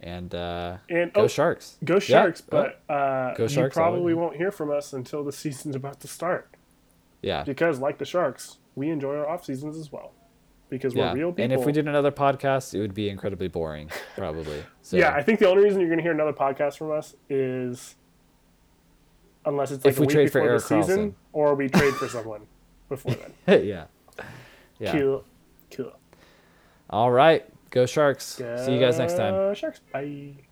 And 0.01 0.33
uh, 0.35 0.77
And 0.89 1.11
go 1.13 1.21
oh, 1.21 1.27
Sharks. 1.27 1.77
go 1.83 1.95
Yeah. 1.95 1.99
Sharks! 1.99 2.43
Oh. 2.43 2.45
But 2.87 2.93
uh, 2.93 3.33
Go 3.33 3.47
Sharks 3.47 3.75
all 3.77 3.83
probably 3.83 4.13
won't 4.13 4.35
hear 4.35 4.51
from 4.51 4.69
us 4.69 4.93
until 4.93 5.23
the 5.23 5.31
season's 5.43 5.75
about 5.75 5.99
to 6.01 6.07
start. 6.07 6.49
Yeah. 7.23 7.43
because 7.43 7.79
like 7.79 7.97
the 7.97 8.05
sharks 8.05 8.57
we 8.75 8.89
enjoy 8.91 9.15
our 9.17 9.27
off 9.27 9.43
seasons 9.43 9.75
as 9.75 9.91
well 9.91 10.11
because 10.69 10.93
Yeah. 10.93 11.11
we're 11.13 11.17
real 11.19 11.31
people 11.31 11.43
And 11.45 11.53
if 11.53 11.65
we 11.65 11.71
did 11.71 11.87
another 11.87 12.11
podcast, 12.11 12.73
it 12.73 12.79
would 12.79 12.93
be 12.93 13.09
incredibly 13.09 13.47
boring, 13.47 13.89
probably. 14.15 14.63
So 14.81 14.95
yeah 14.97 15.13
i 15.13 15.21
think 15.21 15.39
the 15.39 15.47
only 15.49 15.63
reason 15.63 15.79
you're 15.81 15.89
going 15.89 15.97
to 15.99 16.03
hear 16.03 16.13
another 16.13 16.31
podcast 16.33 16.77
from 16.77 16.91
us 16.91 17.15
is 17.29 17.95
unless 19.45 19.71
it's 19.71 19.83
like 19.85 19.91
If 19.93 19.97
a 19.97 20.01
we 20.01 20.07
week 20.07 20.13
trade 20.15 20.31
for 20.31 20.39
before 20.39 20.49
Erik 20.51 20.61
the 20.61 20.67
season 20.83 21.11
Karlsson. 21.11 21.13
or 21.33 21.55
we 21.55 21.67
trade 21.69 21.93
for 21.95 22.07
someone 22.15 22.41
before 22.89 23.15
then 23.45 23.65
yeah. 23.65 23.85
Yeah. 24.79 24.91
cool 24.93 25.23
cool 25.71 25.93
All 26.89 27.11
right. 27.11 27.45
Go 27.69 27.85
Sharks. 27.85 28.25
See 28.25 28.73
you 28.73 28.79
guys 28.79 28.97
next 28.97 29.15
time. 29.17 29.33
Go 29.33 29.53
sharks 29.53 29.81
bye 29.91 30.46